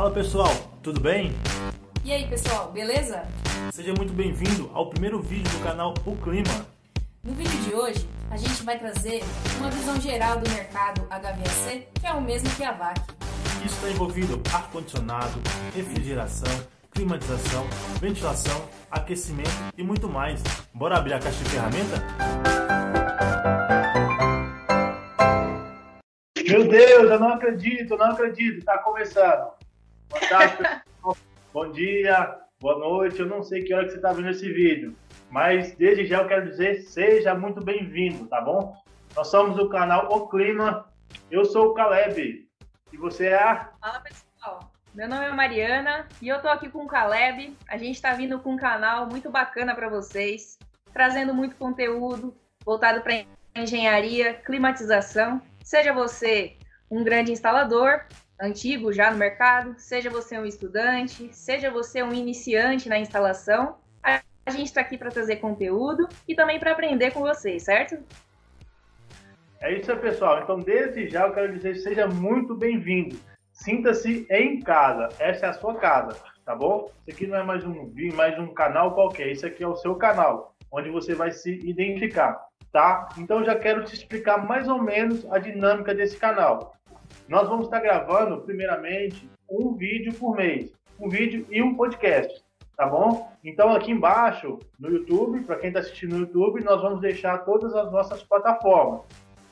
Fala 0.00 0.12
pessoal, 0.12 0.50
tudo 0.82 0.98
bem? 0.98 1.30
E 2.02 2.10
aí 2.10 2.26
pessoal, 2.26 2.72
beleza? 2.72 3.22
Seja 3.70 3.92
muito 3.92 4.14
bem-vindo 4.14 4.70
ao 4.72 4.88
primeiro 4.88 5.20
vídeo 5.20 5.52
do 5.52 5.62
canal 5.62 5.92
O 6.06 6.16
Clima. 6.16 6.66
No 7.22 7.34
vídeo 7.34 7.60
de 7.64 7.74
hoje, 7.74 8.08
a 8.30 8.36
gente 8.38 8.62
vai 8.62 8.78
trazer 8.78 9.20
uma 9.58 9.68
visão 9.68 10.00
geral 10.00 10.40
do 10.40 10.48
mercado 10.48 11.02
HVAC, 11.02 11.86
que 12.00 12.06
é 12.06 12.12
o 12.14 12.20
mesmo 12.22 12.48
que 12.56 12.64
a 12.64 12.72
VAC. 12.72 12.98
Isso 13.62 13.74
está 13.74 13.90
envolvido 13.90 14.40
ar-condicionado, 14.50 15.38
refrigeração, 15.76 16.64
climatização, 16.92 17.66
ventilação, 18.00 18.58
aquecimento 18.90 19.50
e 19.76 19.82
muito 19.82 20.08
mais. 20.08 20.42
Bora 20.72 20.96
abrir 20.96 21.12
a 21.12 21.18
caixa 21.18 21.44
de 21.44 21.50
ferramenta? 21.50 21.96
Meu 26.48 26.66
Deus, 26.66 27.10
eu 27.10 27.20
não 27.20 27.34
acredito, 27.34 27.92
eu 27.92 27.98
não 27.98 28.12
acredito, 28.12 28.60
está 28.60 28.78
começando. 28.78 29.59
Pessoal. 30.20 31.16
Bom 31.52 31.72
dia, 31.72 32.36
boa 32.60 32.78
noite, 32.78 33.20
eu 33.20 33.26
não 33.26 33.42
sei 33.42 33.64
que 33.64 33.74
hora 33.74 33.84
que 33.84 33.90
você 33.90 33.96
está 33.96 34.12
vendo 34.12 34.28
esse 34.28 34.52
vídeo, 34.52 34.94
mas 35.30 35.74
desde 35.74 36.06
já 36.06 36.18
eu 36.18 36.28
quero 36.28 36.48
dizer, 36.48 36.82
seja 36.82 37.34
muito 37.34 37.64
bem-vindo, 37.64 38.26
tá 38.26 38.40
bom? 38.40 38.76
Nós 39.16 39.28
somos 39.28 39.58
o 39.58 39.68
canal 39.68 40.06
O 40.12 40.28
Clima, 40.28 40.88
eu 41.30 41.44
sou 41.44 41.68
o 41.68 41.74
Caleb, 41.74 42.48
e 42.92 42.96
você 42.96 43.28
é 43.28 43.42
a... 43.42 43.70
Fala 43.80 44.00
pessoal, 44.00 44.70
meu 44.94 45.08
nome 45.08 45.24
é 45.24 45.32
Mariana 45.32 46.06
e 46.20 46.28
eu 46.28 46.40
tô 46.40 46.48
aqui 46.48 46.68
com 46.68 46.84
o 46.84 46.88
Caleb. 46.88 47.56
A 47.68 47.76
gente 47.76 47.94
está 47.94 48.12
vindo 48.12 48.38
com 48.40 48.54
um 48.54 48.56
canal 48.56 49.06
muito 49.06 49.30
bacana 49.30 49.74
para 49.74 49.88
vocês, 49.88 50.58
trazendo 50.92 51.32
muito 51.34 51.56
conteúdo 51.56 52.36
voltado 52.64 53.00
para 53.00 53.24
engenharia, 53.56 54.34
climatização. 54.34 55.40
Seja 55.62 55.92
você 55.92 56.56
um 56.90 57.04
grande 57.04 57.30
instalador, 57.30 58.04
antigo 58.40 58.92
já 58.92 59.10
no 59.10 59.18
mercado, 59.18 59.74
seja 59.76 60.08
você 60.08 60.38
um 60.38 60.46
estudante, 60.46 61.28
seja 61.32 61.70
você 61.70 62.02
um 62.02 62.12
iniciante 62.12 62.88
na 62.88 62.98
instalação, 62.98 63.76
a 64.02 64.50
gente 64.50 64.66
está 64.66 64.80
aqui 64.80 64.96
para 64.96 65.10
trazer 65.10 65.36
conteúdo 65.36 66.08
e 66.26 66.34
também 66.34 66.58
para 66.58 66.72
aprender 66.72 67.12
com 67.12 67.20
vocês, 67.20 67.62
certo? 67.62 67.98
É 69.60 69.78
isso 69.78 69.92
aí, 69.92 69.98
pessoal. 69.98 70.42
Então, 70.42 70.58
desde 70.58 71.08
já, 71.08 71.26
eu 71.26 71.34
quero 71.34 71.52
dizer 71.52 71.76
seja 71.76 72.06
muito 72.06 72.54
bem-vindo. 72.54 73.16
Sinta-se 73.52 74.26
em 74.30 74.58
casa. 74.60 75.10
Essa 75.18 75.46
é 75.46 75.48
a 75.50 75.52
sua 75.52 75.74
casa, 75.74 76.16
tá 76.44 76.56
bom? 76.56 76.90
Isso 77.06 77.16
aqui 77.16 77.26
não 77.26 77.36
é 77.36 77.42
mais 77.42 77.62
um 77.64 77.86
vídeo, 77.90 78.16
mais 78.16 78.38
um 78.38 78.54
canal 78.54 78.94
qualquer. 78.94 79.30
Isso 79.30 79.46
aqui 79.46 79.62
é 79.62 79.68
o 79.68 79.76
seu 79.76 79.94
canal, 79.96 80.56
onde 80.72 80.88
você 80.88 81.14
vai 81.14 81.30
se 81.30 81.52
identificar, 81.62 82.40
tá? 82.72 83.10
Então, 83.18 83.44
já 83.44 83.54
quero 83.54 83.84
te 83.84 83.94
explicar 83.94 84.38
mais 84.46 84.66
ou 84.66 84.82
menos 84.82 85.30
a 85.30 85.38
dinâmica 85.38 85.94
desse 85.94 86.16
canal. 86.16 86.74
Nós 87.30 87.48
vamos 87.48 87.66
estar 87.66 87.80
gravando, 87.80 88.42
primeiramente, 88.42 89.30
um 89.48 89.72
vídeo 89.74 90.12
por 90.12 90.36
mês. 90.36 90.72
Um 90.98 91.08
vídeo 91.08 91.46
e 91.48 91.62
um 91.62 91.76
podcast, 91.76 92.44
tá 92.76 92.86
bom? 92.86 93.32
Então, 93.42 93.72
aqui 93.72 93.92
embaixo, 93.92 94.58
no 94.78 94.90
YouTube, 94.90 95.40
para 95.44 95.56
quem 95.56 95.68
está 95.68 95.78
assistindo 95.80 96.16
no 96.16 96.26
YouTube, 96.26 96.62
nós 96.64 96.82
vamos 96.82 97.00
deixar 97.00 97.38
todas 97.38 97.72
as 97.72 97.90
nossas 97.92 98.22
plataformas 98.24 99.02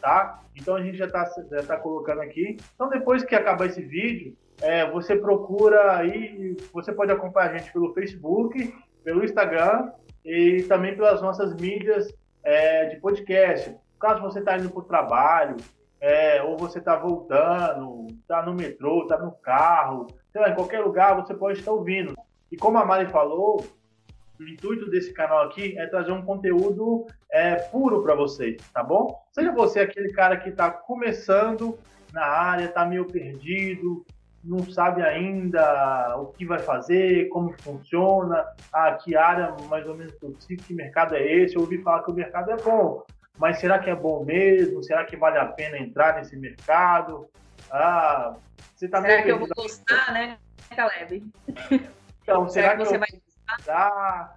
tá? 0.00 0.40
Então 0.56 0.76
a 0.76 0.82
gente 0.82 0.96
já 0.96 1.06
está 1.06 1.24
já 1.50 1.62
tá 1.62 1.76
colocando 1.76 2.20
aqui. 2.20 2.56
Então 2.74 2.88
depois 2.88 3.24
que 3.24 3.34
acabar 3.34 3.66
esse 3.66 3.82
vídeo, 3.82 4.36
é, 4.60 4.88
você 4.90 5.16
procura 5.16 5.96
aí, 5.96 6.56
você 6.72 6.92
pode 6.92 7.12
acompanhar 7.12 7.50
a 7.50 7.58
gente 7.58 7.72
pelo 7.72 7.92
Facebook, 7.94 8.74
pelo 9.04 9.24
Instagram 9.24 9.90
e 10.24 10.62
também 10.68 10.94
pelas 10.94 11.20
nossas 11.22 11.54
mídias 11.54 12.12
é, 12.42 12.86
de 12.86 12.96
podcast. 13.00 13.76
Caso 14.00 14.22
você 14.22 14.38
está 14.38 14.56
indo 14.56 14.70
para 14.70 14.80
o 14.80 14.84
trabalho, 14.84 15.56
é, 16.00 16.42
ou 16.42 16.56
você 16.56 16.78
está 16.78 16.96
voltando, 16.96 18.06
está 18.20 18.42
no 18.42 18.54
metrô, 18.54 19.02
está 19.02 19.18
no 19.18 19.32
carro, 19.32 20.06
sei 20.32 20.40
lá, 20.40 20.50
em 20.50 20.54
qualquer 20.54 20.80
lugar 20.80 21.16
você 21.16 21.34
pode 21.34 21.58
estar 21.58 21.72
ouvindo. 21.72 22.14
E 22.50 22.56
como 22.56 22.78
a 22.78 22.84
Mari 22.84 23.06
falou, 23.06 23.64
o 24.38 24.44
intuito 24.44 24.88
desse 24.88 25.12
canal 25.12 25.44
aqui 25.44 25.76
é 25.78 25.86
trazer 25.86 26.12
um 26.12 26.22
conteúdo 26.22 27.06
é, 27.30 27.56
puro 27.56 28.02
para 28.02 28.14
vocês, 28.14 28.56
tá 28.72 28.82
bom? 28.82 29.20
Seja 29.32 29.52
você 29.52 29.80
aquele 29.80 30.12
cara 30.12 30.36
que 30.36 30.50
está 30.50 30.70
começando 30.70 31.78
na 32.12 32.24
área, 32.24 32.66
está 32.66 32.84
meio 32.86 33.04
perdido, 33.04 34.04
não 34.42 34.60
sabe 34.70 35.02
ainda 35.02 36.16
o 36.18 36.26
que 36.26 36.46
vai 36.46 36.60
fazer, 36.60 37.28
como 37.28 37.52
funciona, 37.60 38.46
ah, 38.72 38.92
que 38.92 39.16
área 39.16 39.54
mais 39.68 39.86
ou 39.86 39.96
menos 39.96 40.14
eu 40.22 40.30
preciso, 40.30 40.62
que 40.64 40.74
mercado 40.74 41.16
é 41.16 41.26
esse, 41.26 41.56
eu 41.56 41.62
ouvi 41.62 41.82
falar 41.82 42.02
que 42.02 42.10
o 42.10 42.14
mercado 42.14 42.50
é 42.50 42.56
bom, 42.56 43.04
mas 43.38 43.58
será 43.58 43.78
que 43.78 43.88
é 43.88 43.94
bom 43.94 44.24
mesmo? 44.24 44.82
Será 44.82 45.04
que 45.04 45.16
vale 45.16 45.38
a 45.38 45.46
pena 45.46 45.78
entrar 45.78 46.16
nesse 46.16 46.36
mercado? 46.36 47.28
Ah, 47.70 48.34
você 48.74 48.88
perdido. 48.88 49.10
Será 49.10 49.22
que 49.22 49.30
eu 49.30 49.38
vou 49.38 49.48
gostar, 49.56 50.12
né, 50.12 50.38
Caleb? 50.74 51.24
Então, 52.22 52.48
será, 52.48 52.70
será 52.72 52.76
que, 52.76 52.82
que, 52.82 52.88
você 52.88 52.98
vai 52.98 53.08
ah, 53.68 54.34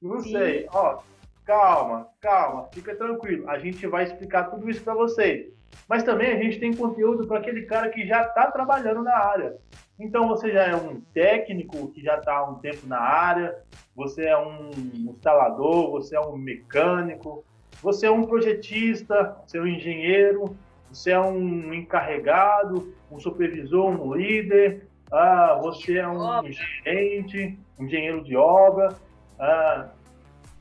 não 0.00 0.20
Sim. 0.20 0.32
sei. 0.32 0.66
Ó, 0.72 1.00
calma, 1.44 2.08
calma, 2.20 2.68
fica 2.72 2.94
tranquilo. 2.94 3.48
A 3.48 3.58
gente 3.58 3.86
vai 3.86 4.04
explicar 4.04 4.44
tudo 4.44 4.68
isso 4.70 4.82
para 4.82 4.94
vocês. 4.94 5.52
Mas 5.88 6.02
também 6.02 6.32
a 6.32 6.36
gente 6.36 6.60
tem 6.60 6.74
conteúdo 6.74 7.26
para 7.26 7.38
aquele 7.38 7.62
cara 7.62 7.88
que 7.88 8.06
já 8.06 8.22
está 8.22 8.50
trabalhando 8.50 9.02
na 9.02 9.16
área. 9.16 9.56
Então 9.98 10.28
você 10.28 10.50
já 10.50 10.64
é 10.64 10.74
um 10.74 11.00
técnico 11.12 11.88
que 11.92 12.02
já 12.02 12.16
está 12.18 12.36
há 12.36 12.50
um 12.50 12.56
tempo 12.56 12.86
na 12.86 12.98
área, 12.98 13.56
você 13.94 14.24
é 14.24 14.38
um 14.38 14.70
instalador, 15.10 15.90
você 15.90 16.16
é 16.16 16.20
um 16.20 16.36
mecânico, 16.36 17.44
você 17.82 18.06
é 18.06 18.10
um 18.10 18.24
projetista, 18.24 19.36
você 19.44 19.58
é 19.58 19.60
um 19.60 19.66
engenheiro, 19.66 20.56
você 20.90 21.10
é 21.10 21.20
um 21.20 21.74
encarregado, 21.74 22.94
um 23.10 23.18
supervisor, 23.18 23.88
um 23.88 24.14
líder, 24.14 24.86
ah, 25.10 25.58
você 25.60 25.98
é 25.98 26.08
um 26.08 26.42
gerente, 26.50 27.58
um 27.78 27.84
engenheiro 27.84 28.22
de 28.22 28.36
obra. 28.36 28.94
Ah, 29.38 29.88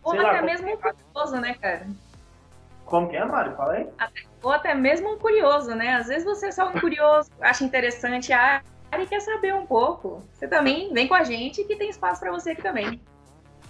ou 0.04 0.14
até 0.14 0.24
lá, 0.24 0.42
mesmo 0.42 0.74
um 0.74 0.78
curioso, 0.78 1.40
né, 1.40 1.54
cara? 1.54 1.86
Como 2.86 3.08
que 3.08 3.16
é, 3.16 3.24
Mário? 3.24 3.56
Fala 3.56 3.74
aí. 3.74 3.88
ou 4.42 4.52
até 4.52 4.74
mesmo 4.74 5.14
um 5.14 5.18
curioso, 5.20 5.76
né? 5.76 5.96
Às 5.96 6.08
vezes 6.08 6.26
você 6.26 6.48
é 6.48 6.52
só 6.52 6.70
um 6.70 6.74
curioso, 6.74 7.30
acha 7.40 7.64
interessante 7.64 8.34
a 8.34 8.62
área 8.92 9.04
e 9.04 9.08
quer 9.08 9.22
saber 9.22 9.54
um 9.54 9.66
pouco. 9.66 10.24
Você 10.34 10.48
também 10.48 10.92
vem 10.92 11.08
com 11.08 11.14
a 11.14 11.24
gente 11.24 11.64
que 11.64 11.76
tem 11.76 11.90
espaço 11.90 12.20
para 12.20 12.32
você 12.32 12.52
aqui 12.52 12.64
também. 12.64 13.00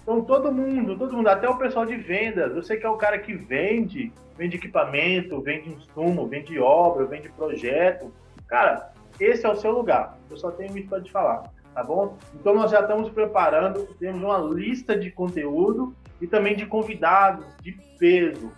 Então 0.01 0.21
todo 0.21 0.51
mundo, 0.51 0.97
todo 0.97 1.15
mundo, 1.15 1.27
até 1.27 1.47
o 1.47 1.57
pessoal 1.57 1.85
de 1.85 1.95
vendas, 1.95 2.53
você 2.53 2.75
que 2.75 2.85
é 2.85 2.89
o 2.89 2.97
cara 2.97 3.19
que 3.19 3.33
vende, 3.33 4.11
vende 4.35 4.57
equipamento, 4.57 5.39
vende 5.41 5.69
insumo, 5.69 6.27
vende 6.27 6.57
obra, 6.59 7.05
vende 7.05 7.29
projeto. 7.29 8.11
Cara, 8.47 8.91
esse 9.19 9.45
é 9.45 9.49
o 9.49 9.55
seu 9.55 9.71
lugar. 9.71 10.17
Eu 10.29 10.37
só 10.37 10.51
tenho 10.51 10.75
isso 10.77 10.89
para 10.89 11.01
te 11.01 11.11
falar, 11.11 11.43
tá 11.73 11.83
bom? 11.83 12.17
Então 12.33 12.53
nós 12.53 12.71
já 12.71 12.81
estamos 12.81 13.09
preparando, 13.09 13.85
temos 13.99 14.21
uma 14.21 14.39
lista 14.39 14.97
de 14.97 15.11
conteúdo 15.11 15.95
e 16.19 16.25
também 16.25 16.55
de 16.55 16.65
convidados 16.65 17.45
de 17.61 17.73
peso. 17.99 18.51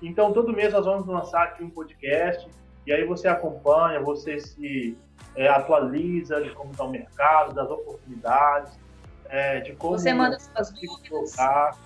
Então 0.00 0.32
todo 0.32 0.54
mês 0.54 0.72
nós 0.72 0.86
vamos 0.86 1.06
lançar 1.06 1.42
aqui 1.44 1.62
um 1.62 1.70
podcast 1.70 2.48
e 2.86 2.92
aí 2.92 3.04
você 3.04 3.28
acompanha, 3.28 4.00
você 4.00 4.40
se 4.40 4.96
é, 5.36 5.48
atualiza 5.48 6.40
de 6.40 6.50
como 6.50 6.70
está 6.72 6.84
o 6.84 6.90
mercado, 6.90 7.54
das 7.54 7.70
oportunidades, 7.70 8.78
é, 9.32 9.60
de 9.60 9.72
como 9.72 9.98
você 9.98 10.14
manda 10.14 10.38
suas 10.38 10.70
dúvidas, 10.70 11.08
colocar, 11.08 11.76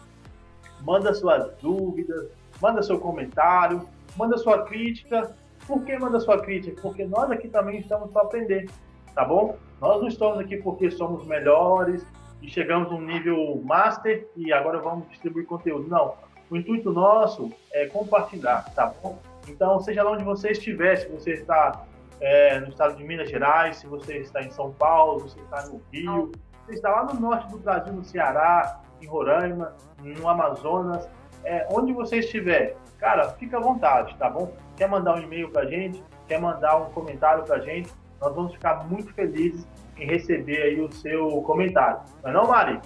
manda 0.83 1.15
suas 1.15 1.57
dúvidas, 1.57 2.29
manda 2.61 2.83
seu 2.83 2.99
comentário, 2.99 3.89
manda 4.17 4.37
sua 4.37 4.65
crítica 4.65 5.34
por 5.67 5.84
que 5.84 5.99
manda 5.99 6.21
sua 6.21 6.41
crítica? 6.41 6.81
Porque 6.81 7.05
nós 7.05 7.31
aqui 7.31 7.49
também 7.49 7.81
estamos 7.81 8.11
para 8.12 8.23
aprender, 8.23 8.71
tá 9.15 9.25
bom? 9.25 9.57
Nós 9.81 10.01
não 10.01 10.09
estamos 10.09 10.39
aqui 10.39 10.57
porque 10.59 10.91
somos 10.91 11.27
melhores 11.27 12.07
e 12.41 12.49
chegamos 12.49 12.93
um 12.93 13.01
nível 13.01 13.61
master 13.65 14.28
e 14.37 14.53
agora 14.53 14.78
vamos 14.78 15.09
distribuir 15.09 15.45
conteúdo. 15.47 15.89
Não. 15.89 16.15
O 16.49 16.57
intuito 16.57 16.93
nosso 16.93 17.53
é 17.73 17.87
compartilhar, 17.87 18.73
tá 18.75 18.95
bom? 19.03 19.19
Então, 19.49 19.81
seja 19.81 20.05
lá 20.05 20.13
onde 20.13 20.23
você 20.23 20.51
estiver, 20.53 20.97
se 20.97 21.09
você 21.09 21.33
está 21.33 21.84
é, 22.21 22.61
no 22.61 22.69
estado 22.69 22.97
de 22.97 23.03
Minas 23.03 23.28
Gerais, 23.28 23.78
se 23.78 23.87
você 23.89 24.19
está 24.19 24.43
em 24.43 24.51
São 24.51 24.73
Paulo, 24.73 25.28
se 25.28 25.34
você 25.34 25.41
está 25.41 25.67
no 25.67 25.83
Rio, 25.93 26.31
você 26.66 26.74
está 26.74 26.91
lá 26.91 27.04
no 27.04 27.15
norte 27.21 27.48
do 27.48 27.59
Brasil, 27.59 27.92
no 27.92 28.04
Ceará, 28.04 28.80
em 29.01 29.07
Roraima, 29.07 29.77
no 30.03 30.28
Amazonas, 30.28 31.09
é, 31.45 31.66
onde 31.71 31.92
você 31.92 32.18
estiver, 32.18 32.77
cara, 32.98 33.30
fica 33.30 33.57
à 33.57 33.60
vontade, 33.60 34.16
tá 34.16 34.28
bom? 34.28 34.53
Quer 34.77 34.89
mandar 34.89 35.15
um 35.15 35.21
e-mail 35.21 35.48
pra 35.51 35.65
gente, 35.65 36.03
quer 36.27 36.41
mandar 36.41 36.77
um 36.77 36.91
comentário 36.91 37.45
pra 37.45 37.60
gente, 37.60 37.89
nós 38.21 38.34
vamos 38.34 38.53
ficar 38.54 38.84
muito 38.89 39.13
felizes 39.15 39.66
em 39.97 40.07
receber 40.07 40.60
aí 40.60 40.80
o 40.80 40.91
seu 40.91 41.41
comentário. 41.42 42.01
Não 42.24 42.30
é 42.30 42.33
não, 42.33 42.48
Mari? 42.48 42.80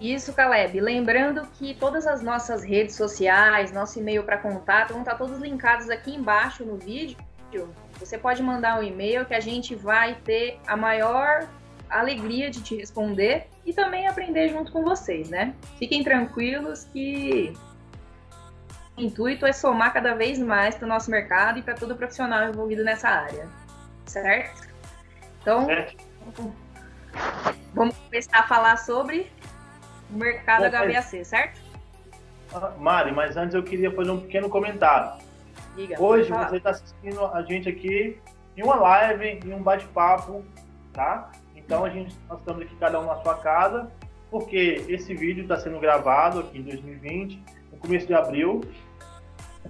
Isso, 0.00 0.32
Caleb. 0.32 0.80
Lembrando 0.80 1.46
que 1.54 1.74
todas 1.74 2.06
as 2.06 2.22
nossas 2.22 2.62
redes 2.62 2.96
sociais, 2.96 3.72
nosso 3.72 3.98
e-mail 3.98 4.24
para 4.24 4.38
contato, 4.38 4.92
vão 4.92 5.02
estar 5.02 5.16
todos 5.16 5.38
linkados 5.38 5.90
aqui 5.90 6.14
embaixo 6.14 6.64
no 6.64 6.76
vídeo. 6.76 7.16
Você 7.98 8.18
pode 8.18 8.42
mandar 8.42 8.78
um 8.78 8.82
e-mail 8.82 9.24
que 9.24 9.34
a 9.34 9.40
gente 9.40 9.74
vai 9.74 10.14
ter 10.16 10.58
a 10.66 10.76
maior 10.76 11.46
alegria 11.88 12.50
de 12.50 12.62
te 12.62 12.76
responder 12.76 13.48
e 13.64 13.72
também 13.72 14.06
aprender 14.06 14.48
junto 14.48 14.72
com 14.72 14.82
vocês, 14.82 15.28
né? 15.28 15.54
Fiquem 15.78 16.02
tranquilos 16.02 16.84
que 16.84 17.52
o 18.96 19.00
intuito 19.00 19.46
é 19.46 19.52
somar 19.52 19.92
cada 19.92 20.14
vez 20.14 20.38
mais 20.38 20.74
para 20.74 20.86
o 20.86 20.88
nosso 20.88 21.10
mercado 21.10 21.58
e 21.58 21.62
para 21.62 21.74
todo 21.74 21.94
profissional 21.96 22.48
envolvido 22.48 22.82
nessa 22.82 23.08
área, 23.08 23.48
certo? 24.06 24.66
Então, 25.40 25.66
Vamos 27.72 27.94
começar 27.96 28.40
a 28.40 28.42
falar 28.44 28.76
sobre 28.78 29.30
o 30.10 30.16
mercado 30.16 30.62
Bom, 30.62 30.68
HVAC, 30.70 31.24
certo? 31.24 31.60
Ah, 32.54 32.72
Mari, 32.78 33.12
mas 33.12 33.36
antes 33.36 33.54
eu 33.54 33.62
queria 33.62 33.90
fazer 33.90 34.10
um 34.10 34.20
pequeno 34.20 34.48
comentário. 34.48 35.20
Diga, 35.76 36.00
Hoje 36.00 36.30
você 36.30 36.56
está 36.56 36.70
assistindo 36.70 37.26
a 37.26 37.42
gente 37.42 37.68
aqui 37.68 38.18
em 38.56 38.62
uma 38.62 38.76
live, 38.76 39.40
em 39.44 39.52
um 39.52 39.62
bate-papo, 39.62 40.42
tá? 40.92 41.30
Então 41.66 41.84
a 41.84 41.90
gente, 41.90 42.14
nós 42.28 42.38
estamos 42.38 42.62
aqui 42.62 42.74
cada 42.76 43.00
um 43.00 43.06
na 43.06 43.16
sua 43.16 43.34
casa, 43.34 43.90
porque 44.30 44.84
esse 44.88 45.12
vídeo 45.14 45.42
está 45.42 45.56
sendo 45.56 45.80
gravado 45.80 46.38
aqui 46.38 46.58
em 46.58 46.62
2020, 46.62 47.42
no 47.72 47.78
começo 47.78 48.06
de 48.06 48.14
abril. 48.14 48.60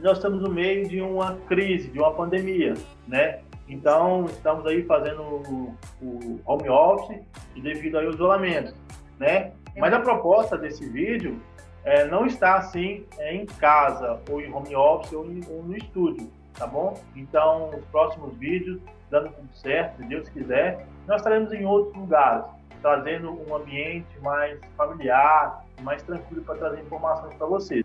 Nós 0.00 0.18
estamos 0.18 0.42
no 0.42 0.50
meio 0.52 0.86
de 0.86 1.00
uma 1.00 1.36
crise, 1.48 1.88
de 1.88 1.98
uma 1.98 2.12
pandemia, 2.12 2.74
né? 3.08 3.40
Então 3.66 4.26
estamos 4.26 4.66
aí 4.66 4.84
fazendo 4.84 5.22
o, 5.22 6.40
home 6.44 6.68
office 6.68 7.18
devido 7.56 7.96
ao 7.96 8.10
isolamento, 8.10 8.74
né? 9.18 9.52
Mas 9.74 9.94
a 9.94 10.00
proposta 10.00 10.58
desse 10.58 10.86
vídeo 10.86 11.40
é, 11.82 12.04
não 12.04 12.26
está 12.26 12.56
assim 12.56 13.06
é, 13.18 13.34
em 13.34 13.46
casa, 13.46 14.20
ou 14.30 14.42
em 14.42 14.52
home 14.52 14.76
office, 14.76 15.14
ou, 15.14 15.24
em, 15.24 15.40
ou, 15.48 15.62
no 15.62 15.74
estúdio, 15.74 16.30
tá 16.54 16.66
bom? 16.66 17.00
Então, 17.14 17.70
os 17.70 17.84
próximos 17.86 18.36
vídeos, 18.36 18.78
dando 19.10 19.30
tudo 19.30 19.48
certo, 19.54 19.96
se 19.96 20.04
Deus 20.04 20.28
quiser, 20.28 20.86
nós 21.06 21.20
estaremos 21.20 21.52
em 21.52 21.64
outros 21.64 21.96
lugares, 21.96 22.44
trazendo 22.82 23.32
um 23.48 23.54
ambiente 23.54 24.18
mais 24.20 24.58
familiar, 24.76 25.64
mais 25.82 26.02
tranquilo 26.02 26.42
para 26.42 26.56
trazer 26.56 26.80
informações 26.80 27.34
para 27.34 27.46
vocês. 27.46 27.84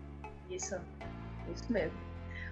Isso, 0.50 0.76
isso 1.54 1.72
mesmo. 1.72 1.96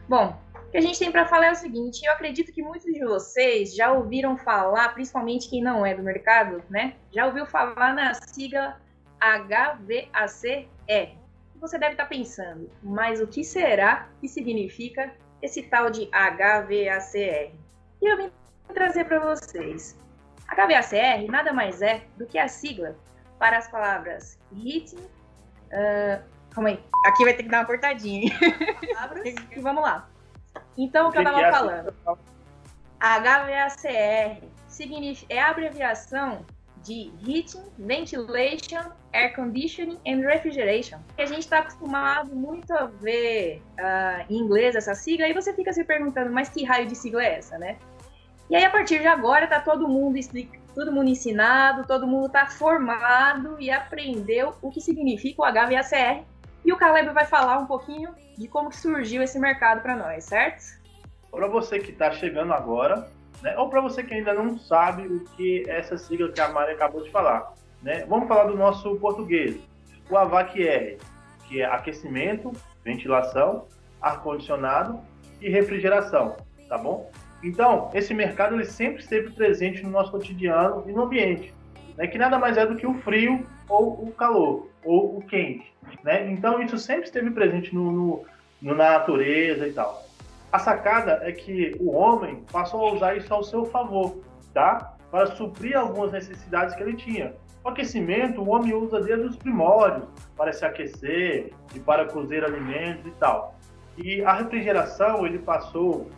Bom, 0.09 0.37
o 0.55 0.71
que 0.71 0.79
a 0.79 0.81
gente 0.81 0.99
tem 0.99 1.11
para 1.11 1.27
falar 1.27 1.47
é 1.47 1.53
o 1.53 1.57
seguinte: 1.57 2.05
eu 2.05 2.13
acredito 2.13 2.53
que 2.53 2.63
muitos 2.63 2.93
de 2.93 3.05
vocês 3.05 3.75
já 3.75 3.93
ouviram 3.93 4.37
falar, 4.37 4.89
principalmente 4.95 5.49
quem 5.49 5.63
não 5.63 5.85
é 5.85 5.95
do 5.95 6.03
mercado, 6.03 6.63
né? 6.69 6.95
Já 7.13 7.27
ouviu 7.27 7.47
falar 7.47 7.95
na 7.95 8.15
sigla 8.15 8.77
HVACR, 9.21 11.17
você 11.61 11.79
deve 11.79 11.93
estar 11.93 12.07
pensando, 12.07 12.71
mas 12.83 13.21
o 13.21 13.27
que 13.27 13.45
será 13.45 14.09
que 14.21 14.29
significa 14.29 15.13
esse 15.43 15.63
tal 15.63 15.91
de 15.91 16.07
HVACR? 16.07 17.53
E 18.01 18.11
eu 18.11 18.17
vim 18.17 18.33
trazer 18.73 19.05
para 19.05 19.21
vocês. 19.21 19.97
HVACR 20.51 21.31
nada 21.31 21.53
mais 21.53 21.81
é 21.81 22.03
do 22.17 22.27
que 22.27 22.39
a 22.39 22.49
sigla 22.49 22.97
para 23.39 23.59
as 23.59 23.69
palavras 23.69 24.39
heating. 24.53 24.97
Uh, 24.97 26.23
calma 26.51 26.71
aí, 26.71 26.81
aqui 27.07 27.25
vai 27.25 27.35
ter 27.35 27.45
que 27.45 27.49
dar 27.49 27.61
uma 27.61 27.67
cortadinha. 27.67 28.33
e 29.25 29.61
vamos 29.61 29.83
lá. 29.83 30.09
Então, 30.77 31.09
o 31.09 31.13
que 31.13 31.19
eu 31.19 31.23
estava 31.23 31.41
é 31.41 31.51
falando? 31.51 31.95
HVACR 33.01 34.43
significa, 34.69 35.33
é 35.33 35.41
a 35.41 35.51
abreviação 35.51 36.45
de 36.83 37.13
Heating, 37.27 37.65
Ventilation, 37.79 38.91
Air 39.13 39.35
Conditioning 39.35 39.99
and 40.07 40.27
Refrigeration. 40.27 40.99
A 41.19 41.27
gente 41.27 41.41
está 41.41 41.59
acostumado 41.59 42.35
muito 42.35 42.73
a 42.73 42.87
ver 42.87 43.63
uh, 43.79 44.25
em 44.31 44.39
inglês 44.39 44.75
essa 44.75 44.95
sigla, 44.95 45.29
e 45.29 45.35
você 45.35 45.53
fica 45.53 45.73
se 45.73 45.85
perguntando, 45.85 46.33
mas 46.33 46.49
que 46.49 46.65
raio 46.65 46.87
de 46.87 46.95
sigla 46.95 47.23
é 47.23 47.39
essa, 47.39 47.59
né? 47.59 47.77
E 48.51 48.57
aí, 48.57 48.65
a 48.65 48.71
partir 48.71 48.99
de 48.99 49.07
agora, 49.07 49.47
tá 49.47 49.61
todo 49.61 49.89
mundo 49.89 50.19
todo 50.75 50.91
mundo 50.91 51.09
ensinado, 51.09 51.87
todo 51.87 52.05
mundo 52.05 52.27
está 52.27 52.47
formado 52.47 53.57
e 53.61 53.71
aprendeu 53.71 54.55
o 54.61 54.71
que 54.71 54.81
significa 54.81 55.43
o 55.43 55.45
HVACR. 55.45 56.25
E 56.65 56.73
o 56.73 56.77
Caleb 56.77 57.11
vai 57.11 57.25
falar 57.25 57.59
um 57.59 57.67
pouquinho 57.67 58.13
de 58.37 58.49
como 58.49 58.73
surgiu 58.73 59.23
esse 59.23 59.39
mercado 59.39 59.83
para 59.83 59.95
nós, 59.95 60.25
certo? 60.25 60.81
Para 61.31 61.47
você 61.47 61.79
que 61.79 61.93
está 61.93 62.11
chegando 62.11 62.53
agora, 62.53 63.09
né? 63.41 63.57
Ou 63.57 63.69
para 63.69 63.81
você 63.81 64.03
que 64.03 64.15
ainda 64.15 64.35
não 64.35 64.59
sabe 64.59 65.07
o 65.07 65.25
que 65.37 65.65
é 65.69 65.79
essa 65.79 65.97
sigla 65.97 66.33
que 66.33 66.41
a 66.41 66.49
Mari 66.49 66.73
acabou 66.73 67.05
de 67.05 67.11
falar. 67.11 67.55
Né? 67.81 68.05
Vamos 68.07 68.27
falar 68.27 68.45
do 68.45 68.57
nosso 68.57 68.97
português. 68.97 69.61
O 70.11 70.17
AVAC-R, 70.17 70.99
que 71.47 71.63
é 71.63 71.67
aquecimento, 71.67 72.51
ventilação, 72.85 73.69
ar-condicionado 74.03 75.01
e 75.41 75.49
refrigeração, 75.49 76.37
tá 76.69 76.77
bom? 76.77 77.11
Então, 77.43 77.91
esse 77.95 78.13
mercado 78.13 78.55
ele 78.55 78.65
sempre 78.65 79.03
esteve 79.03 79.31
presente 79.31 79.83
no 79.83 79.91
nosso 79.91 80.11
cotidiano 80.11 80.85
e 80.87 80.93
no 80.93 81.03
ambiente, 81.03 81.55
né? 81.97 82.07
que 82.07 82.19
nada 82.19 82.39
mais 82.39 82.57
é 82.57 82.67
do 82.67 82.77
que 82.77 82.87
o 82.87 82.95
frio 83.01 83.47
ou 83.69 84.05
o 84.05 84.13
calor, 84.13 84.69
ou 84.85 85.19
o 85.19 85.23
quente. 85.23 85.73
Né? 86.05 86.31
Então, 86.31 86.63
isso 86.63 86.79
sempre 86.79 87.05
esteve 87.05 87.31
presente 87.31 87.75
no, 87.75 87.91
no, 87.91 88.25
no 88.61 88.75
na 88.75 88.93
natureza 88.93 89.67
e 89.67 89.73
tal. 89.73 90.05
A 90.53 90.59
sacada 90.59 91.21
é 91.23 91.33
que 91.33 91.77
o 91.79 91.93
homem 91.93 92.45
passou 92.51 92.89
a 92.89 92.93
usar 92.93 93.17
isso 93.17 93.33
ao 93.33 93.43
seu 93.43 93.65
favor, 93.65 94.19
tá? 94.53 94.97
Para 95.11 95.29
suprir 95.29 95.79
algumas 95.79 96.11
necessidades 96.11 96.75
que 96.75 96.83
ele 96.83 96.95
tinha. 96.95 97.35
O 97.63 97.69
aquecimento, 97.69 98.43
o 98.43 98.51
homem 98.51 98.75
usa 98.75 99.01
desde 99.01 99.27
os 99.27 99.37
primórdios 99.37 100.09
para 100.37 100.53
se 100.53 100.65
aquecer 100.65 101.53
e 101.75 101.79
para 101.79 102.07
cozer 102.07 102.45
alimentos 102.45 103.07
e 103.07 103.11
tal. 103.13 103.55
E 103.97 104.25
a 104.25 104.33
refrigeração 104.33 105.25
ele 105.25 105.39
passou 105.39 106.11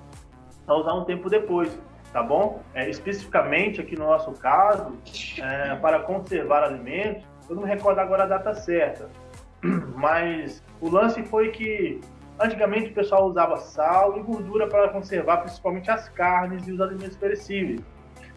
a 0.66 0.74
usar 0.74 0.94
um 0.94 1.04
tempo 1.04 1.28
depois, 1.28 1.76
tá 2.12 2.22
bom? 2.22 2.62
É, 2.74 2.88
especificamente 2.88 3.80
aqui 3.80 3.96
no 3.96 4.06
nosso 4.06 4.32
caso, 4.32 4.96
é, 5.38 5.74
para 5.76 6.00
conservar 6.00 6.64
alimentos, 6.64 7.24
eu 7.48 7.56
não 7.56 7.62
me 7.62 7.68
recordo 7.68 7.98
agora 7.98 8.24
a 8.24 8.26
data 8.26 8.54
certa, 8.54 9.08
mas 9.96 10.62
o 10.80 10.88
lance 10.88 11.22
foi 11.24 11.50
que 11.50 12.00
Antigamente 12.40 12.90
o 12.90 12.94
pessoal 12.94 13.28
usava 13.28 13.56
sal 13.58 14.18
e 14.18 14.22
gordura 14.22 14.66
para 14.66 14.88
conservar 14.88 15.38
principalmente 15.38 15.90
as 15.90 16.08
carnes 16.08 16.66
e 16.66 16.72
os 16.72 16.80
alimentos 16.80 17.16
perecíveis. 17.16 17.80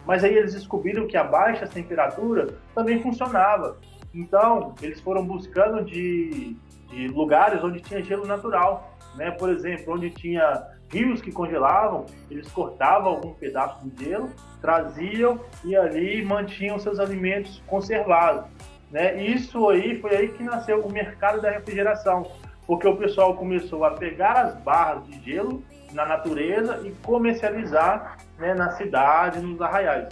Mas 0.06 0.22
aí 0.22 0.36
eles 0.36 0.54
descobriram 0.54 1.08
que 1.08 1.16
a 1.16 1.24
baixa 1.24 1.66
temperatura 1.66 2.54
também 2.74 3.02
funcionava. 3.02 3.76
Então 4.14 4.74
eles 4.80 5.00
foram 5.00 5.26
buscando 5.26 5.84
de, 5.84 6.56
de 6.88 7.08
lugares 7.08 7.64
onde 7.64 7.80
tinha 7.80 8.02
gelo 8.02 8.26
natural. 8.26 8.96
Né? 9.16 9.32
Por 9.32 9.50
exemplo, 9.50 9.94
onde 9.94 10.10
tinha 10.10 10.68
rios 10.90 11.20
que 11.20 11.32
congelavam, 11.32 12.06
eles 12.30 12.50
cortavam 12.50 13.12
algum 13.12 13.34
pedaço 13.34 13.86
de 13.88 14.04
gelo, 14.04 14.30
traziam 14.60 15.40
e 15.64 15.76
ali 15.76 16.24
mantinham 16.24 16.78
seus 16.78 16.98
alimentos 16.98 17.62
conservados. 17.66 18.44
Né? 18.90 19.22
Isso 19.22 19.68
aí 19.68 20.00
foi 20.00 20.16
aí 20.16 20.28
que 20.28 20.42
nasceu 20.42 20.80
o 20.80 20.92
mercado 20.92 21.40
da 21.40 21.50
refrigeração 21.50 22.24
porque 22.66 22.86
o 22.86 22.96
pessoal 22.96 23.36
começou 23.36 23.84
a 23.84 23.92
pegar 23.92 24.32
as 24.32 24.56
barras 24.56 25.06
de 25.06 25.22
gelo 25.22 25.62
na 25.92 26.04
natureza 26.04 26.82
e 26.84 26.90
comercializar 27.02 28.18
né, 28.38 28.54
na 28.54 28.72
cidade, 28.72 29.38
nos 29.40 29.60
arraiais. 29.62 30.08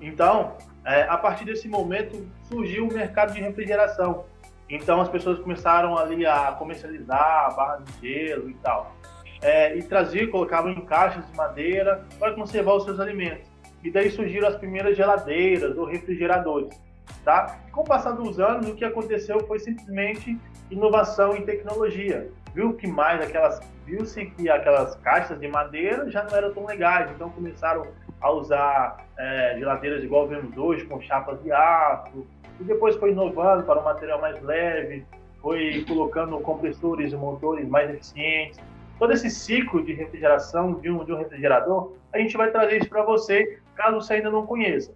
Então, 0.00 0.56
é, 0.84 1.02
a 1.02 1.18
partir 1.18 1.44
desse 1.44 1.68
momento 1.68 2.26
surgiu 2.48 2.88
o 2.88 2.92
mercado 2.92 3.34
de 3.34 3.40
refrigeração. 3.40 4.24
Então 4.68 5.00
as 5.00 5.08
pessoas 5.08 5.38
começaram 5.40 5.98
ali 5.98 6.24
a 6.24 6.52
comercializar 6.52 7.54
barras 7.54 7.84
de 7.84 8.08
gelo 8.08 8.48
e 8.48 8.54
tal. 8.54 8.94
É, 9.42 9.76
e 9.76 9.82
traziam, 9.82 10.30
colocavam 10.30 10.70
em 10.70 10.84
caixas 10.84 11.26
de 11.26 11.36
madeira 11.36 12.04
para 12.18 12.34
conservar 12.34 12.74
os 12.74 12.84
seus 12.84 13.00
alimentos. 13.00 13.48
E 13.82 13.90
daí 13.90 14.10
surgiram 14.10 14.48
as 14.48 14.56
primeiras 14.56 14.96
geladeiras 14.96 15.76
ou 15.78 15.86
refrigeradores. 15.86 16.78
Tá? 17.24 17.58
Com 17.72 17.80
o 17.80 17.84
passar 17.84 18.12
dos 18.12 18.38
anos, 18.38 18.68
o 18.68 18.74
que 18.74 18.84
aconteceu 18.84 19.40
foi 19.46 19.58
simplesmente 19.58 20.38
inovação 20.70 21.36
em 21.36 21.44
tecnologia. 21.44 22.28
Viu 22.54 22.74
que 22.74 22.86
mais 22.86 23.20
aquelas 23.20 23.60
viu-se 23.90 24.26
que 24.26 24.48
aquelas 24.48 24.94
caixas 24.96 25.40
de 25.40 25.48
madeira 25.48 26.08
já 26.08 26.22
não 26.22 26.36
eram 26.36 26.54
tão 26.54 26.64
legais, 26.64 27.10
então 27.10 27.28
começaram 27.30 27.86
a 28.20 28.30
usar 28.30 29.04
é, 29.18 29.56
geladeiras 29.58 30.04
igual 30.04 30.28
vemos 30.28 30.56
hoje, 30.56 30.84
com 30.84 31.00
chapas 31.00 31.42
de 31.42 31.50
aço, 31.50 32.24
e 32.60 32.64
depois 32.64 32.94
foi 32.96 33.10
inovando 33.10 33.64
para 33.64 33.80
um 33.80 33.84
material 33.84 34.20
mais 34.20 34.40
leve, 34.42 35.04
foi 35.40 35.84
colocando 35.88 36.38
compressores 36.40 37.12
e 37.12 37.16
motores 37.16 37.68
mais 37.68 37.90
eficientes. 37.90 38.60
Todo 39.00 39.14
esse 39.14 39.30
ciclo 39.30 39.82
de 39.82 39.94
refrigeração 39.94 40.74
de 40.74 40.90
um, 40.90 41.02
de 41.02 41.10
um 41.10 41.16
refrigerador, 41.16 41.94
a 42.12 42.18
gente 42.18 42.36
vai 42.36 42.50
trazer 42.50 42.82
isso 42.82 42.88
para 42.90 43.02
você, 43.02 43.58
caso 43.74 43.94
você 43.94 44.12
ainda 44.14 44.28
não 44.28 44.44
conheça. 44.44 44.94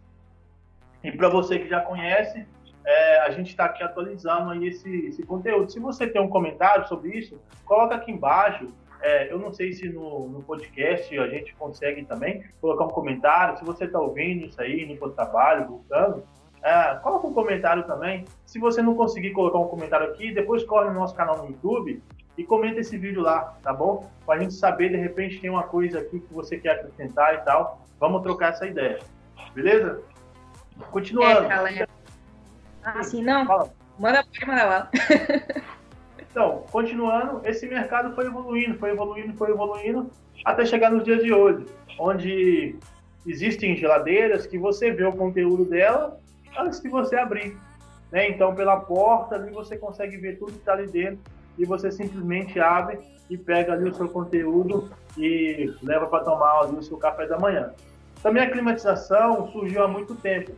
E 1.03 1.11
para 1.11 1.31
você 1.31 1.59
que 1.59 1.67
já 1.67 1.81
conhece, 1.81 2.47
é, 2.85 3.21
a 3.21 3.31
gente 3.31 3.49
está 3.49 3.65
aqui 3.65 3.83
atualizando 3.83 4.51
aí 4.51 4.69
esse, 4.69 5.07
esse 5.07 5.23
conteúdo. 5.23 5.73
Se 5.73 5.81
você 5.81 6.07
tem 6.07 6.21
um 6.21 6.29
comentário 6.29 6.87
sobre 6.87 7.17
isso, 7.19 7.41
coloca 7.65 7.95
aqui 7.95 8.13
embaixo. 8.13 8.69
É, 9.01 9.33
eu 9.33 9.39
não 9.39 9.51
sei 9.55 9.73
se 9.73 9.89
no, 9.89 10.29
no, 10.29 10.43
podcast 10.43 11.19
a 11.19 11.27
gente 11.29 11.55
consegue 11.55 12.05
também 12.05 12.45
colocar 12.61 12.85
um 12.85 12.89
comentário. 12.89 13.57
Se 13.57 13.65
você 13.65 13.87
está 13.87 13.99
ouvindo 13.99 14.45
isso 14.45 14.61
aí 14.61 14.85
no 14.85 15.11
trabalho, 15.13 15.67
voltando, 15.67 16.23
é, 16.63 16.95
coloca 16.97 17.27
um 17.27 17.33
comentário 17.33 17.85
também. 17.85 18.27
Se 18.45 18.59
você 18.59 18.83
não 18.83 18.95
conseguir 18.95 19.31
colocar 19.31 19.59
um 19.59 19.69
comentário 19.69 20.09
aqui, 20.09 20.31
depois 20.31 20.63
corre 20.63 20.91
no 20.91 21.01
nosso 21.01 21.15
canal 21.15 21.39
no 21.39 21.47
YouTube 21.47 22.03
e 22.37 22.45
comenta 22.45 22.81
esse 22.81 22.97
vídeo 22.99 23.23
lá, 23.23 23.57
tá 23.63 23.73
bom? 23.73 24.11
Para 24.27 24.41
a 24.41 24.43
gente 24.43 24.55
saber, 24.55 24.91
de 24.91 24.97
repente, 24.97 25.41
tem 25.41 25.51
uma 25.51 25.63
coisa 25.63 26.01
aqui 26.01 26.19
que 26.19 26.35
você 26.35 26.59
quer 26.59 26.73
acrescentar 26.73 27.35
e 27.35 27.39
tal. 27.39 27.81
Vamos 28.01 28.23
trocar 28.23 28.51
essa 28.51 28.67
ideia. 28.67 28.99
Beleza? 29.55 30.03
Continuando. 30.91 31.49
É, 31.51 31.87
ah, 32.83 33.03
sim, 33.03 33.23
não? 33.23 33.47
Fala. 33.47 33.73
Manda 33.99 34.25
manda 34.47 34.65
lá. 34.65 34.91
então, 36.19 36.65
continuando, 36.73 37.41
esse 37.45 37.67
mercado 37.69 38.15
foi 38.15 38.27
evoluindo, 38.27 38.77
foi 38.79 38.91
evoluindo, 38.91 39.35
foi 39.35 39.51
evoluindo, 39.51 40.11
até 40.45 40.67
chegar 40.67 40.91
nos 40.91 41.05
dias 41.05 41.23
de 41.23 41.33
hoje, 41.33 41.67
onde 41.99 42.77
existem 43.25 43.77
geladeiras 43.77 44.45
que 44.45 44.59
você 44.59 44.91
vê 44.91 45.05
o 45.05 45.13
conteúdo 45.13 45.65
dela 45.65 46.19
antes 46.59 46.81
de 46.81 46.89
você 46.89 47.17
abrir. 47.17 47.57
Né? 48.11 48.29
Então, 48.29 48.55
pela 48.55 48.81
porta 48.81 49.37
ali 49.37 49.53
você 49.53 49.77
consegue 49.77 50.17
ver 50.17 50.39
tudo 50.39 50.53
que 50.53 50.59
está 50.59 50.73
ali 50.73 50.89
dentro 50.89 51.34
e 51.59 51.65
você 51.65 51.91
simplesmente 51.91 52.59
abre 52.61 53.01
e 53.31 53.39
pega 53.39 53.73
ali 53.73 53.89
o 53.89 53.95
seu 53.95 54.09
conteúdo 54.09 54.91
e 55.17 55.73
leva 55.83 56.07
para 56.07 56.25
tomar 56.25 56.61
ali 56.61 56.77
o 56.77 56.83
seu 56.83 56.97
café 56.99 57.27
da 57.27 57.39
manhã. 57.39 57.73
Também 58.23 58.43
a 58.43 58.51
climatização 58.51 59.51
surgiu 59.53 59.85
há 59.85 59.89
muito 59.89 60.15
tempo, 60.15 60.53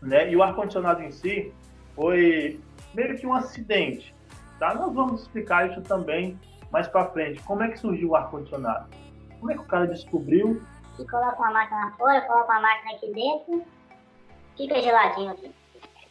né? 0.00 0.30
E 0.30 0.36
o 0.36 0.42
ar 0.42 0.54
condicionado 0.54 1.02
em 1.02 1.10
si 1.10 1.52
foi 1.94 2.60
meio 2.94 3.16
que 3.18 3.26
um 3.26 3.34
acidente, 3.34 4.14
tá? 4.58 4.74
Nós 4.74 4.92
vamos 4.92 5.22
explicar 5.22 5.70
isso 5.70 5.82
também 5.82 6.38
mais 6.70 6.88
para 6.88 7.06
frente. 7.10 7.42
Como 7.42 7.62
é 7.62 7.68
que 7.68 7.78
surgiu 7.78 8.10
o 8.10 8.16
ar 8.16 8.30
condicionado? 8.30 8.86
Como 9.38 9.50
é 9.50 9.54
que 9.54 9.60
o 9.60 9.66
cara 9.66 9.86
descobriu? 9.86 10.62
E 10.98 11.04
coloca 11.06 11.36
uma 11.38 11.52
máquina 11.52 11.92
fora, 11.96 12.20
coloca 12.22 12.52
uma 12.52 12.60
máquina 12.60 12.92
aqui 12.92 13.12
dentro, 13.12 13.64
fica 14.56 14.80
geladinho 14.80 15.30
aqui. 15.30 15.50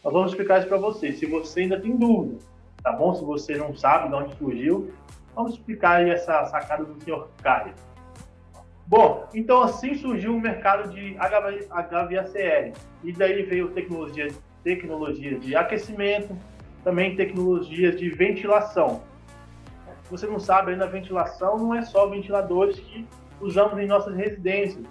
Nós 0.04 0.14
vamos 0.14 0.32
explicar 0.32 0.60
isso 0.60 0.68
para 0.68 0.78
você. 0.78 1.12
Se 1.14 1.26
você 1.26 1.62
ainda 1.62 1.80
tem 1.80 1.96
dúvida, 1.96 2.40
tá 2.84 2.92
bom? 2.92 3.14
Se 3.14 3.24
você 3.24 3.56
não 3.56 3.76
sabe 3.76 4.10
de 4.10 4.16
onde 4.16 4.36
surgiu, 4.36 4.94
vamos 5.36 5.54
explicar 5.54 6.08
essa 6.08 6.46
sacada 6.46 6.84
do 6.84 7.02
senhor 7.04 7.30
Caio. 7.42 7.74
Bom, 8.88 9.28
então 9.34 9.62
assim 9.62 9.96
surgiu 9.96 10.36
o 10.36 10.40
mercado 10.40 10.90
de 10.92 11.16
HVACR. 11.16 12.74
E 13.04 13.14
daí 13.14 13.44
veio 13.44 13.70
tecnologia, 13.70 14.28
tecnologia 14.64 15.40
de 15.40 15.56
aquecimento, 15.56 16.36
também 16.84 17.16
tecnologias 17.16 17.98
de 17.98 18.10
ventilação. 18.10 19.02
Você 20.10 20.28
não 20.28 20.40
sabe, 20.40 20.72
ainda 20.72 20.86
a 20.86 20.90
ventilação 20.90 21.58
não 21.58 21.74
é 21.74 21.84
só 21.84 22.06
ventiladores 22.08 22.80
que 22.80 23.08
usamos 23.40 23.80
em 23.80 23.88
nossas 23.88 24.14
residências. 24.16 24.84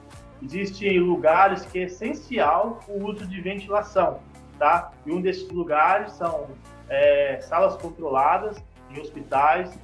Existem 0.43 0.99
lugares 0.99 1.67
que 1.67 1.81
é 1.81 1.83
essencial 1.83 2.81
o 2.89 3.05
uso 3.05 3.27
de 3.27 3.41
ventilação, 3.43 4.21
tá? 4.59 4.93
E 5.05 5.13
um 5.13 5.21
desses 5.21 5.51
lugares 5.51 6.13
são 6.13 6.49
é, 6.91 7.41
salas 7.41 7.77
controladas 7.77 8.63
em 8.91 9.01
hospitais, 9.01 9.79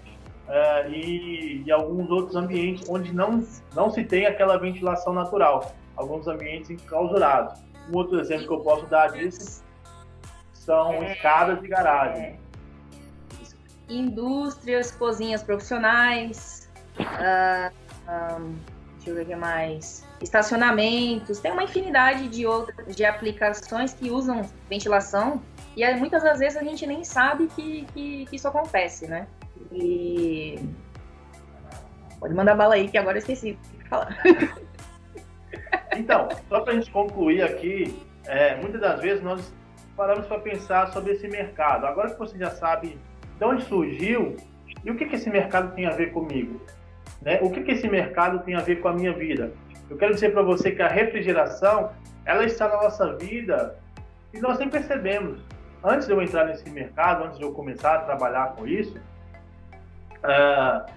uh, 0.46 0.90
e, 0.90 1.62
e, 1.64 1.72
alguns 1.72 2.10
outros 2.10 2.36
ambientes 2.36 2.88
onde 2.88 3.14
não, 3.14 3.46
não 3.74 3.90
se 3.90 4.04
tem 4.04 4.26
aquela 4.26 4.58
ventilação 4.58 5.12
natural, 5.12 5.72
alguns 5.96 6.26
ambientes 6.26 6.70
enclausurados. 6.70 7.60
Um 7.88 7.96
outro 7.96 8.18
exemplo 8.18 8.48
que 8.48 8.52
eu 8.52 8.60
posso 8.60 8.86
dar 8.86 9.12
disso 9.12 9.64
são 10.52 10.92
é, 10.94 11.12
escadas 11.12 11.60
de 11.60 11.68
garagem. 11.68 12.22
É. 12.22 12.36
Indústrias, 13.88 14.90
cozinhas 14.90 15.44
profissionais, 15.44 16.68
uh, 16.98 18.40
um, 18.40 18.56
deixa 18.96 19.10
eu 19.10 19.14
ver 19.14 19.22
o 19.22 19.26
que 19.26 19.36
mais. 19.36 20.04
Estacionamentos, 20.20 21.38
tem 21.38 21.52
uma 21.52 21.62
infinidade 21.62 22.28
de 22.28 22.44
outras 22.44 22.96
de 22.96 23.04
aplicações 23.04 23.94
que 23.94 24.10
usam 24.10 24.42
ventilação 24.68 25.40
e 25.76 25.94
muitas 25.96 26.22
das 26.22 26.38
vezes 26.38 26.56
a 26.56 26.64
gente 26.64 26.86
nem 26.86 27.04
sabe 27.04 27.48
que, 27.48 27.84
que, 27.92 28.26
que 28.26 28.36
isso 28.36 28.48
acontece, 28.48 29.06
né? 29.06 29.26
E. 29.70 30.58
Pode 32.18 32.34
mandar 32.34 32.54
bala 32.54 32.74
aí, 32.74 32.88
que 32.88 32.96
agora 32.96 33.16
eu 33.16 33.20
esqueci 33.20 33.58
de 33.78 33.88
falar. 33.88 34.16
Então, 35.98 36.28
só 36.48 36.60
para 36.60 36.72
a 36.72 36.76
gente 36.76 36.90
concluir 36.90 37.42
aqui, 37.42 37.96
é, 38.26 38.56
muitas 38.56 38.80
das 38.80 39.00
vezes 39.00 39.22
nós 39.22 39.52
paramos 39.96 40.26
para 40.26 40.38
pensar 40.40 40.92
sobre 40.92 41.12
esse 41.12 41.26
mercado. 41.26 41.86
Agora 41.86 42.10
que 42.10 42.18
você 42.18 42.36
já 42.36 42.50
sabe 42.50 42.98
de 43.38 43.44
onde 43.44 43.64
surgiu 43.64 44.36
e 44.84 44.90
o 44.90 44.96
que, 44.96 45.06
que 45.06 45.16
esse 45.16 45.30
mercado 45.30 45.74
tem 45.74 45.86
a 45.86 45.90
ver 45.90 46.12
comigo, 46.12 46.60
né? 47.22 47.38
o 47.40 47.50
que, 47.50 47.62
que 47.62 47.72
esse 47.72 47.88
mercado 47.88 48.40
tem 48.40 48.54
a 48.54 48.60
ver 48.60 48.80
com 48.80 48.88
a 48.88 48.92
minha 48.92 49.12
vida. 49.12 49.52
Eu 49.88 49.96
quero 49.96 50.14
dizer 50.14 50.32
para 50.32 50.42
você 50.42 50.72
que 50.72 50.82
a 50.82 50.88
refrigeração 50.88 51.90
ela 52.24 52.44
está 52.44 52.68
na 52.68 52.76
nossa 52.76 53.16
vida 53.16 53.78
e 54.34 54.40
nós 54.40 54.58
nem 54.58 54.68
percebemos. 54.68 55.40
Antes 55.84 56.06
de 56.06 56.12
eu 56.12 56.20
entrar 56.20 56.44
nesse 56.46 56.68
mercado, 56.70 57.24
antes 57.24 57.38
de 57.38 57.44
eu 57.44 57.52
começar 57.52 57.94
a 57.94 57.98
trabalhar 58.00 58.54
com 58.56 58.66
isso, 58.66 58.98
uh, 58.98 60.90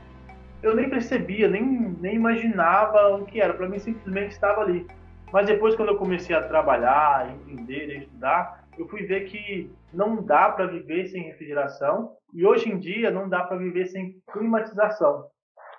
eu 0.62 0.76
nem 0.76 0.90
percebia, 0.90 1.48
nem, 1.48 1.64
nem 2.00 2.16
imaginava 2.16 3.16
o 3.16 3.26
que 3.26 3.40
era. 3.40 3.54
Para 3.54 3.70
mim, 3.70 3.80
simplesmente 3.80 4.32
estava 4.32 4.62
ali. 4.62 4.88
Mas 5.32 5.46
depois, 5.46 5.76
quando 5.76 5.90
eu 5.90 5.98
comecei 5.98 6.36
a 6.36 6.42
trabalhar, 6.42 7.30
entender, 7.48 8.00
estudar, 8.00 8.64
eu 8.78 8.88
fui 8.88 9.04
ver 9.04 9.26
que 9.26 9.72
não 9.94 10.24
dá 10.24 10.50
para 10.50 10.66
viver 10.66 11.08
sem 11.08 11.24
refrigeração 11.24 12.14
e 12.34 12.46
hoje 12.46 12.70
em 12.70 12.80
dia 12.80 13.12
não 13.12 13.28
dá 13.28 13.44
para 13.44 13.58
viver 13.58 13.88
sem 13.88 14.22
climatização, 14.32 15.26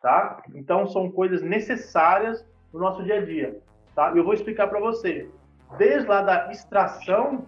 tá? 0.02 0.42
Então 0.54 0.86
são 0.86 1.10
coisas 1.10 1.42
necessárias 1.42 2.46
no 2.72 2.78
nosso 2.78 3.02
dia 3.02 3.16
a 3.16 3.24
dia, 3.24 3.58
tá? 3.94 4.12
Eu 4.14 4.22
vou 4.22 4.34
explicar 4.34 4.68
para 4.68 4.80
você. 4.80 5.28
Desde 5.78 6.06
lá 6.08 6.22
da 6.22 6.50
extração 6.50 7.46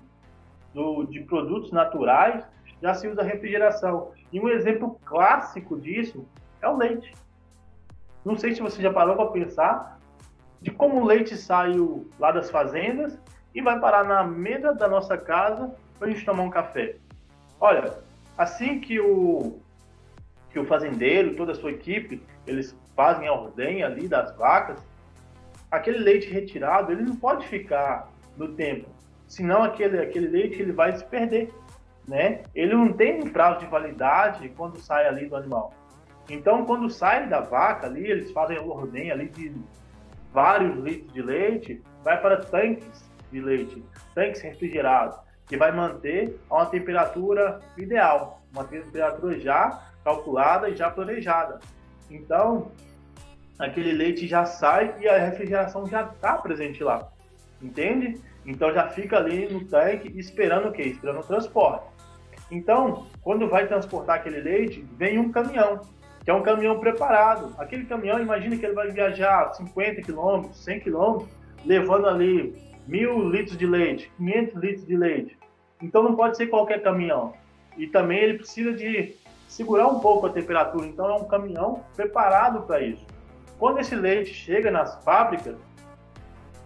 do, 0.74 1.04
de 1.04 1.20
produtos 1.20 1.70
naturais 1.70 2.44
já 2.80 2.94
se 2.94 3.06
usa 3.06 3.22
refrigeração. 3.22 4.12
E 4.32 4.40
um 4.40 4.48
exemplo 4.48 4.98
clássico 5.04 5.78
disso 5.78 6.26
é 6.60 6.68
o 6.68 6.76
leite. 6.76 7.14
Não 8.24 8.36
sei 8.36 8.54
se 8.54 8.62
você 8.62 8.80
já 8.80 8.92
parou 8.92 9.16
para 9.16 9.26
pensar 9.26 9.98
de 10.60 10.70
como 10.70 11.00
o 11.00 11.04
leite 11.04 11.36
saiu 11.36 12.08
lá 12.18 12.30
das 12.30 12.50
fazendas 12.50 13.18
e 13.54 13.60
vai 13.60 13.78
parar 13.78 14.04
na 14.04 14.24
mesa 14.24 14.72
da 14.72 14.88
nossa 14.88 15.16
casa 15.18 15.74
para 15.98 16.08
a 16.08 16.10
gente 16.10 16.24
tomar 16.24 16.42
um 16.42 16.50
café. 16.50 16.96
Olha, 17.60 17.98
assim 18.36 18.80
que 18.80 19.00
o 19.00 19.60
que 20.50 20.58
o 20.58 20.66
fazendeiro, 20.66 21.34
toda 21.34 21.52
a 21.52 21.54
sua 21.54 21.70
equipe, 21.70 22.22
eles 22.46 22.76
fazem 22.94 23.26
a 23.26 23.32
ordenha 23.32 23.86
ali 23.86 24.06
das 24.06 24.36
vacas, 24.36 24.78
aquele 25.70 25.98
leite 25.98 26.28
retirado, 26.28 26.92
ele 26.92 27.02
não 27.02 27.16
pode 27.16 27.48
ficar 27.48 28.10
no 28.36 28.48
tempo, 28.48 28.88
senão 29.32 29.62
aquele, 29.62 29.98
aquele 29.98 30.28
leite 30.28 30.60
ele 30.60 30.72
vai 30.72 30.96
se 30.96 31.04
perder 31.04 31.52
né? 32.06 32.42
Ele 32.54 32.74
não 32.74 32.92
tem 32.92 33.22
um 33.22 33.30
prazo 33.30 33.60
de 33.60 33.66
validade 33.66 34.48
quando 34.50 34.78
sai 34.80 35.06
ali 35.06 35.26
do 35.26 35.36
animal. 35.36 35.72
Então, 36.28 36.64
quando 36.64 36.88
sai 36.90 37.28
da 37.28 37.40
vaca 37.40 37.86
ali, 37.86 38.10
eles 38.10 38.30
fazem 38.32 38.56
a 38.56 38.62
ordenha 38.62 39.12
ali 39.12 39.28
de 39.28 39.54
vários 40.32 40.76
litros 40.78 41.12
de 41.12 41.22
leite, 41.22 41.82
vai 42.02 42.20
para 42.20 42.38
tanques 42.38 43.10
de 43.30 43.40
leite, 43.40 43.84
tanques 44.14 44.40
refrigerados, 44.40 45.16
que 45.46 45.56
vai 45.56 45.72
manter 45.72 46.38
a 46.48 46.56
uma 46.56 46.66
temperatura 46.66 47.60
ideal, 47.76 48.40
uma 48.52 48.64
temperatura 48.64 49.38
já 49.38 49.86
calculada 50.04 50.68
e 50.68 50.76
já 50.76 50.90
planejada. 50.90 51.60
Então, 52.10 52.70
aquele 53.58 53.92
leite 53.92 54.26
já 54.26 54.44
sai 54.44 54.94
e 55.00 55.08
a 55.08 55.18
refrigeração 55.18 55.86
já 55.86 56.02
está 56.02 56.38
presente 56.38 56.82
lá, 56.82 57.08
entende? 57.60 58.20
Então 58.44 58.72
já 58.72 58.88
fica 58.88 59.16
ali 59.16 59.48
no 59.52 59.64
tanque 59.64 60.12
esperando 60.18 60.68
o 60.68 60.72
quê? 60.72 60.82
Esperando 60.82 61.20
o 61.20 61.26
transporte. 61.26 61.86
Então, 62.50 63.06
quando 63.22 63.48
vai 63.48 63.66
transportar 63.66 64.16
aquele 64.16 64.40
leite, 64.40 64.86
vem 64.96 65.18
um 65.18 65.32
caminhão, 65.32 65.80
que 66.22 66.30
é 66.30 66.34
um 66.34 66.42
caminhão 66.42 66.78
preparado. 66.78 67.54
Aquele 67.58 67.84
caminhão, 67.86 68.20
imagina 68.20 68.56
que 68.56 68.66
ele 68.66 68.74
vai 68.74 68.90
viajar 68.90 69.54
50 69.54 70.02
quilômetros, 70.02 70.62
100 70.64 70.80
quilômetros, 70.80 71.30
levando 71.64 72.08
ali 72.08 72.54
mil 72.86 73.28
litros 73.28 73.56
de 73.56 73.66
leite, 73.66 74.12
500 74.18 74.54
litros 74.56 74.86
de 74.86 74.96
leite. 74.96 75.38
Então 75.80 76.02
não 76.02 76.14
pode 76.14 76.36
ser 76.36 76.48
qualquer 76.48 76.82
caminhão. 76.82 77.32
E 77.76 77.86
também 77.86 78.18
ele 78.18 78.38
precisa 78.38 78.72
de 78.72 79.16
segurar 79.48 79.88
um 79.88 80.00
pouco 80.00 80.26
a 80.26 80.30
temperatura. 80.30 80.86
Então 80.86 81.08
é 81.08 81.14
um 81.14 81.24
caminhão 81.24 81.84
preparado 81.96 82.62
para 82.62 82.80
isso. 82.80 83.04
Quando 83.58 83.78
esse 83.78 83.94
leite 83.94 84.34
chega 84.34 84.70
nas 84.70 85.02
fábricas 85.04 85.56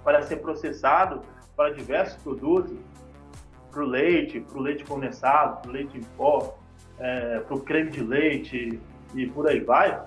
para 0.02 0.22
ser 0.22 0.36
processado 0.36 1.22
para 1.56 1.70
diversos 1.70 2.20
produtos, 2.22 2.76
para 3.70 3.82
o 3.82 3.86
leite, 3.86 4.40
para 4.40 4.58
o 4.58 4.60
leite 4.60 4.84
condensado, 4.84 5.62
para 5.62 5.70
o 5.70 5.72
leite 5.72 5.96
em 5.98 6.02
pó, 6.16 6.56
é, 6.98 7.40
para 7.40 7.56
o 7.56 7.60
creme 7.60 7.90
de 7.90 8.02
leite 8.02 8.80
e 9.14 9.26
por 9.26 9.48
aí 9.48 9.60
vai, 9.60 10.00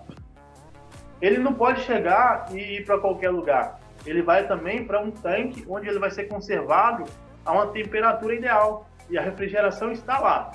ele 1.21 1.37
não 1.37 1.53
pode 1.53 1.81
chegar 1.81 2.45
e 2.51 2.77
ir 2.77 2.85
para 2.85 2.97
qualquer 2.99 3.29
lugar. 3.29 3.79
Ele 4.05 4.21
vai 4.21 4.47
também 4.47 4.85
para 4.85 5.01
um 5.01 5.11
tanque 5.11 5.65
onde 5.67 5.87
ele 5.87 5.99
vai 5.99 6.09
ser 6.11 6.25
conservado 6.25 7.03
a 7.45 7.51
uma 7.51 7.67
temperatura 7.67 8.35
ideal 8.35 8.87
e 9.09 9.17
a 9.17 9.21
refrigeração 9.21 9.91
está 9.91 10.19
lá, 10.19 10.51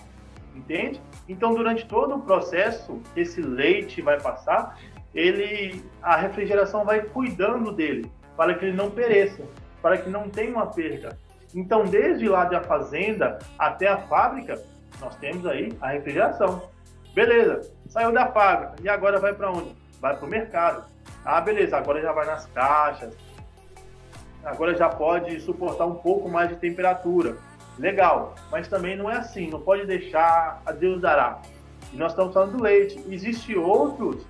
entende? 0.54 1.00
Então, 1.28 1.54
durante 1.54 1.86
todo 1.86 2.14
o 2.14 2.22
processo 2.22 3.00
que 3.12 3.20
esse 3.20 3.42
leite 3.42 4.00
vai 4.00 4.20
passar, 4.20 4.78
ele, 5.14 5.84
a 6.02 6.16
refrigeração 6.16 6.84
vai 6.84 7.02
cuidando 7.02 7.72
dele 7.72 8.10
para 8.36 8.54
que 8.54 8.64
ele 8.66 8.76
não 8.76 8.90
pereça, 8.90 9.42
para 9.84 9.98
que 9.98 10.08
não 10.08 10.30
tenha 10.30 10.50
uma 10.50 10.68
perda. 10.68 11.18
Então, 11.54 11.84
desde 11.84 12.26
lá 12.26 12.46
da 12.46 12.62
fazenda 12.62 13.38
até 13.58 13.86
a 13.86 13.98
fábrica, 13.98 14.58
nós 14.98 15.14
temos 15.16 15.46
aí 15.46 15.76
a 15.78 15.88
refrigeração. 15.88 16.70
Beleza, 17.14 17.70
saiu 17.86 18.10
da 18.10 18.28
fábrica 18.28 18.76
e 18.82 18.88
agora 18.88 19.20
vai 19.20 19.34
para 19.34 19.50
onde? 19.50 19.76
Vai 20.00 20.16
para 20.16 20.24
o 20.24 20.28
mercado. 20.28 20.86
Ah, 21.22 21.38
beleza, 21.38 21.76
agora 21.76 22.00
já 22.00 22.12
vai 22.12 22.24
nas 22.24 22.46
caixas. 22.46 23.14
Agora 24.42 24.74
já 24.74 24.88
pode 24.88 25.38
suportar 25.40 25.84
um 25.84 25.96
pouco 25.96 26.30
mais 26.30 26.48
de 26.48 26.56
temperatura. 26.56 27.36
Legal, 27.78 28.34
mas 28.50 28.66
também 28.66 28.96
não 28.96 29.10
é 29.10 29.18
assim, 29.18 29.50
não 29.50 29.60
pode 29.60 29.84
deixar 29.84 30.62
a 30.64 30.72
Deus 30.72 30.98
dará. 31.02 31.42
E 31.92 31.96
nós 31.98 32.12
estamos 32.12 32.32
falando 32.32 32.56
do 32.56 32.62
leite. 32.62 33.04
Existem 33.06 33.58
outros 33.58 34.24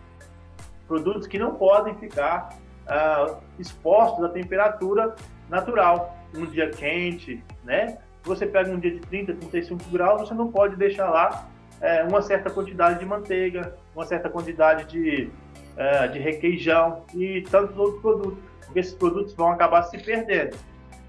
produtos 0.89 1.29
que 1.29 1.39
não 1.39 1.55
podem 1.55 1.95
ficar 1.95 2.57
ah, 2.89 3.37
expostos 3.57 4.25
à 4.25 4.29
temperatura 4.29 5.15
natural. 5.49 6.17
Um 6.35 6.47
dia 6.47 6.71
quente, 6.71 7.43
né? 7.63 7.99
Você 8.25 8.47
pega 8.47 8.71
um 8.71 8.79
dia 8.79 8.93
de 8.93 9.01
30, 9.01 9.35
35 9.35 9.85
graus, 9.91 10.29
você 10.29 10.35
não 10.35 10.51
pode 10.51 10.77
deixar 10.77 11.11
lá 11.11 11.49
é, 11.81 12.03
uma 12.03 12.23
certa 12.23 12.51
quantidade 12.51 12.99
de 12.99 13.07
manteiga, 13.07 13.77
uma 13.95 14.07
certa 14.07 14.29
quantidade 14.31 14.87
de, 14.87 15.31
é, 15.77 16.09
de 16.09 16.19
requeijão 16.19 17.05
e 17.15 17.43
tantos 17.43 17.77
outros 17.77 18.01
produtos, 18.01 18.39
porque 18.65 18.81
esses 18.81 18.95
produtos 18.95 19.35
vão 19.35 19.51
acabar 19.51 19.83
se 19.83 19.99
perdendo. 19.99 20.57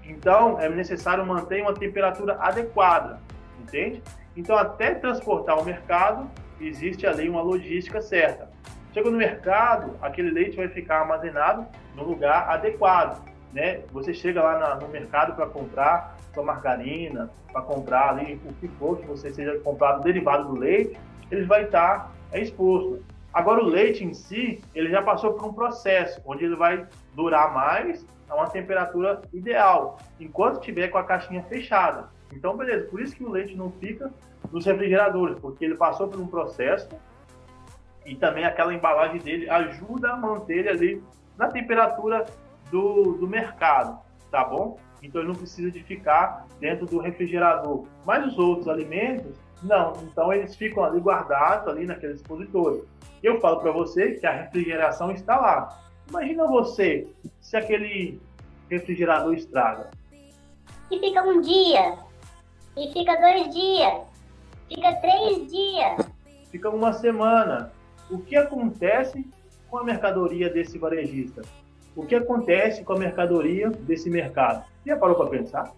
Então, 0.04 0.60
é 0.60 0.68
necessário 0.68 1.24
manter 1.26 1.62
uma 1.62 1.74
temperatura 1.74 2.36
adequada, 2.38 3.20
entende? 3.60 4.02
Então, 4.36 4.56
até 4.56 4.94
transportar 4.94 5.56
ao 5.56 5.64
mercado, 5.64 6.30
existe 6.60 7.06
ali 7.06 7.28
uma 7.28 7.42
logística 7.42 8.00
certa. 8.00 8.48
Chega 8.92 9.10
no 9.10 9.16
mercado, 9.16 9.96
aquele 10.00 10.30
leite 10.30 10.56
vai 10.56 10.68
ficar 10.68 11.00
armazenado 11.00 11.66
no 11.94 12.04
lugar 12.04 12.48
adequado, 12.48 13.22
né? 13.56 13.80
Você 13.90 14.12
chega 14.12 14.42
lá 14.42 14.58
na, 14.58 14.74
no 14.74 14.86
mercado 14.88 15.34
para 15.34 15.46
comprar 15.46 16.18
sua 16.34 16.44
margarina, 16.44 17.30
para 17.50 17.62
comprar 17.62 18.10
ali 18.10 18.38
o 18.44 18.52
que 18.52 18.68
for 18.68 18.98
que 18.98 19.06
você 19.06 19.32
seja 19.32 19.58
comprado 19.60 20.02
derivado 20.02 20.48
do 20.48 20.60
leite, 20.60 21.00
ele 21.30 21.46
vai 21.46 21.64
estar 21.64 22.12
é, 22.32 22.40
exposto. 22.42 23.02
Agora 23.32 23.62
o 23.62 23.66
leite 23.66 24.04
em 24.04 24.12
si, 24.12 24.62
ele 24.74 24.90
já 24.90 25.00
passou 25.00 25.32
por 25.32 25.48
um 25.48 25.54
processo 25.54 26.20
onde 26.26 26.44
ele 26.44 26.54
vai 26.54 26.86
durar 27.14 27.54
mais 27.54 28.04
a 28.28 28.34
uma 28.34 28.50
temperatura 28.50 29.22
ideal, 29.32 29.98
enquanto 30.20 30.60
tiver 30.60 30.88
com 30.88 30.98
a 30.98 31.04
caixinha 31.04 31.42
fechada. 31.44 32.10
Então, 32.34 32.54
beleza, 32.58 32.86
por 32.88 33.00
isso 33.00 33.16
que 33.16 33.24
o 33.24 33.30
leite 33.30 33.56
não 33.56 33.70
fica 33.70 34.12
nos 34.52 34.66
refrigeradores, 34.66 35.38
porque 35.38 35.64
ele 35.64 35.76
passou 35.76 36.08
por 36.08 36.20
um 36.20 36.26
processo 36.26 36.90
e 38.04 38.14
também 38.14 38.44
aquela 38.44 38.74
embalagem 38.74 39.18
dele 39.18 39.48
ajuda 39.48 40.12
a 40.12 40.16
manter 40.16 40.58
ele 40.58 40.68
ali 40.68 41.02
na 41.38 41.48
temperatura 41.48 42.26
do, 42.70 43.12
do 43.14 43.28
mercado, 43.28 43.98
tá 44.30 44.44
bom? 44.44 44.78
Então 45.02 45.20
ele 45.20 45.28
não 45.28 45.36
precisa 45.36 45.70
de 45.70 45.82
ficar 45.82 46.46
dentro 46.58 46.86
do 46.86 46.98
refrigerador. 46.98 47.84
Mas 48.04 48.26
os 48.26 48.38
outros 48.38 48.68
alimentos, 48.68 49.36
não. 49.62 49.92
Então 50.02 50.32
eles 50.32 50.56
ficam 50.56 50.84
ali 50.84 51.00
guardados 51.00 51.68
ali 51.68 51.86
naquele 51.86 52.14
expositor. 52.14 52.84
Eu 53.22 53.40
falo 53.40 53.60
para 53.60 53.72
você 53.72 54.12
que 54.12 54.26
a 54.26 54.32
refrigeração 54.32 55.10
está 55.10 55.36
lá. 55.36 55.82
Imagina 56.08 56.46
você 56.46 57.08
se 57.40 57.56
aquele 57.56 58.20
refrigerador 58.68 59.34
estraga. 59.34 59.90
E 60.90 60.98
fica 61.00 61.22
um 61.22 61.40
dia, 61.40 61.98
e 62.76 62.92
fica 62.92 63.16
dois 63.16 63.52
dias, 63.52 64.02
fica 64.68 64.94
três 64.96 65.50
dias. 65.50 66.06
Fica 66.50 66.70
uma 66.70 66.92
semana. 66.92 67.72
O 68.08 68.18
que 68.18 68.36
acontece 68.36 69.28
com 69.68 69.78
a 69.78 69.84
mercadoria 69.84 70.48
desse 70.48 70.78
varejista? 70.78 71.42
O 71.96 72.04
que 72.04 72.14
acontece 72.14 72.84
com 72.84 72.92
a 72.92 72.98
mercadoria 72.98 73.70
desse 73.70 74.10
mercado? 74.10 74.64
Já 74.84 74.96
parou 74.98 75.16
para 75.16 75.30
pensar? 75.30 75.72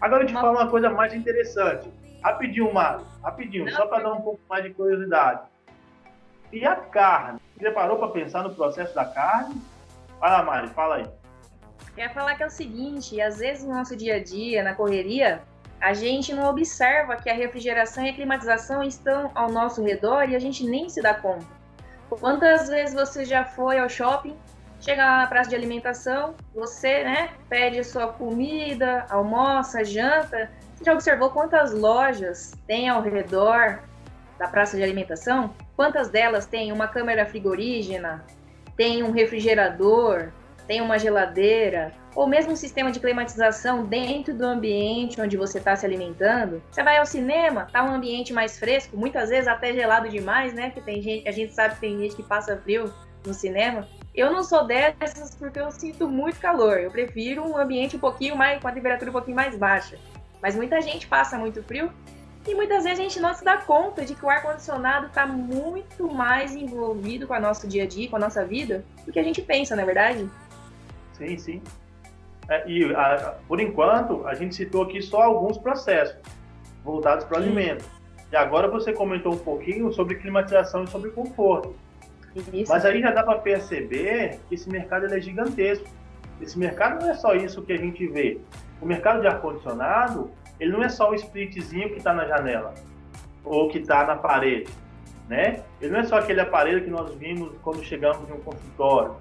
Agora 0.00 0.24
eu 0.24 0.26
te 0.26 0.32
falo 0.32 0.58
uma 0.58 0.68
coisa 0.68 0.90
mais 0.90 1.14
interessante. 1.14 1.88
Rapidinho, 2.20 2.74
Mário. 2.74 3.06
Rapidinho, 3.22 3.64
Não, 3.64 3.72
só 3.72 3.86
para 3.86 4.02
dar 4.02 4.12
um 4.12 4.20
pouco 4.20 4.40
mais 4.48 4.64
de 4.64 4.70
curiosidade. 4.70 5.42
E 6.52 6.64
a 6.64 6.74
carne? 6.74 7.40
Você 7.56 7.70
parou 7.70 7.96
para 7.96 8.08
pensar 8.08 8.42
no 8.42 8.52
processo 8.52 8.92
da 8.92 9.04
carne? 9.04 9.54
Fala, 10.18 10.42
Mari, 10.42 10.68
fala 10.70 10.96
aí. 10.96 11.06
Eu 11.96 12.04
ia 12.04 12.10
falar 12.10 12.34
que 12.34 12.42
é 12.42 12.46
o 12.46 12.50
seguinte, 12.50 13.20
às 13.20 13.38
vezes 13.38 13.64
no 13.64 13.72
nosso 13.72 13.96
dia 13.96 14.16
a 14.16 14.22
dia, 14.22 14.64
na 14.64 14.74
correria, 14.74 15.42
a 15.80 15.94
gente 15.94 16.34
não 16.34 16.48
observa 16.48 17.16
que 17.16 17.30
a 17.30 17.34
refrigeração 17.34 18.04
e 18.04 18.10
a 18.10 18.14
climatização 18.14 18.82
estão 18.82 19.30
ao 19.34 19.50
nosso 19.50 19.82
redor 19.82 20.28
e 20.28 20.34
a 20.34 20.38
gente 20.38 20.66
nem 20.66 20.88
se 20.88 21.00
dá 21.00 21.14
conta. 21.14 21.46
Quantas 22.10 22.68
vezes 22.68 22.94
você 22.94 23.24
já 23.24 23.44
foi 23.44 23.78
ao 23.78 23.88
shopping, 23.88 24.36
chega 24.80 25.04
lá 25.04 25.18
na 25.18 25.26
praça 25.26 25.50
de 25.50 25.56
alimentação, 25.56 26.34
você 26.54 27.04
né, 27.04 27.30
pede 27.48 27.82
sua 27.84 28.08
comida, 28.08 29.06
almoça, 29.10 29.84
janta. 29.84 30.50
Você 30.74 30.84
já 30.84 30.92
observou 30.92 31.30
quantas 31.30 31.72
lojas 31.72 32.52
tem 32.66 32.88
ao 32.88 33.02
redor 33.02 33.80
da 34.38 34.48
praça 34.48 34.76
de 34.76 34.82
alimentação? 34.82 35.54
Quantas 35.74 36.08
delas 36.08 36.46
têm 36.46 36.72
uma 36.72 36.88
câmera 36.88 37.26
frigorígena, 37.26 38.24
tem 38.76 39.02
um 39.02 39.10
refrigerador, 39.10 40.30
tem 40.66 40.80
uma 40.80 40.98
geladeira, 40.98 41.92
ou 42.14 42.26
mesmo 42.26 42.52
um 42.52 42.56
sistema 42.56 42.90
de 42.90 42.98
climatização 42.98 43.84
dentro 43.84 44.34
do 44.34 44.44
ambiente 44.44 45.20
onde 45.20 45.36
você 45.36 45.58
está 45.58 45.76
se 45.76 45.84
alimentando. 45.84 46.62
Você 46.70 46.82
vai 46.82 46.96
ao 46.96 47.06
cinema, 47.06 47.68
tá 47.70 47.84
um 47.84 47.94
ambiente 47.94 48.32
mais 48.32 48.58
fresco, 48.58 48.96
muitas 48.96 49.28
vezes 49.28 49.46
até 49.46 49.72
gelado 49.72 50.08
demais, 50.08 50.54
né? 50.54 50.70
Que 50.70 50.80
tem 50.80 51.00
gente, 51.02 51.28
a 51.28 51.32
gente 51.32 51.52
sabe 51.52 51.74
que 51.74 51.80
tem 51.82 51.98
gente 51.98 52.16
que 52.16 52.22
passa 52.22 52.56
frio 52.56 52.92
no 53.24 53.34
cinema. 53.34 53.86
Eu 54.16 54.32
não 54.32 54.42
sou 54.42 54.66
dessas 54.66 55.34
porque 55.34 55.60
eu 55.60 55.70
sinto 55.70 56.08
muito 56.08 56.40
calor. 56.40 56.78
Eu 56.78 56.90
prefiro 56.90 57.46
um 57.46 57.56
ambiente 57.56 57.96
um 57.96 58.00
pouquinho 58.00 58.34
mais 58.34 58.60
com 58.62 58.66
a 58.66 58.72
temperatura 58.72 59.10
um 59.10 59.12
pouquinho 59.12 59.36
mais 59.36 59.54
baixa. 59.56 59.98
Mas 60.40 60.56
muita 60.56 60.80
gente 60.80 61.06
passa 61.06 61.36
muito 61.36 61.62
frio 61.62 61.92
e 62.48 62.54
muitas 62.54 62.84
vezes 62.84 62.98
a 62.98 63.02
gente 63.02 63.20
não 63.20 63.34
se 63.34 63.44
dá 63.44 63.58
conta 63.58 64.06
de 64.06 64.14
que 64.14 64.24
o 64.24 64.30
ar-condicionado 64.30 65.08
está 65.08 65.26
muito 65.26 66.10
mais 66.10 66.54
envolvido 66.54 67.26
com 67.26 67.34
o 67.34 67.40
nosso 67.40 67.68
dia 67.68 67.82
a 67.82 67.86
dia, 67.86 68.08
com 68.08 68.16
a 68.16 68.20
nossa 68.20 68.44
vida, 68.44 68.84
do 69.04 69.12
que 69.12 69.18
a 69.18 69.22
gente 69.22 69.42
pensa, 69.42 69.76
não 69.76 69.82
é 69.82 69.86
verdade? 69.86 70.30
Sim, 71.12 71.36
sim. 71.36 71.62
É, 72.48 72.66
e 72.66 72.94
a, 72.94 73.34
por 73.46 73.60
enquanto, 73.60 74.26
a 74.26 74.34
gente 74.34 74.54
citou 74.54 74.84
aqui 74.84 75.02
só 75.02 75.22
alguns 75.22 75.58
processos 75.58 76.16
voltados 76.84 77.24
para 77.24 77.38
o 77.38 77.42
alimento. 77.42 77.84
E 78.30 78.36
agora 78.36 78.68
você 78.68 78.92
comentou 78.92 79.34
um 79.34 79.38
pouquinho 79.38 79.92
sobre 79.92 80.14
climatização 80.14 80.84
e 80.84 80.86
sobre 80.86 81.10
conforto. 81.10 81.74
Isso. 82.52 82.70
Mas 82.70 82.84
aí 82.84 83.00
já 83.00 83.10
dá 83.10 83.22
para 83.22 83.38
perceber 83.38 84.38
que 84.48 84.54
esse 84.54 84.68
mercado 84.68 85.06
é 85.06 85.20
gigantesco. 85.20 85.86
Esse 86.40 86.58
mercado 86.58 87.02
não 87.02 87.10
é 87.10 87.14
só 87.14 87.34
isso 87.34 87.62
que 87.62 87.72
a 87.72 87.78
gente 87.78 88.06
vê. 88.06 88.38
O 88.80 88.86
mercado 88.86 89.20
de 89.20 89.26
ar-condicionado, 89.26 90.30
ele 90.60 90.72
não 90.72 90.82
é 90.82 90.88
só 90.88 91.10
o 91.10 91.14
splitzinho 91.14 91.90
que 91.90 91.98
está 91.98 92.12
na 92.12 92.26
janela 92.26 92.74
ou 93.44 93.68
que 93.68 93.78
está 93.78 94.04
na 94.06 94.16
parede, 94.16 94.70
né? 95.28 95.62
Ele 95.80 95.92
não 95.92 96.00
é 96.00 96.04
só 96.04 96.18
aquele 96.18 96.40
aparelho 96.40 96.82
que 96.82 96.90
nós 96.90 97.14
vimos 97.14 97.52
quando 97.62 97.82
chegamos 97.82 98.28
em 98.28 98.32
um 98.32 98.40
consultório, 98.40 99.16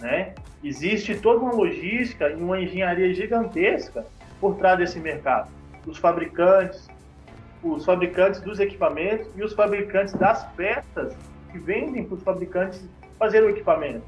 né? 0.00 0.34
Existe 0.62 1.14
toda 1.14 1.40
uma 1.40 1.54
logística 1.54 2.28
e 2.28 2.34
uma 2.34 2.60
engenharia 2.60 3.14
gigantesca 3.14 4.04
por 4.40 4.56
trás 4.56 4.78
desse 4.78 4.98
mercado. 4.98 5.48
Os 5.86 5.96
fabricantes, 5.96 6.88
os 7.62 7.84
fabricantes 7.84 8.40
dos 8.40 8.58
equipamentos 8.60 9.28
e 9.36 9.42
os 9.42 9.52
fabricantes 9.54 10.12
das 10.14 10.44
peças 10.52 11.16
que 11.48 11.58
vendem 11.58 12.04
para 12.04 12.14
os 12.14 12.22
fabricantes 12.22 12.88
fazer 13.18 13.42
o 13.42 13.50
equipamento. 13.50 14.02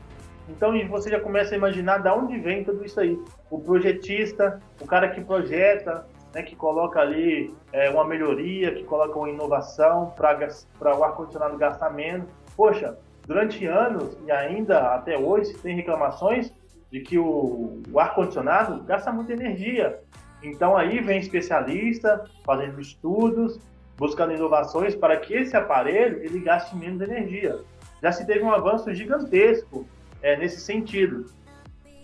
Então 0.49 0.73
você 0.89 1.11
já 1.11 1.21
começa 1.21 1.55
a 1.55 1.59
imaginar 1.59 1.99
de 1.99 2.09
onde 2.09 2.39
vem 2.39 2.65
tudo 2.65 2.85
isso 2.85 2.99
aí. 2.99 3.19
O 3.51 3.59
projetista, 3.61 4.61
o 4.81 4.87
cara 4.87 5.09
que 5.09 5.21
projeta, 5.21 6.07
né, 6.35 6.43
que 6.43 6.57
coloca 6.57 7.01
ali 7.01 7.55
é, 7.73 7.91
uma 7.91 8.05
melhoria, 8.05 8.75
que 8.75 8.85
coloca 8.85 9.17
uma 9.19 9.29
inovação 9.29 10.13
para 10.17 10.99
o 10.99 11.05
ar-condicionado 11.05 11.57
gastar 11.57 11.91
menos. 11.91 12.29
Poxa, 12.57 12.97
durante 13.27 13.65
anos 13.67 14.17
e 14.27 14.31
ainda 14.31 14.95
até 14.95 15.17
hoje 15.17 15.55
tem 15.55 15.77
reclamações 15.77 16.53
de 16.91 17.01
que 17.01 17.19
o, 17.19 17.81
o 17.93 18.01
ar-condicionado 18.01 18.83
gasta 18.83 19.13
muita 19.13 19.33
energia. 19.33 20.01
Então 20.43 20.77
aí 20.77 21.01
vem 21.01 21.21
especialista 21.21 22.25
fazendo 22.45 22.81
estudos, 22.81 23.61
buscando 24.01 24.33
inovações 24.33 24.95
para 24.95 25.15
que 25.19 25.35
esse 25.35 25.55
aparelho 25.55 26.25
ele 26.25 26.41
gaste 26.41 26.75
menos 26.75 27.03
energia. 27.03 27.61
Já 28.03 28.11
se 28.11 28.27
teve 28.27 28.43
um 28.43 28.51
avanço 28.51 28.95
gigantesco 28.95 29.87
é, 30.23 30.39
nesse 30.39 30.59
sentido, 30.59 31.27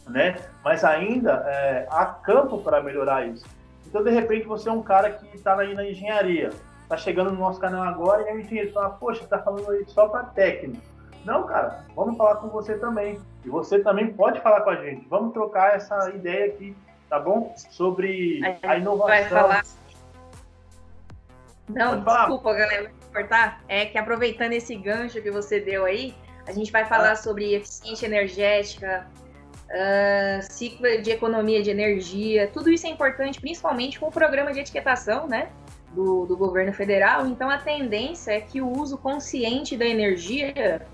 né? 0.07 0.37
Mas 0.63 0.85
ainda 0.85 1.43
é, 1.47 1.87
há 1.91 2.05
campo 2.05 2.59
para 2.59 2.83
melhorar 2.83 3.27
isso. 3.27 3.47
Então, 3.87 4.05
de 4.05 4.11
repente, 4.11 4.47
você 4.47 4.69
é 4.69 4.73
um 4.73 4.83
cara 4.83 5.11
que 5.13 5.35
está 5.35 5.59
aí 5.59 5.75
na 5.75 5.89
engenharia, 5.89 6.51
está 6.83 6.99
chegando 6.99 7.33
no 7.33 7.39
nosso 7.39 7.59
canal 7.59 7.83
agora 7.85 8.25
e 8.25 8.29
a 8.29 8.39
engenheiro 8.39 8.75
fala, 8.75 8.91
poxa, 8.91 9.25
está 9.25 9.39
falando 9.39 9.71
aí 9.71 9.83
só 9.87 10.07
para 10.07 10.25
técnico. 10.25 10.83
Não, 11.25 11.45
cara, 11.45 11.87
vamos 11.95 12.19
falar 12.19 12.37
com 12.37 12.49
você 12.49 12.77
também. 12.77 13.19
E 13.43 13.49
você 13.49 13.79
também 13.79 14.13
pode 14.13 14.39
falar 14.43 14.61
com 14.61 14.71
a 14.71 14.77
gente. 14.77 15.09
Vamos 15.09 15.33
trocar 15.33 15.75
essa 15.75 16.11
ideia 16.11 16.53
aqui, 16.53 16.77
tá 17.09 17.19
bom? 17.19 17.55
Sobre 17.57 18.43
a, 18.63 18.73
a 18.73 18.77
inovação. 18.77 19.07
Vai 19.07 19.25
falar. 19.25 19.65
Não, 21.69 22.03
desculpa, 22.03 22.53
galera, 22.55 22.91
cortar. 23.13 23.63
É 23.69 23.87
que 23.87 23.99
aproveitando 23.99 24.53
esse 24.53 24.75
gancho 24.77 25.21
que 25.21 25.31
você 25.31 25.61
deu 25.61 25.85
aí, 25.85 26.15
a 26.47 26.53
gente 26.53 26.71
vai 26.71 26.85
falar 26.85 27.13
ah. 27.13 27.17
sobre 27.17 27.55
eficiência 27.55 28.07
energética, 28.07 29.07
uh, 29.67 30.43
ciclo 30.43 31.03
de 31.03 31.11
economia 31.11 31.63
de 31.63 31.71
energia. 31.71 32.49
Tudo 32.53 32.71
isso 32.71 32.87
é 32.87 32.91
importante, 32.91 33.41
principalmente 33.41 33.99
com 33.99 34.07
o 34.07 34.13
programa 34.13 34.53
de 34.53 34.61
etiquetação, 34.61 35.27
né? 35.27 35.49
Do, 35.93 36.27
do 36.27 36.37
governo 36.37 36.73
federal. 36.73 37.27
Então, 37.27 37.49
a 37.49 37.59
tendência 37.59 38.33
é 38.33 38.41
que 38.41 38.61
o 38.61 38.69
uso 38.69 38.99
consciente 38.99 39.77
da 39.77 39.87
energia 39.87 40.87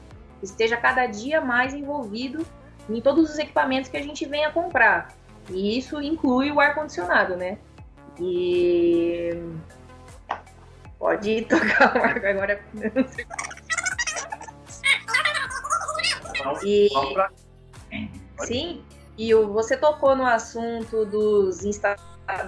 esteja 0.42 0.76
cada 0.76 1.06
dia 1.06 1.40
mais 1.40 1.74
envolvido 1.74 2.46
em 2.88 3.00
todos 3.00 3.30
os 3.30 3.38
equipamentos 3.38 3.90
que 3.90 3.96
a 3.96 4.02
gente 4.02 4.24
venha 4.26 4.50
comprar. 4.50 5.12
E 5.50 5.76
isso 5.76 6.00
inclui 6.00 6.50
o 6.50 6.60
ar-condicionado, 6.60 7.36
né? 7.36 7.58
E. 8.20 9.36
Pode 11.02 11.42
tocar 11.46 11.96
o 11.96 11.98
marco 11.98 12.24
agora. 12.24 12.64
E... 16.64 16.88
Sim, 18.44 18.84
e 19.18 19.34
você 19.34 19.76
tocou 19.76 20.14
no 20.14 20.24
assunto 20.24 21.04
dos, 21.04 21.60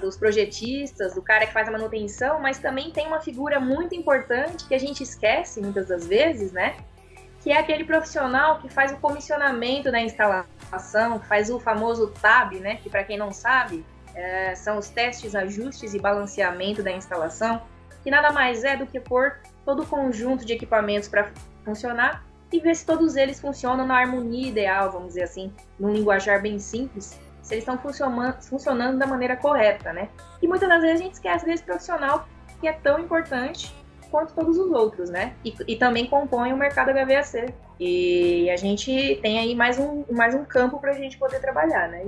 dos 0.01 0.17
projetistas, 0.17 1.17
do 1.17 1.23
cara 1.23 1.49
que 1.49 1.53
faz 1.53 1.67
a 1.67 1.73
manutenção, 1.73 2.40
mas 2.40 2.59
também 2.59 2.93
tem 2.93 3.09
uma 3.09 3.21
figura 3.21 3.59
muito 3.59 3.93
importante 3.93 4.69
que 4.69 4.75
a 4.75 4.79
gente 4.79 5.03
esquece 5.03 5.61
muitas 5.61 5.88
das 5.88 6.07
vezes, 6.07 6.53
né? 6.53 6.77
Que 7.43 7.51
é 7.51 7.59
aquele 7.59 7.83
profissional 7.83 8.61
que 8.61 8.69
faz 8.69 8.93
o 8.93 8.99
comissionamento 8.99 9.90
da 9.90 10.01
instalação, 10.01 11.19
faz 11.23 11.51
o 11.51 11.59
famoso 11.59 12.12
TAB, 12.23 12.61
né? 12.61 12.77
Que 12.77 12.88
para 12.88 13.03
quem 13.03 13.19
não 13.19 13.33
sabe, 13.33 13.85
é, 14.14 14.55
são 14.55 14.79
os 14.79 14.88
testes, 14.90 15.35
ajustes 15.35 15.93
e 15.93 15.99
balanceamento 15.99 16.85
da 16.85 16.93
instalação, 16.93 17.61
que 18.05 18.11
nada 18.11 18.31
mais 18.31 18.62
é 18.62 18.77
do 18.77 18.87
que 18.87 19.01
pôr 19.01 19.40
todo 19.64 19.83
o 19.83 19.87
conjunto 19.87 20.45
de 20.45 20.53
equipamentos 20.53 21.09
para 21.09 21.33
funcionar 21.64 22.25
e 22.53 22.61
ver 22.61 22.77
se 22.77 22.87
todos 22.87 23.17
eles 23.17 23.40
funcionam 23.40 23.87
na 23.87 23.99
harmonia 23.99 24.49
ideal, 24.49 24.93
vamos 24.93 25.09
dizer 25.09 25.25
assim, 25.25 25.53
num 25.81 25.93
linguajar 25.93 26.40
bem 26.40 26.59
simples, 26.59 27.19
se 27.43 27.55
eles 27.55 27.62
estão 27.62 27.77
funcionando, 27.79 28.43
funcionando 28.43 28.99
da 28.99 29.07
maneira 29.07 29.37
correta, 29.37 29.93
né? 29.93 30.09
E 30.40 30.47
muitas 30.47 30.69
das 30.69 30.81
vezes 30.81 31.01
a 31.01 31.05
gente 31.05 31.14
esquece 31.14 31.45
desse 31.45 31.64
profissional 31.64 32.29
que 32.61 32.69
é 32.69 32.73
tão 32.73 33.01
importante 33.01 33.75
quanto 34.11 34.33
todos 34.33 34.57
os 34.57 34.71
outros, 34.71 35.11
né? 35.11 35.35
E, 35.45 35.55
e 35.67 35.77
também 35.77 36.07
compõe 36.07 36.53
o 36.53 36.57
mercado 36.57 36.93
HVAC. 36.93 37.53
E 37.81 38.49
a 38.49 38.57
gente 38.57 39.19
tem 39.21 39.38
aí 39.38 39.55
mais 39.55 39.79
um, 39.79 40.05
mais 40.12 40.35
um 40.35 40.45
campo 40.45 40.79
para 40.79 40.93
a 40.93 40.95
gente 40.95 41.19
poder 41.19 41.40
trabalhar, 41.40 41.88
né? 41.88 42.05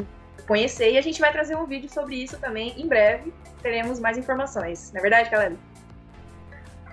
Conhecer 0.47 0.93
e 0.93 0.99
a 0.99 1.03
gente 1.03 1.21
vai 1.21 1.33
trazer 1.33 1.57
um 1.57 1.67
vídeo 1.67 1.91
sobre 1.91 2.23
isso 2.23 2.39
também 2.39 2.81
em 2.81 2.87
breve. 2.87 3.33
Teremos 3.61 3.99
mais 3.99 4.17
informações. 4.17 4.93
Não 4.93 5.01
é 5.01 5.03
verdade, 5.03 5.29
Caleb? 5.29 5.59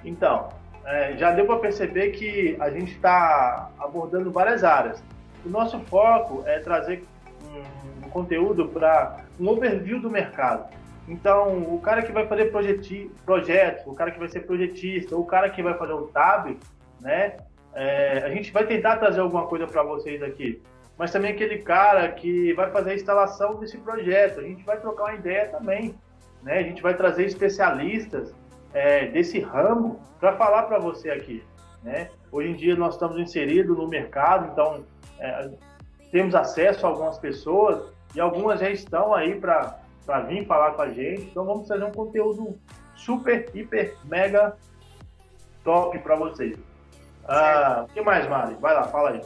Então, 0.04 0.50
é, 0.86 1.16
já 1.18 1.32
deu 1.32 1.46
para 1.46 1.60
perceber 1.60 2.10
que 2.12 2.58
a 2.60 2.70
gente 2.70 2.94
está 2.94 3.70
abordando 3.80 4.32
várias 4.32 4.63
áreas. 4.63 5.02
O 5.46 5.50
nosso 5.50 5.80
foco 5.82 6.44
é 6.46 6.60
trazer 6.60 7.04
um, 8.06 8.10
conteúdo 8.10 8.68
para 8.68 9.18
um 9.39 9.48
overview 9.48 10.00
do 10.00 10.10
mercado. 10.10 10.72
Então, 11.08 11.58
o 11.63 11.80
cara 11.82 12.02
que 12.02 12.12
vai 12.12 12.26
fazer 12.28 12.52
projetos, 13.26 13.86
o 13.86 13.94
cara 13.94 14.12
que 14.12 14.20
vai 14.20 14.30
ser 14.30 14.42
projetista, 14.42 15.18
o 15.18 15.26
cara 15.26 15.50
que 15.50 15.62
vai 15.62 15.74
fazer 15.74 15.94
o 15.94 16.08
TAB, 16.08 16.58
né? 17.02 17.38
É, 17.74 18.20
a 18.24 18.30
gente 18.30 18.52
vai 18.52 18.66
tentar 18.66 18.98
trazer 18.98 19.20
alguma 19.20 19.48
coisa 19.48 19.68
para 19.68 19.84
vocês 19.84 20.22
aqui. 20.22 20.62
Mas 20.98 21.12
também 21.12 21.32
aquele 21.32 21.58
cara 21.58 22.08
que 22.10 22.54
vai 22.54 22.70
fazer 22.70 22.92
a 22.92 22.96
instalação 22.96 23.56
desse 23.56 23.78
projeto. 23.80 24.39
A 24.39 24.44
gente 24.44 24.63
vai 24.63 24.80
trocar 24.80 25.06
uma 25.06 25.16
ideia 25.16 25.48
também. 25.48 25.96
Né? 26.44 26.60
A 26.60 26.63
gente 26.63 26.82
vai 26.82 26.94
trazer 26.94 27.26
especialistas 27.26 28.34
é, 28.74 29.08
desse 29.08 29.40
ramo 29.40 30.00
para 30.20 30.36
falar 30.36 30.64
para 30.64 30.80
você 30.80 31.10
aqui. 31.12 31.44
Né? 31.84 32.10
Hoje 32.32 32.50
em 32.50 32.56
dia 32.56 32.76
nós 32.76 32.96
estamos 32.96 33.18
inseridos 33.18 33.78
no 33.78 33.88
mercado, 33.88 34.52
então 34.52 34.84
é, 35.20 35.50
temos 36.12 36.34
acesso 36.34 36.86
a 36.86 36.90
algumas 36.90 37.18
pessoas 37.18 37.92
e 38.16 38.20
algumas 38.20 38.60
já 38.60 38.70
estão 38.70 39.14
aí 39.14 39.40
para 39.40 39.80
vir 40.28 40.46
falar 40.46 40.72
com 40.72 40.82
a 40.82 40.90
gente. 40.90 41.24
Então 41.24 41.46
vamos 41.46 41.68
fazer 41.68 41.84
um 41.84 41.92
conteúdo 41.92 42.58
super, 42.96 43.50
hiper, 43.54 43.96
mega 44.06 44.56
top 45.64 45.98
para 46.00 46.16
vocês. 46.16 46.58
Ah, 47.28 47.86
o 47.88 47.94
que 47.94 48.02
mais, 48.02 48.28
Mari? 48.28 48.56
Vai 48.56 48.74
lá, 48.74 48.84
fala 48.84 49.12
aí. 49.12 49.22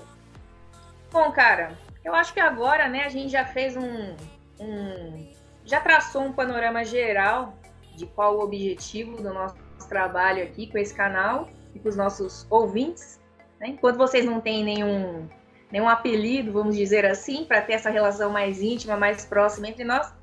Bom, 1.11 1.31
cara, 1.31 1.77
eu 2.03 2.13
acho 2.13 2.33
que 2.33 2.39
agora, 2.39 2.87
né, 2.87 3.05
a 3.05 3.09
gente 3.09 3.29
já 3.29 3.45
fez 3.45 3.75
um, 3.75 4.15
um 4.59 5.31
já 5.65 5.81
traçou 5.81 6.23
um 6.23 6.31
panorama 6.31 6.85
geral 6.85 7.53
de 7.97 8.05
qual 8.05 8.37
o 8.37 8.43
objetivo 8.43 9.17
do 9.17 9.33
nosso 9.33 9.55
trabalho 9.89 10.43
aqui 10.43 10.67
com 10.67 10.77
esse 10.77 10.93
canal 10.93 11.49
e 11.73 11.79
com 11.79 11.89
os 11.89 11.95
nossos 11.95 12.45
ouvintes. 12.49 13.19
Né? 13.59 13.69
Enquanto 13.69 13.97
vocês 13.97 14.23
não 14.23 14.39
têm 14.39 14.63
nenhum, 14.63 15.27
nenhum 15.71 15.89
apelido, 15.89 16.53
vamos 16.53 16.75
dizer 16.75 17.05
assim, 17.05 17.43
para 17.43 17.61
ter 17.61 17.73
essa 17.73 17.89
relação 17.89 18.29
mais 18.29 18.61
íntima, 18.61 18.95
mais 18.95 19.25
próxima 19.25 19.67
entre 19.67 19.83
nós, 19.83 20.13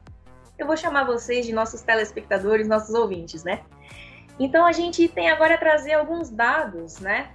eu 0.57 0.67
vou 0.67 0.77
chamar 0.77 1.05
vocês 1.05 1.45
de 1.45 1.53
nossos 1.53 1.83
telespectadores, 1.83 2.69
nossos 2.69 2.95
ouvintes, 2.95 3.43
né? 3.43 3.63
Então 4.39 4.65
a 4.65 4.73
gente 4.73 5.09
tem 5.09 5.29
agora 5.29 5.55
a 5.55 5.59
trazer 5.59 5.95
alguns 5.95 6.31
dados, 6.31 7.01
né? 7.01 7.31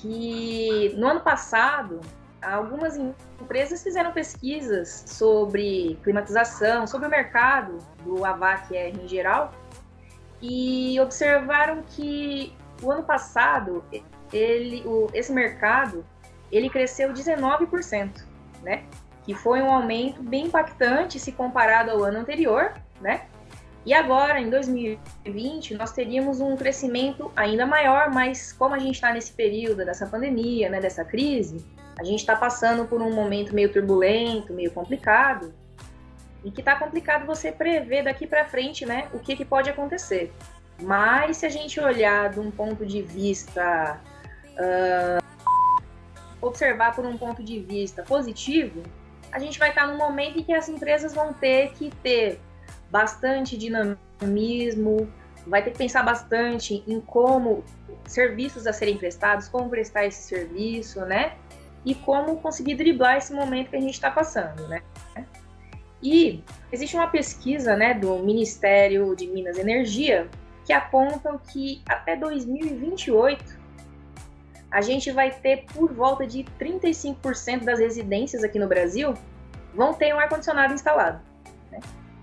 Que 0.00 0.94
no 0.96 1.08
ano 1.08 1.20
passado 1.20 2.00
algumas 2.40 2.96
empresas 3.40 3.82
fizeram 3.82 4.12
pesquisas 4.12 5.04
sobre 5.06 5.98
climatização, 6.04 6.86
sobre 6.86 7.06
o 7.08 7.10
mercado 7.10 7.78
do 8.04 8.24
AVAC 8.24 8.76
em 8.76 9.08
geral, 9.08 9.52
e 10.40 10.98
observaram 11.00 11.82
que 11.82 12.52
o 12.82 12.90
ano 12.90 13.02
passado 13.02 13.84
ele, 14.32 14.82
o, 14.86 15.08
esse 15.14 15.32
mercado 15.32 16.04
ele 16.50 16.68
cresceu 16.68 17.12
19%, 17.12 18.24
né? 18.62 18.84
Que 19.24 19.34
foi 19.34 19.62
um 19.62 19.72
aumento 19.72 20.22
bem 20.22 20.46
impactante 20.46 21.18
se 21.18 21.32
comparado 21.32 21.90
ao 21.90 22.04
ano 22.04 22.18
anterior, 22.18 22.74
né? 23.00 23.26
E 23.86 23.92
agora, 23.92 24.40
em 24.40 24.48
2020, 24.48 25.74
nós 25.74 25.92
teríamos 25.92 26.40
um 26.40 26.56
crescimento 26.56 27.30
ainda 27.36 27.66
maior, 27.66 28.10
mas 28.10 28.50
como 28.52 28.74
a 28.74 28.78
gente 28.78 28.94
está 28.94 29.12
nesse 29.12 29.32
período 29.32 29.84
dessa 29.84 30.06
pandemia, 30.06 30.70
né, 30.70 30.80
dessa 30.80 31.04
crise, 31.04 31.62
a 31.98 32.02
gente 32.02 32.20
está 32.20 32.34
passando 32.34 32.86
por 32.86 33.02
um 33.02 33.12
momento 33.12 33.54
meio 33.54 33.70
turbulento, 33.70 34.54
meio 34.54 34.70
complicado, 34.70 35.52
e 36.44 36.50
que 36.50 36.60
está 36.60 36.76
complicado 36.76 37.24
você 37.24 37.50
prever 37.50 38.04
daqui 38.04 38.26
para 38.26 38.44
frente, 38.44 38.84
né, 38.84 39.08
o 39.12 39.18
que, 39.18 39.34
que 39.34 39.44
pode 39.44 39.70
acontecer. 39.70 40.32
Mas 40.80 41.38
se 41.38 41.46
a 41.46 41.48
gente 41.48 41.80
olhar 41.80 42.30
de 42.30 42.40
um 42.40 42.50
ponto 42.50 42.84
de 42.84 43.00
vista, 43.00 44.00
uh, 44.52 45.24
observar 46.40 46.94
por 46.94 47.06
um 47.06 47.16
ponto 47.16 47.42
de 47.42 47.60
vista 47.60 48.02
positivo, 48.02 48.82
a 49.32 49.38
gente 49.38 49.58
vai 49.58 49.70
estar 49.70 49.86
num 49.86 49.96
momento 49.96 50.38
em 50.38 50.42
que 50.42 50.52
as 50.52 50.68
empresas 50.68 51.14
vão 51.14 51.32
ter 51.32 51.72
que 51.72 51.90
ter 52.02 52.40
bastante 52.90 53.56
dinamismo, 53.56 55.10
vai 55.46 55.62
ter 55.62 55.70
que 55.70 55.78
pensar 55.78 56.02
bastante 56.02 56.84
em 56.86 57.00
como 57.00 57.64
serviços 58.06 58.66
a 58.66 58.72
serem 58.72 58.96
prestados, 58.96 59.48
como 59.48 59.68
prestar 59.68 60.04
esse 60.06 60.22
serviço, 60.22 61.00
né? 61.04 61.36
E 61.84 61.94
como 61.94 62.36
conseguir 62.36 62.76
driblar 62.76 63.16
esse 63.16 63.32
momento 63.32 63.70
que 63.70 63.76
a 63.76 63.80
gente 63.80 63.94
está 63.94 64.10
passando, 64.10 64.66
né? 64.68 64.82
E 66.04 66.44
existe 66.70 66.94
uma 66.94 67.06
pesquisa 67.06 67.74
né, 67.74 67.94
do 67.94 68.18
Ministério 68.18 69.16
de 69.16 69.26
Minas 69.26 69.56
e 69.56 69.62
Energia 69.62 70.28
que 70.66 70.72
apontam 70.72 71.38
que 71.38 71.82
até 71.88 72.14
2028 72.14 73.58
a 74.70 74.82
gente 74.82 75.10
vai 75.10 75.30
ter 75.30 75.64
por 75.72 75.94
volta 75.94 76.26
de 76.26 76.44
35% 76.60 77.64
das 77.64 77.78
residências 77.78 78.44
aqui 78.44 78.58
no 78.58 78.68
Brasil 78.68 79.14
vão 79.74 79.94
ter 79.94 80.14
um 80.14 80.18
ar-condicionado 80.18 80.74
instalado. 80.74 81.22
Né? 81.72 81.80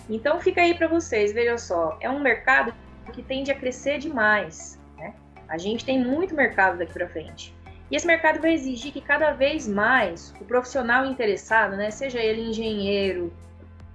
Então 0.08 0.40
fica 0.40 0.62
aí 0.62 0.76
para 0.76 0.88
vocês, 0.88 1.32
vejam 1.32 1.58
só, 1.58 1.98
é 2.02 2.10
um 2.10 2.20
mercado 2.20 2.74
que 3.12 3.24
tende 3.24 3.52
a 3.52 3.56
crescer 3.56 3.98
demais. 3.98 4.80
Né? 4.96 5.16
A 5.48 5.58
gente 5.58 5.84
tem 5.84 6.04
muito 6.04 6.36
mercado 6.36 6.78
daqui 6.78 6.94
para 6.94 7.10
frente. 7.10 7.56
E 7.90 7.96
esse 7.96 8.06
mercado 8.06 8.40
vai 8.40 8.54
exigir 8.54 8.94
que 8.94 9.02
cada 9.02 9.32
vez 9.32 9.68
mais 9.68 10.34
o 10.40 10.46
profissional 10.46 11.06
interessado, 11.06 11.76
né, 11.76 11.90
seja 11.90 12.20
ele 12.20 12.42
engenheiro, 12.42 13.34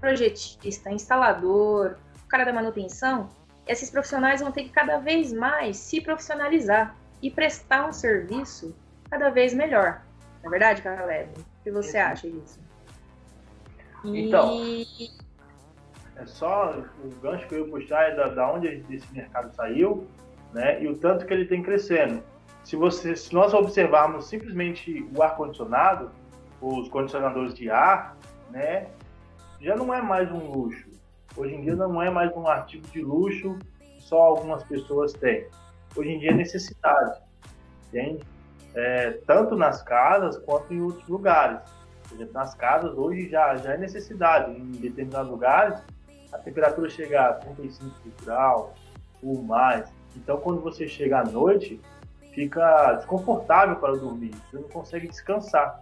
projetista, 0.01 0.91
instalador, 0.91 1.97
o 2.25 2.29
cara 2.29 2.45
da 2.45 2.53
manutenção, 2.53 3.29
esses 3.67 3.91
profissionais 3.91 4.41
vão 4.41 4.53
ter 4.53 4.65
que 4.65 4.71
cada 4.71 4.99
vez 4.99 5.33
mais 5.33 5.77
se 5.77 6.01
profissionalizar 6.01 6.95
e 7.21 7.31
prestar 7.31 7.89
um 7.89 7.93
serviço 7.93 8.75
cada 9.11 9.31
vez 9.31 9.55
melhor. 9.55 10.03
Não 10.43 10.49
é 10.49 10.51
verdade, 10.51 10.83
Caleb? 10.83 11.31
O 11.39 11.65
que 11.65 11.71
você 11.71 11.99
acha 11.99 12.31
disso? 12.31 12.61
Então, 14.05 14.61
é 16.17 16.27
só 16.27 16.79
o 17.03 17.09
gancho 17.21 17.47
que 17.49 17.55
eu 17.55 17.65
ia 17.65 17.71
puxar 17.71 18.03
é 18.05 18.15
da, 18.15 18.29
da 18.29 18.53
onde 18.53 18.85
esse 18.89 19.13
mercado 19.13 19.55
saiu, 19.55 20.07
né? 20.53 20.83
E 20.83 20.89
o 20.89 20.97
tanto 20.97 21.27
que 21.27 21.33
ele 21.33 21.47
tem 21.47 21.63
crescendo. 21.63 22.23
Se, 22.63 22.77
você, 22.77 23.15
se 23.17 23.33
nós 23.33 23.53
observarmos 23.53 24.27
simplesmente 24.27 25.09
o 25.15 25.23
ar 25.23 25.37
condicionado, 25.37 26.11
os 26.61 26.89
condicionadores 26.89 27.55
de 27.55 27.71
ar, 27.71 28.17
né? 28.51 28.87
Já 29.61 29.75
não 29.75 29.93
é 29.93 30.01
mais 30.03 30.31
um 30.31 30.51
luxo. 30.51 30.89
Hoje 31.37 31.55
em 31.55 31.63
dia 31.63 31.77
não 31.77 32.01
é 32.01 32.11
mais 32.11 32.35
um 32.37 32.47
artigo 32.47 32.87
de 32.89 33.03
luxo 33.03 33.59
que 33.81 34.03
só 34.03 34.21
algumas 34.21 34.63
pessoas 34.65 35.13
têm. 35.13 35.47
Hoje 35.95 36.11
em 36.11 36.19
dia 36.19 36.31
é 36.31 36.35
necessidade, 36.35 37.21
entende? 37.89 38.25
É, 38.75 39.13
tanto 39.27 39.57
nas 39.57 39.83
casas 39.83 40.39
quanto 40.39 40.73
em 40.73 40.81
outros 40.81 41.07
lugares. 41.09 41.61
Por 42.09 42.15
exemplo, 42.15 42.35
nas 42.35 42.55
casas 42.55 42.97
hoje 42.97 43.29
já, 43.29 43.57
já 43.57 43.75
é 43.75 43.79
necessidade. 43.79 44.53
Em 44.53 44.73
determinados 44.73 45.31
lugares 45.31 45.83
a 46.33 46.39
temperatura 46.39 46.89
chega 46.91 47.29
a 47.29 47.33
35 47.35 47.95
graus 48.25 48.71
ou 49.23 49.43
mais. 49.43 49.91
Então 50.15 50.39
quando 50.39 50.61
você 50.61 50.87
chega 50.87 51.21
à 51.21 51.25
noite 51.25 51.81
fica 52.33 52.93
desconfortável 52.95 53.77
para 53.77 53.97
dormir, 53.97 54.35
você 54.51 54.59
não 54.59 54.69
consegue 54.69 55.09
descansar. 55.09 55.81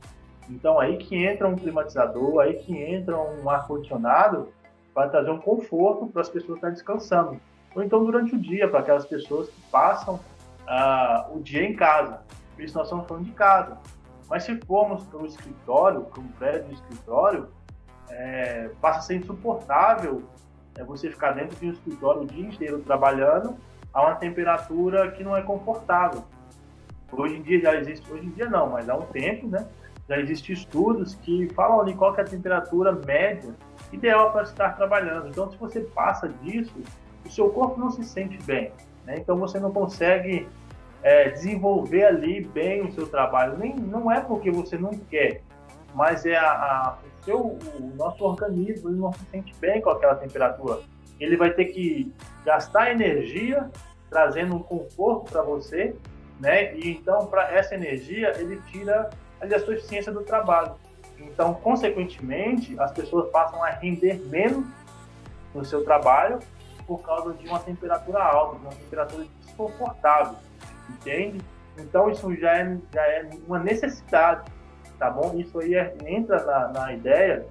Então 0.49 0.79
aí 0.79 0.97
que 0.97 1.17
entra 1.17 1.49
um 1.49 1.57
climatizador, 1.57 2.41
aí 2.41 2.55
que 2.55 2.77
entra 2.77 3.17
um 3.17 3.49
ar-condicionado 3.49 4.49
para 4.93 5.09
trazer 5.09 5.31
um 5.31 5.39
conforto 5.39 6.07
para 6.07 6.23
as 6.23 6.29
pessoas 6.29 6.57
estarem 6.57 6.75
descansando. 6.75 7.41
Ou 7.75 7.83
então 7.83 8.05
durante 8.05 8.35
o 8.35 8.39
dia, 8.39 8.69
para 8.69 8.81
aquelas 8.81 9.05
pessoas 9.07 9.49
que 9.49 9.61
passam 9.71 10.15
uh, 10.15 11.37
o 11.37 11.41
dia 11.41 11.65
em 11.65 11.75
casa. 11.75 12.21
Por 12.55 12.63
isso 12.63 12.77
nós 12.77 12.87
estamos 12.87 13.07
falando 13.07 13.25
de 13.25 13.33
casa. 13.33 13.79
Mas 14.29 14.45
se 14.45 14.57
formos 14.65 15.03
para 15.05 15.19
o 15.19 15.27
escritório, 15.27 16.03
para 16.03 16.21
um 16.21 16.29
prédio 16.29 16.69
de 16.69 16.75
escritório, 16.75 17.49
é, 18.09 18.71
passa 18.81 19.01
a 19.01 19.03
ser 19.03 19.17
insuportável 19.17 20.23
é, 20.77 20.85
você 20.85 21.11
ficar 21.11 21.33
dentro 21.33 21.57
de 21.59 21.67
um 21.67 21.73
escritório 21.73 22.23
o 22.23 22.27
dia 22.27 22.47
inteiro 22.47 22.79
trabalhando 22.81 23.57
a 23.93 24.03
uma 24.03 24.15
temperatura 24.17 25.11
que 25.13 25.23
não 25.23 25.37
é 25.37 25.43
confortável. 25.43 26.25
Hoje 27.13 27.37
em 27.37 27.43
dia 27.43 27.61
já 27.61 27.77
existe, 27.77 28.11
hoje 28.11 28.27
em 28.27 28.31
dia 28.31 28.49
não, 28.49 28.71
mas 28.71 28.89
há 28.89 28.97
um 28.97 29.07
tempo, 29.07 29.47
né? 29.47 29.67
Já 30.09 30.19
existem 30.19 30.55
estudos 30.55 31.15
que 31.17 31.49
falam 31.55 31.81
ali 31.81 31.95
qual 31.95 32.15
é 32.17 32.21
a 32.21 32.25
temperatura 32.25 32.93
média 32.93 33.55
ideal 33.93 34.33
para 34.33 34.43
estar 34.43 34.77
trabalhando. 34.77 35.29
Então, 35.29 35.51
se 35.51 35.57
você 35.57 35.81
passa 35.81 36.29
disso, 36.29 36.75
o 37.25 37.31
seu 37.31 37.49
corpo 37.51 37.81
não 37.81 37.91
se 37.91 38.05
sente 38.05 38.37
bem. 38.45 38.73
Né? 39.07 39.19
Então, 39.19 39.39
você 39.39 39.59
não 39.59 39.73
consegue 39.73 40.47
é, 41.03 41.29
desenvolver 41.29 42.05
ali 42.05 42.43
bem 42.43 42.83
o 42.83 42.93
seu 42.93 43.07
trabalho. 43.07 43.57
Nem, 43.59 43.77
não 43.77 44.11
é 44.11 44.21
porque 44.21 44.51
você 44.51 44.77
não 44.77 44.91
quer, 44.91 45.43
mas 45.95 46.25
é 46.27 46.37
a, 46.37 46.51
a, 46.51 46.99
o, 47.21 47.25
seu, 47.25 47.39
o 47.41 47.93
nosso 47.95 48.25
organismo 48.25 48.89
ele 48.89 48.99
não 48.99 49.13
se 49.13 49.25
sente 49.31 49.55
bem 49.61 49.81
com 49.81 49.91
aquela 49.91 50.15
temperatura. 50.17 50.81
Ele 51.21 51.37
vai 51.37 51.51
ter 51.51 51.67
que 51.67 52.13
gastar 52.45 52.91
energia 52.91 53.71
trazendo 54.11 54.57
um 54.57 54.63
conforto 54.63 55.31
para 55.31 55.43
você, 55.43 55.95
né? 56.41 56.75
E 56.77 56.91
então 56.91 57.27
para 57.27 57.53
essa 57.53 57.75
energia 57.75 58.33
ele 58.39 58.61
tira 58.71 59.11
a 59.53 59.61
sua 59.61 59.75
eficiência 59.75 60.13
do 60.13 60.23
trabalho. 60.23 60.75
Então, 61.19 61.55
consequentemente, 61.55 62.79
as 62.79 62.93
pessoas 62.93 63.31
passam 63.31 63.63
a 63.63 63.71
render 63.71 64.21
menos 64.27 64.67
no 65.55 65.65
seu 65.65 65.85
trabalho 65.85 66.39
por 66.87 67.03
causa 67.03 67.33
de 67.35 67.49
uma 67.49 67.59
temperatura 67.61 68.23
alta, 68.23 68.59
de 68.59 68.63
uma 68.63 68.75
temperatura 68.75 69.27
desconfortável, 69.45 70.37
entende? 70.91 71.41
Então, 71.79 72.11
isso 72.11 72.35
já 72.37 72.59
é, 72.59 72.79
já 72.93 73.03
é 73.03 73.31
uma 73.47 73.59
necessidade, 73.59 74.51
tá 74.99 75.11
bom? 75.11 75.35
Isso 75.37 75.59
aí 75.61 75.75
é, 75.75 75.97
entra 76.07 76.45
na, 76.45 76.69
na 76.69 76.93
ideia 76.93 77.47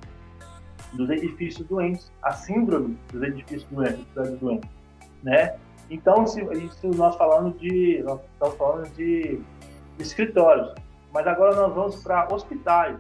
dos 0.94 1.10
edifícios 1.10 1.68
doentes, 1.68 2.12
a 2.22 2.34
síndrome 2.34 2.98
dos 3.12 3.24
edifícios 3.24 3.66
doentes, 3.72 4.06
doentes 4.14 4.70
né? 5.24 5.56
Então, 5.90 6.26
se, 6.28 6.42
isso 6.42 6.88
nós 6.96 7.16
falando 7.16 7.58
de, 7.58 8.02
nós 8.04 8.20
estamos 8.34 8.58
falando 8.58 8.90
de 8.96 9.42
escritórios, 10.00 10.74
mas 11.14 11.28
agora 11.28 11.56
nós 11.56 11.74
vamos 11.74 12.04
para 12.04 12.28
hospitais. 12.34 12.98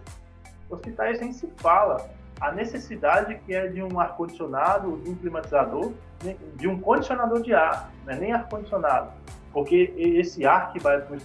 Hospitais 0.69 1.19
nem 1.19 1.33
se 1.33 1.47
fala 1.57 2.09
a 2.39 2.51
necessidade 2.51 3.39
que 3.45 3.53
é 3.53 3.67
de 3.67 3.81
um 3.81 3.99
ar-condicionado, 3.99 4.97
de 4.97 5.09
um 5.09 5.15
climatizador, 5.15 5.91
né, 6.23 6.35
de 6.55 6.67
um 6.67 6.79
condicionador 6.79 7.41
de 7.41 7.53
ar, 7.53 7.91
né? 8.05 8.15
nem 8.19 8.33
ar-condicionado. 8.33 9.11
Porque 9.51 9.93
esse 9.97 10.45
ar 10.45 10.71
que 10.71 10.79
vai 10.79 10.99
para 10.99 11.15
o 11.15 11.19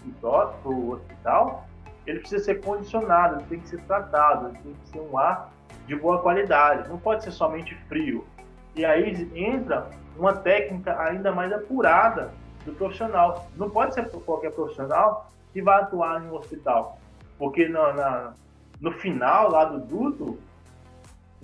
para 0.62 0.70
o 0.70 0.92
hospital, 0.92 1.66
ele 2.06 2.20
precisa 2.20 2.44
ser 2.44 2.60
condicionado, 2.60 3.36
ele 3.36 3.46
tem 3.48 3.60
que 3.60 3.68
ser 3.68 3.80
tratado, 3.82 4.48
ele 4.48 4.58
tem 4.58 4.74
que 4.74 4.88
ser 4.90 5.00
um 5.00 5.18
ar 5.18 5.50
de 5.86 5.96
boa 5.96 6.20
qualidade, 6.20 6.88
não 6.88 6.98
pode 6.98 7.24
ser 7.24 7.32
somente 7.32 7.74
frio. 7.88 8.26
E 8.74 8.84
aí 8.84 9.30
entra 9.34 9.88
uma 10.16 10.34
técnica 10.34 10.98
ainda 11.00 11.32
mais 11.32 11.52
apurada 11.52 12.30
do 12.64 12.72
profissional. 12.74 13.46
Não 13.56 13.70
pode 13.70 13.94
ser 13.94 14.08
qualquer 14.10 14.52
profissional 14.52 15.30
que 15.58 15.62
vai 15.62 15.80
atuar 15.80 16.22
em 16.22 16.28
um 16.28 16.36
hospital, 16.36 17.00
porque 17.36 17.68
na, 17.68 17.92
na 17.92 18.34
no 18.80 18.92
final 18.92 19.50
lá 19.50 19.64
do 19.64 19.80
duto 19.80 20.38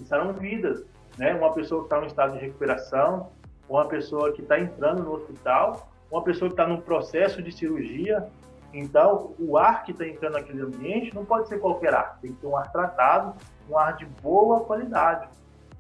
serão 0.04 0.32
vidas, 0.32 0.84
né? 1.18 1.34
Uma 1.34 1.52
pessoa 1.52 1.80
que 1.80 1.86
está 1.86 2.00
em 2.00 2.06
estado 2.06 2.32
de 2.34 2.38
recuperação, 2.38 3.30
uma 3.68 3.86
pessoa 3.86 4.32
que 4.32 4.40
está 4.40 4.56
entrando 4.60 5.02
no 5.02 5.14
hospital, 5.14 5.88
uma 6.12 6.22
pessoa 6.22 6.48
que 6.48 6.52
está 6.52 6.64
no 6.64 6.80
processo 6.80 7.42
de 7.42 7.50
cirurgia. 7.50 8.28
Então, 8.72 9.34
o 9.36 9.58
ar 9.58 9.82
que 9.82 9.90
está 9.90 10.06
entrando 10.06 10.34
naquele 10.34 10.62
ambiente 10.62 11.12
não 11.12 11.24
pode 11.24 11.48
ser 11.48 11.58
qualquer 11.58 11.92
ar, 11.92 12.18
tem 12.20 12.32
que 12.32 12.40
ter 12.40 12.46
um 12.46 12.56
ar 12.56 12.70
tratado, 12.70 13.34
um 13.68 13.76
ar 13.76 13.96
de 13.96 14.06
boa 14.22 14.60
qualidade, 14.60 15.28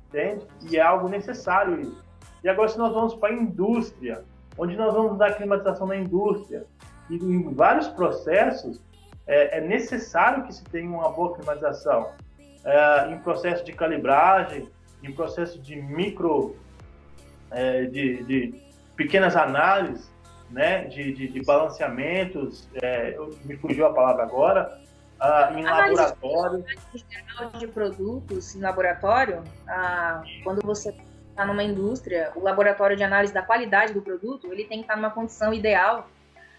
entende? 0.08 0.44
E 0.68 0.76
é 0.76 0.80
algo 0.80 1.08
necessário 1.08 1.80
isso. 1.80 2.04
E 2.42 2.48
agora, 2.48 2.68
se 2.68 2.78
nós 2.78 2.92
vamos 2.92 3.14
para 3.14 3.28
a 3.28 3.36
indústria, 3.36 4.24
onde 4.58 4.76
nós 4.76 4.92
vamos 4.92 5.16
dar 5.18 5.34
climatização 5.34 5.86
na 5.86 5.96
indústria, 5.96 6.64
e 7.10 7.16
em 7.16 7.54
vários 7.54 7.88
processos, 7.88 8.80
é, 9.26 9.58
é 9.58 9.60
necessário 9.60 10.44
que 10.44 10.54
se 10.54 10.64
tenha 10.64 10.88
uma 10.88 11.10
boa 11.10 11.34
climatização. 11.34 12.12
É, 12.64 13.12
em 13.12 13.18
processo 13.18 13.64
de 13.64 13.72
calibragem, 13.72 14.68
em 15.02 15.12
processo 15.12 15.58
de 15.60 15.76
micro, 15.76 16.56
é, 17.50 17.84
de, 17.84 18.22
de, 18.24 18.62
pequenas 18.96 19.36
análises, 19.36 20.10
né, 20.50 20.84
de, 20.84 21.12
de, 21.12 21.28
de 21.28 21.42
balanceamentos, 21.42 22.68
é, 22.82 23.16
me 23.44 23.56
fugiu 23.56 23.86
a 23.86 23.92
palavra 23.92 24.22
agora, 24.22 24.80
ah, 25.20 25.50
em 25.54 25.66
Análise 25.66 26.02
laboratório. 26.02 26.64
De 27.58 27.66
produtos 27.68 28.54
em 28.54 28.60
laboratório, 28.60 29.42
ah, 29.66 30.22
quando 30.42 30.60
você 30.62 30.94
está 31.30 31.46
numa 31.46 31.62
indústria, 31.62 32.30
o 32.36 32.40
laboratório 32.40 32.96
de 32.96 33.02
análise 33.02 33.32
da 33.32 33.42
qualidade 33.42 33.92
do 33.92 34.02
produto, 34.02 34.52
ele 34.52 34.64
tem 34.64 34.78
que 34.78 34.84
estar 34.84 34.96
numa 34.96 35.10
condição 35.10 35.52
ideal 35.52 36.08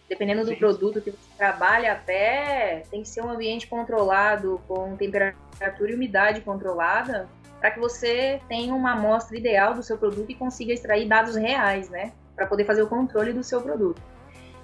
Dependendo 0.08 0.44
do 0.44 0.50
Sim. 0.50 0.56
produto 0.56 1.02
que 1.02 1.12
você 1.12 1.38
trabalha, 1.38 1.94
até 1.94 2.84
tem 2.92 3.02
que 3.02 3.10
ser 3.10 3.22
um 3.22 3.30
ambiente 3.30 3.68
controlado, 3.68 4.62
com 4.68 4.96
temperatura 4.96 5.92
e 5.92 5.96
umidade 5.96 6.42
controlada, 6.42 7.28
para 7.60 7.72
que 7.72 7.80
você 7.80 8.40
tenha 8.48 8.74
uma 8.74 8.92
amostra 8.92 9.36
ideal 9.36 9.74
do 9.74 9.82
seu 9.82 9.98
produto 9.98 10.30
e 10.30 10.36
consiga 10.36 10.72
extrair 10.72 11.08
dados 11.08 11.36
reais, 11.36 11.90
né? 11.90 12.12
Para 12.36 12.46
poder 12.46 12.66
fazer 12.66 12.84
o 12.84 12.88
controle 12.88 13.34
do 13.34 13.44
seu 13.44 13.62
produto. 13.62 14.00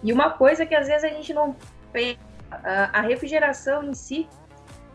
E 0.04 0.14
uma 0.14 0.30
coisa 0.32 0.66
que 0.66 0.76
às 0.76 0.88
vezes 0.88 1.04
a 1.04 1.10
gente 1.10 1.34
não 1.34 1.56
pensa, 1.92 2.20
a 2.94 3.02
refrigeração 3.02 3.84
em 3.84 3.94
si, 3.94 4.28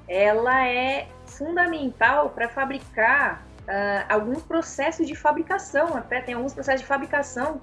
ela 0.09 0.67
é 0.67 1.09
fundamental 1.25 2.31
para 2.31 2.49
fabricar 2.49 3.45
uh, 3.63 4.07
alguns 4.09 4.43
processos 4.43 5.07
de 5.07 5.15
fabricação, 5.15 5.97
até 5.97 6.21
tem 6.21 6.35
alguns 6.35 6.55
processos 6.55 6.83
de 6.83 6.87
fabricação 6.87 7.61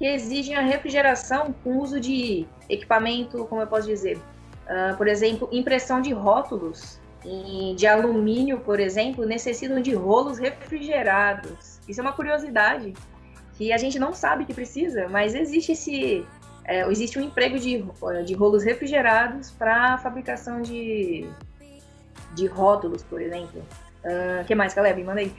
que 0.00 0.06
exigem 0.06 0.56
a 0.56 0.62
refrigeração 0.62 1.54
com 1.62 1.76
uso 1.76 2.00
de 2.00 2.46
equipamento, 2.70 3.44
como 3.44 3.60
eu 3.60 3.66
posso 3.66 3.86
dizer, 3.86 4.16
uh, 4.16 4.96
por 4.96 5.06
exemplo, 5.06 5.46
impressão 5.52 6.00
de 6.00 6.10
rótulos 6.10 6.98
de 7.76 7.86
alumínio, 7.86 8.60
por 8.60 8.80
exemplo, 8.80 9.26
necessitam 9.26 9.82
de 9.82 9.92
rolos 9.94 10.38
refrigerados. 10.38 11.78
Isso 11.86 12.00
é 12.00 12.02
uma 12.02 12.14
curiosidade 12.14 12.94
que 13.58 13.74
a 13.74 13.76
gente 13.76 13.98
não 13.98 14.14
sabe 14.14 14.46
que 14.46 14.54
precisa, 14.54 15.06
mas 15.06 15.34
existe 15.34 15.72
esse 15.72 16.26
é, 16.64 16.88
existe 16.90 17.18
um 17.18 17.22
emprego 17.22 17.58
de, 17.58 17.84
de 18.24 18.32
rolos 18.32 18.64
refrigerados 18.64 19.50
para 19.50 19.98
fabricação 19.98 20.62
de, 20.62 21.28
de 22.34 22.46
rótulos, 22.46 23.02
por 23.02 23.20
exemplo. 23.20 23.62
O 24.02 24.40
uh, 24.40 24.44
que 24.46 24.54
mais, 24.54 24.72
Caleb? 24.72 25.04
Manda 25.04 25.20
aí. 25.20 25.34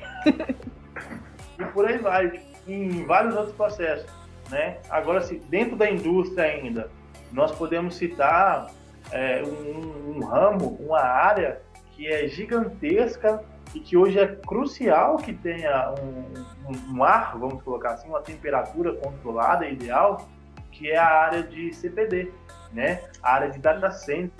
e 1.58 1.66
por 1.74 1.88
aí 1.88 1.98
vai, 1.98 2.44
em 2.68 3.04
vários 3.08 3.36
outros 3.36 3.56
processos. 3.56 4.21
Né? 4.52 4.78
Agora, 4.90 5.22
se 5.22 5.36
dentro 5.50 5.78
da 5.78 5.90
indústria 5.90 6.44
ainda, 6.44 6.92
nós 7.32 7.52
podemos 7.54 7.96
citar 7.96 8.70
é, 9.10 9.42
um, 9.42 10.18
um, 10.18 10.26
ramo, 10.26 10.78
uma 10.80 11.00
área 11.00 11.62
que 11.94 12.06
é 12.06 12.28
gigantesca 12.28 13.42
e 13.74 13.80
que 13.80 13.96
hoje 13.96 14.20
é 14.20 14.28
crucial 14.28 15.16
que 15.18 15.34
tenha 15.34 15.94
um, 16.02 16.70
um, 16.70 16.98
um 16.98 17.04
ar, 17.04 17.38
vamos 17.38 17.64
colocar 17.64 17.92
assim, 17.92 18.10
uma 18.10 18.22
temperatura 18.22 18.94
controlada, 18.96 19.66
ideal, 19.66 20.28
que 20.72 20.92
é 20.92 20.98
a 20.98 21.08
área 21.08 21.44
de 21.44 21.74
CPD, 21.74 22.30
né? 22.74 23.02
a 23.24 23.36
área 23.36 23.50
de 23.50 23.60
data 23.60 23.90
center. 23.90 24.32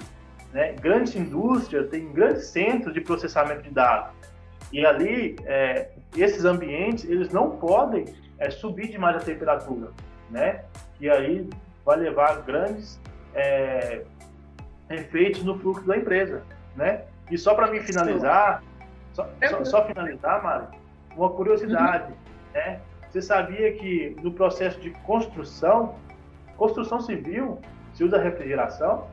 Né? 0.52 0.74
Grandes 0.74 1.16
indústrias 1.16 1.90
têm 1.90 2.12
grandes 2.12 2.48
centros 2.48 2.94
de 2.94 3.00
processamento 3.00 3.62
de 3.62 3.70
dados. 3.70 4.12
E 4.74 4.86
ali, 4.86 5.38
é, 5.46 5.92
esses 6.16 6.44
ambientes, 6.44 7.06
eles 7.06 7.32
não 7.32 7.52
podem 7.52 8.06
é 8.42 8.50
subir 8.50 8.90
demais 8.90 9.16
a 9.16 9.20
temperatura, 9.20 9.92
né? 10.30 10.66
E 11.00 11.08
aí 11.08 11.48
vai 11.86 11.98
levar 11.98 12.42
grandes 12.42 13.00
é, 13.36 14.04
efeitos 14.90 15.44
no 15.44 15.58
fluxo 15.60 15.86
da 15.86 15.96
empresa, 15.96 16.44
né? 16.76 17.06
E 17.30 17.38
só 17.38 17.54
para 17.54 17.68
me 17.68 17.80
finalizar, 17.80 18.64
só, 19.14 19.30
só, 19.48 19.64
só, 19.64 19.86
finalizar, 19.86 20.44
Mari, 20.44 20.66
uma 21.16 21.30
curiosidade, 21.30 22.12
uhum. 22.12 22.18
né? 22.54 22.82
Você 23.10 23.22
sabia 23.22 23.74
que 23.74 24.16
no 24.24 24.32
processo 24.32 24.80
de 24.80 24.90
construção, 24.90 25.96
construção 26.58 27.00
civil, 27.00 27.60
se 27.94 28.04
usa 28.04 28.18
refrigeração? 28.18 29.08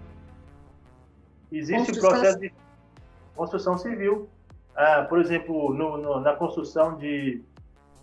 Existe 1.52 1.92
o 1.92 2.00
processo 2.00 2.38
de 2.38 2.52
construção 3.36 3.76
civil. 3.76 4.28
Ah, 4.74 5.04
por 5.08 5.18
exemplo, 5.18 5.74
no, 5.74 5.98
no, 5.98 6.20
na 6.20 6.34
construção 6.34 6.96
de 6.96 7.42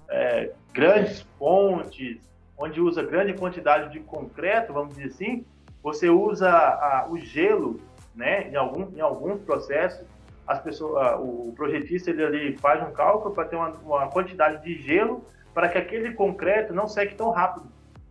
é, 0.10 0.52
grandes 0.76 1.24
pontes, 1.40 2.20
onde 2.58 2.82
usa 2.82 3.02
grande 3.02 3.34
quantidade 3.34 3.94
de 3.94 4.02
concreto, 4.02 4.74
vamos 4.74 4.96
dizer 4.96 5.08
assim, 5.08 5.46
você 5.82 6.10
usa 6.10 6.50
a, 6.50 7.08
o 7.10 7.18
gelo, 7.18 7.80
né? 8.14 8.50
Em, 8.50 8.56
algum, 8.56 8.96
em 8.96 9.00
alguns 9.00 9.42
processos, 9.42 10.06
as 10.46 10.60
pessoas, 10.60 11.18
o 11.20 11.54
projetista 11.56 12.10
ele 12.10 12.24
ali 12.24 12.58
faz 12.58 12.86
um 12.86 12.92
cálculo 12.92 13.34
para 13.34 13.46
ter 13.46 13.56
uma, 13.56 13.70
uma 13.70 14.08
quantidade 14.10 14.62
de 14.64 14.82
gelo 14.82 15.24
para 15.54 15.70
que 15.70 15.78
aquele 15.78 16.14
concreto 16.14 16.74
não 16.74 16.88
seque 16.88 17.16
tão 17.16 17.30
rápido, 17.30 17.68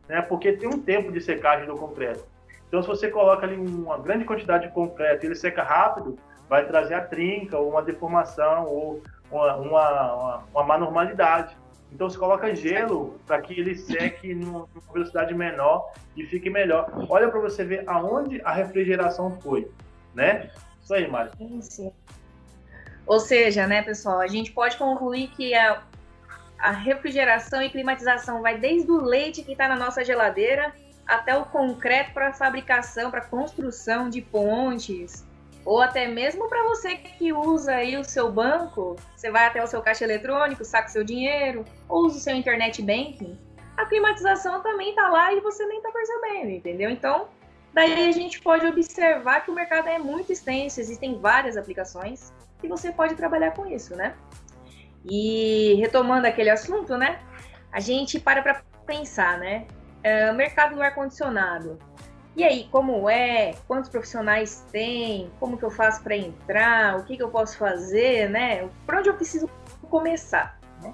né? 0.08 0.22
Porque 0.22 0.52
tem 0.52 0.68
um 0.68 0.80
tempo 0.80 1.12
de 1.12 1.20
secagem 1.20 1.66
do 1.66 1.76
concreto. 1.76 2.24
Então, 2.66 2.80
se 2.80 2.88
você 2.88 3.10
coloca 3.10 3.46
ali 3.46 3.56
uma 3.56 3.98
grande 3.98 4.24
quantidade 4.24 4.66
de 4.66 4.72
concreto 4.72 5.26
ele 5.26 5.34
seca 5.34 5.62
rápido, 5.62 6.18
vai 6.48 6.66
trazer 6.66 6.94
a 6.94 7.04
trinca, 7.04 7.58
ou 7.58 7.70
uma 7.70 7.82
deformação, 7.82 8.64
ou 8.66 9.02
uma, 9.30 9.56
uma, 9.56 10.14
uma, 10.14 10.44
uma 10.54 10.62
má 10.64 10.78
normalidade. 10.78 11.56
Então 11.94 12.10
você 12.10 12.18
coloca 12.18 12.52
gelo 12.56 13.20
para 13.24 13.40
que 13.40 13.58
ele 13.58 13.76
seque 13.76 14.34
numa 14.34 14.68
velocidade 14.92 15.32
menor 15.32 15.92
e 16.16 16.26
fique 16.26 16.50
melhor. 16.50 16.90
Olha 17.08 17.28
para 17.28 17.38
você 17.38 17.64
ver 17.64 17.84
aonde 17.86 18.42
a 18.44 18.52
refrigeração 18.52 19.40
foi, 19.40 19.70
né? 20.12 20.50
Isso 20.82 20.92
aí, 20.92 21.08
Mari. 21.08 21.30
Ou 23.06 23.20
seja, 23.20 23.66
né, 23.68 23.80
pessoal, 23.82 24.20
a 24.20 24.26
gente 24.26 24.50
pode 24.50 24.76
concluir 24.76 25.28
que 25.28 25.54
a, 25.54 25.82
a 26.58 26.72
refrigeração 26.72 27.62
e 27.62 27.70
climatização 27.70 28.42
vai 28.42 28.58
desde 28.58 28.90
o 28.90 29.00
leite 29.00 29.42
que 29.42 29.52
está 29.52 29.68
na 29.68 29.76
nossa 29.76 30.04
geladeira 30.04 30.74
até 31.06 31.36
o 31.36 31.44
concreto 31.44 32.12
para 32.12 32.32
fabricação, 32.32 33.10
para 33.10 33.20
construção 33.20 34.08
de 34.08 34.20
pontes, 34.20 35.24
ou 35.64 35.80
até 35.80 36.06
mesmo 36.06 36.48
para 36.48 36.62
você 36.64 36.96
que 36.96 37.32
usa 37.32 37.72
aí 37.72 37.96
o 37.96 38.04
seu 38.04 38.30
banco, 38.30 38.96
você 39.16 39.30
vai 39.30 39.46
até 39.46 39.62
o 39.62 39.66
seu 39.66 39.80
caixa 39.80 40.04
eletrônico, 40.04 40.64
saca 40.64 40.88
o 40.88 40.92
seu 40.92 41.04
dinheiro, 41.04 41.64
ou 41.88 42.06
usa 42.06 42.18
o 42.18 42.20
seu 42.20 42.34
internet 42.34 42.82
banking, 42.82 43.38
a 43.76 43.86
climatização 43.86 44.62
também 44.62 44.90
está 44.90 45.08
lá 45.08 45.32
e 45.32 45.40
você 45.40 45.64
nem 45.66 45.78
está 45.78 45.90
percebendo, 45.90 46.50
entendeu? 46.50 46.90
Então, 46.90 47.28
daí 47.72 48.08
a 48.08 48.12
gente 48.12 48.40
pode 48.40 48.66
observar 48.66 49.40
que 49.44 49.50
o 49.50 49.54
mercado 49.54 49.88
é 49.88 49.98
muito 49.98 50.32
extenso, 50.32 50.80
existem 50.80 51.18
várias 51.18 51.56
aplicações 51.56 52.32
e 52.62 52.68
você 52.68 52.92
pode 52.92 53.14
trabalhar 53.14 53.52
com 53.52 53.66
isso, 53.66 53.96
né? 53.96 54.14
E 55.04 55.74
retomando 55.80 56.26
aquele 56.26 56.50
assunto, 56.50 56.96
né? 56.96 57.20
A 57.72 57.80
gente 57.80 58.20
para 58.20 58.42
para 58.42 58.62
pensar, 58.86 59.38
né? 59.38 59.66
É, 60.02 60.30
mercado 60.32 60.74
do 60.74 60.82
ar-condicionado 60.82 61.78
e 62.36 62.42
aí, 62.42 62.68
como 62.70 63.08
é? 63.08 63.54
Quantos 63.68 63.88
profissionais 63.88 64.64
tem? 64.72 65.30
Como 65.38 65.56
que 65.56 65.64
eu 65.64 65.70
faço 65.70 66.02
para 66.02 66.16
entrar? 66.16 66.98
O 66.98 67.04
que, 67.04 67.16
que 67.16 67.22
eu 67.22 67.28
posso 67.28 67.56
fazer, 67.56 68.28
né? 68.28 68.68
Por 68.84 68.96
onde 68.96 69.08
eu 69.08 69.14
preciso 69.14 69.48
começar? 69.88 70.58
Né? 70.82 70.92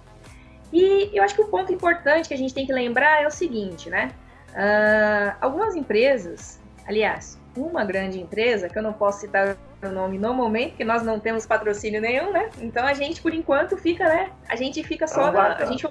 E 0.70 1.10
eu 1.14 1.22
acho 1.24 1.34
que 1.34 1.40
o 1.40 1.48
ponto 1.48 1.72
importante 1.72 2.28
que 2.28 2.34
a 2.34 2.36
gente 2.36 2.52
tem 2.52 2.66
que 2.66 2.72
lembrar 2.72 3.22
é 3.22 3.26
o 3.26 3.30
seguinte, 3.30 3.88
né? 3.88 4.12
Uh, 4.50 5.34
algumas 5.40 5.74
empresas, 5.74 6.60
aliás, 6.86 7.40
uma 7.56 7.84
grande 7.84 8.20
empresa, 8.20 8.68
que 8.68 8.78
eu 8.78 8.82
não 8.82 8.92
posso 8.92 9.20
citar 9.20 9.56
o 9.82 9.88
nome 9.88 10.18
no 10.18 10.34
momento, 10.34 10.70
porque 10.70 10.84
nós 10.84 11.02
não 11.02 11.18
temos 11.18 11.46
patrocínio 11.46 12.02
nenhum, 12.02 12.32
né? 12.32 12.50
Então 12.60 12.86
a 12.86 12.92
gente, 12.92 13.22
por 13.22 13.32
enquanto, 13.32 13.78
fica, 13.78 14.06
né? 14.06 14.30
A 14.46 14.56
gente 14.56 14.82
fica 14.84 15.06
só 15.06 15.32
na, 15.32 15.56
a 15.56 15.64
gente 15.64 15.86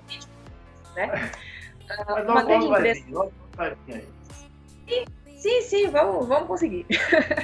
né? 0.96 1.32
Uh, 2.08 2.32
uma 2.32 2.44
grande 2.44 2.68
empresa. 2.68 3.04
Sim, 5.40 5.62
sim, 5.62 5.88
vamos, 5.88 6.28
vamos 6.28 6.48
conseguir. 6.48 6.86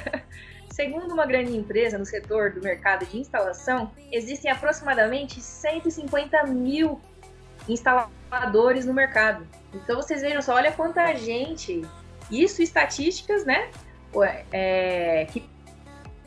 Segundo 0.70 1.14
uma 1.14 1.24
grande 1.24 1.56
empresa 1.56 1.96
no 1.96 2.04
setor 2.04 2.52
do 2.52 2.60
mercado 2.60 3.06
de 3.06 3.18
instalação, 3.18 3.90
existem 4.12 4.50
aproximadamente 4.50 5.40
150 5.40 6.44
mil 6.44 7.00
instaladores 7.66 8.84
no 8.84 8.92
mercado. 8.92 9.46
Então 9.72 9.96
vocês 9.96 10.20
vejam 10.20 10.42
só, 10.42 10.54
olha 10.54 10.70
quanta 10.70 11.14
gente. 11.14 11.80
Isso 12.30 12.60
estatísticas, 12.60 13.46
né? 13.46 13.70
É, 14.52 15.26
que, 15.32 15.48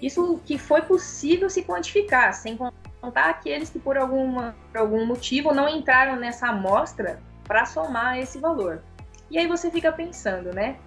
isso 0.02 0.42
que 0.44 0.58
foi 0.58 0.82
possível 0.82 1.52
se 1.52 1.62
quantificar, 1.62 2.34
sem 2.34 2.58
contar 3.00 3.30
aqueles 3.30 3.70
que 3.70 3.78
por, 3.78 3.96
alguma, 3.96 4.56
por 4.72 4.80
algum 4.80 5.06
motivo 5.06 5.54
não 5.54 5.70
entraram 5.70 6.16
nessa 6.16 6.48
amostra 6.48 7.22
para 7.44 7.66
somar 7.66 8.18
esse 8.18 8.40
valor. 8.40 8.82
E 9.30 9.38
aí 9.38 9.46
você 9.46 9.70
fica 9.70 9.92
pensando, 9.92 10.52
né? 10.52 10.78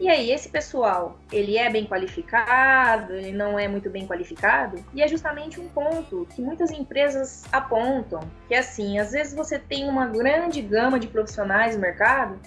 E 0.00 0.08
aí, 0.08 0.30
esse 0.30 0.48
pessoal, 0.48 1.18
ele 1.32 1.58
é 1.58 1.68
bem 1.68 1.84
qualificado, 1.84 3.14
ele 3.14 3.32
não 3.32 3.58
é 3.58 3.66
muito 3.66 3.90
bem 3.90 4.06
qualificado? 4.06 4.84
E 4.94 5.02
é 5.02 5.08
justamente 5.08 5.60
um 5.60 5.68
ponto 5.68 6.24
que 6.34 6.40
muitas 6.40 6.70
empresas 6.70 7.44
apontam, 7.50 8.20
que 8.46 8.54
é 8.54 8.58
assim, 8.58 9.00
às 9.00 9.10
vezes 9.10 9.34
você 9.34 9.58
tem 9.58 9.88
uma 9.88 10.06
grande 10.06 10.62
gama 10.62 11.00
de 11.00 11.08
profissionais 11.08 11.74
no 11.74 11.80
mercado, 11.80 12.38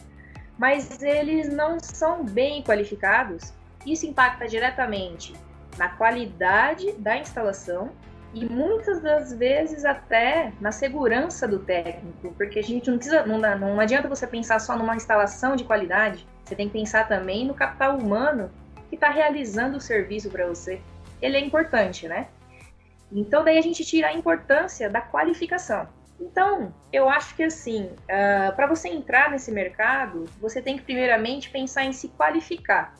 mas 0.58 1.02
eles 1.02 1.52
não 1.52 1.78
são 1.78 2.24
bem 2.24 2.64
qualificados. 2.64 3.54
Isso 3.86 4.06
impacta 4.06 4.48
diretamente 4.48 5.34
na 5.78 5.90
qualidade 5.90 6.94
da 6.94 7.18
instalação 7.18 7.92
e 8.34 8.46
muitas 8.46 9.02
das 9.02 9.34
vezes 9.34 9.84
até 9.84 10.54
na 10.62 10.72
segurança 10.72 11.46
do 11.46 11.60
técnico, 11.60 12.34
porque 12.38 12.60
a 12.60 12.64
gente 12.64 12.90
não 12.90 12.98
precisa, 12.98 13.26
não, 13.26 13.38
não 13.38 13.80
adianta 13.80 14.08
você 14.08 14.26
pensar 14.26 14.60
só 14.60 14.78
numa 14.78 14.96
instalação 14.96 15.56
de 15.58 15.66
qualidade, 15.66 16.26
você 16.52 16.56
tem 16.56 16.68
que 16.68 16.74
pensar 16.74 17.08
também 17.08 17.46
no 17.46 17.54
capital 17.54 17.98
humano 17.98 18.52
que 18.90 18.96
está 18.96 19.10
realizando 19.10 19.78
o 19.78 19.82
serviço 19.82 20.30
para 20.30 20.46
você. 20.46 20.82
Ele 21.22 21.38
é 21.38 21.40
importante, 21.40 22.10
né? 22.10 22.28
Então 23.10 23.42
daí 23.44 23.58
a 23.58 23.62
gente 23.62 23.86
tira 23.86 24.10
a 24.10 24.14
importância 24.14 24.90
da 24.90 25.00
qualificação. 25.00 25.88
Então, 26.20 26.74
eu 26.92 27.10
acho 27.10 27.36
que 27.36 27.44
assim, 27.44 27.86
uh, 27.86 28.50
ah, 28.50 28.52
para 28.54 28.68
você 28.68 28.90
entrar 28.90 29.32
nesse 29.32 29.52
mercado, 29.52 30.26
você 30.40 30.62
tem 30.62 30.78
que 30.78 30.84
primeiramente 30.84 31.50
pensar 31.50 31.86
em 31.86 31.94
se 31.94 32.10
qualificar, 32.10 32.94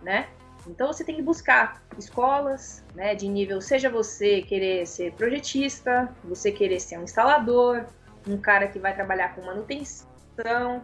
né? 0.00 0.28
Então 0.66 0.86
você 0.86 1.04
tem 1.04 1.16
que 1.16 1.22
buscar 1.22 1.82
escolas, 1.98 2.84
né, 2.94 3.16
de 3.16 3.28
nível, 3.28 3.60
seja 3.60 3.90
você 3.90 4.42
querer 4.42 4.86
ser 4.86 5.12
projetista, 5.14 6.08
você 6.24 6.52
querer 6.52 6.78
ser 6.78 6.98
um 6.98 7.02
instalador, 7.02 7.84
um 8.26 8.38
cara 8.38 8.68
que 8.68 8.78
vai 8.78 8.94
trabalhar 8.94 9.34
com 9.34 9.42
manutenção, 9.44 10.82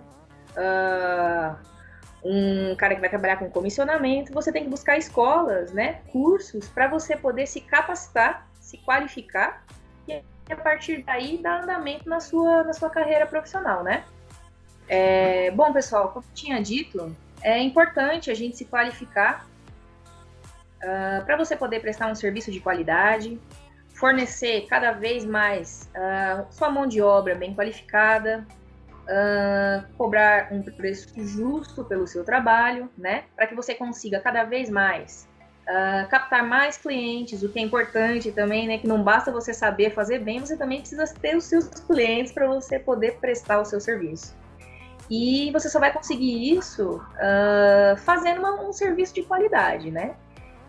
uh, 0.57 1.57
um 2.25 2.75
cara 2.77 2.95
que 2.95 3.01
vai 3.01 3.09
trabalhar 3.09 3.37
com 3.37 3.51
comissionamento, 3.51 4.33
você 4.33 4.53
tem 4.53 4.65
que 4.65 4.71
buscar 4.71 4.97
escolas, 4.97 5.73
né, 5.73 6.01
cursos 6.11 6.69
para 6.69 6.89
você 6.89 7.17
poder 7.17 7.47
se 7.47 7.61
capacitar, 7.61 8.47
se 8.61 8.79
qualificar 8.79 9.65
e 10.07 10.23
a 10.53 10.57
partir 10.57 11.03
daí 11.03 11.39
dar 11.39 11.63
andamento 11.63 12.09
na 12.09 12.21
sua, 12.21 12.65
na 12.65 12.73
sua 12.73 12.89
carreira 12.89 13.27
profissional, 13.27 13.83
né? 13.83 14.05
É, 14.89 15.51
bom, 15.51 15.73
pessoal, 15.73 16.09
como 16.09 16.25
eu 16.25 16.35
tinha 16.35 16.63
dito, 16.63 17.15
é 17.43 17.59
importante 17.59 18.31
a 18.31 18.35
gente 18.35 18.57
se 18.57 18.65
qualificar 18.65 19.47
uh, 20.83 21.21
ah, 21.21 21.23
para 21.25 21.37
você 21.37 21.55
poder 21.55 21.81
prestar 21.81 22.11
um 22.11 22.15
serviço 22.15 22.51
de 22.51 22.61
qualidade, 22.61 23.39
fornecer 23.95 24.67
cada 24.67 24.93
vez 24.93 25.25
mais 25.25 25.91
uh, 25.95 26.47
sua 26.51 26.71
mão 26.71 26.87
de 26.87 27.03
obra 27.03 27.35
bem 27.35 27.55
qualificada, 27.55 28.47
uh, 29.09 29.85
cobrar 29.97 30.53
um 30.53 30.63
preço 30.63 31.09
justo 31.17 31.85
pelo 31.85 32.07
seu 32.07 32.25
trabalho, 32.25 32.91
né? 32.97 33.25
Para 33.35 33.47
que 33.47 33.55
você 33.55 33.75
consiga 33.75 34.21
cada 34.21 34.45
vez 34.45 34.69
mais 34.69 35.29
uh, 35.69 36.09
captar 36.09 36.43
mais 36.43 36.77
clientes, 36.77 37.43
o 37.43 37.49
que 37.49 37.59
é 37.59 37.63
importante 37.63 38.33
também, 38.33 38.67
né? 38.67 38.79
Que 38.79 38.87
não 38.87 39.03
basta 39.03 39.31
você 39.31 39.53
saber 39.53 39.91
fazer 39.91 40.21
bem, 40.21 40.41
você 40.41 40.57
também 40.57 40.81
precisa 40.81 41.05
ter 41.21 41.37
os 41.37 41.45
seus 41.45 41.69
clientes 41.69 42.33
para 42.33 42.47
você 42.47 42.79
poder 42.79 43.19
prestar 43.19 43.61
o 43.61 43.65
seu 43.65 43.81
serviço. 43.81 44.37
E 45.11 45.51
você 45.53 45.71
só 45.71 45.79
vai 45.81 45.93
conseguir 45.93 46.55
isso 46.55 46.97
uh, 46.97 47.97
fazendo 47.99 48.41
uma, 48.41 48.63
um 48.63 48.73
serviço 48.73 49.15
de 49.15 49.23
qualidade, 49.23 49.91
né? 49.91 50.15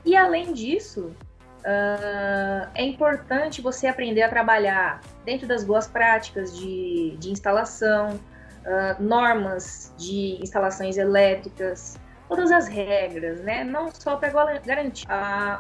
E 0.06 0.16
além 0.16 0.54
disso, 0.54 1.14
Uh, 1.60 2.70
é 2.74 2.84
importante 2.84 3.62
você 3.62 3.88
aprender 3.88 4.22
a 4.22 4.30
trabalhar 4.30 5.02
dentro 5.26 5.48
das 5.48 5.64
boas 5.64 5.88
práticas 5.88 6.58
de, 6.58 7.18
de 7.20 7.32
instalação, 7.32 8.12
uh, 8.12 9.02
normas 9.04 9.94
de 9.98 10.40
instalações 10.42 10.98
elétricas, 10.98 12.00
todas 12.30 12.52
as 12.52 12.68
regras, 12.68 13.42
né? 13.42 13.64
Não 13.64 13.92
só 13.92 14.16
para 14.16 14.30
garantir 14.60 15.06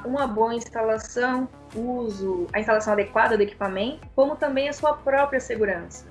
uma 0.05 0.25
boa 0.25 0.53
instalação, 0.53 1.49
uso, 1.75 2.47
a 2.53 2.59
instalação 2.59 2.93
adequada 2.93 3.35
do 3.35 3.43
equipamento, 3.43 4.07
como 4.15 4.35
também 4.35 4.69
a 4.69 4.73
sua 4.73 4.93
própria 4.93 5.39
segurança. 5.39 6.05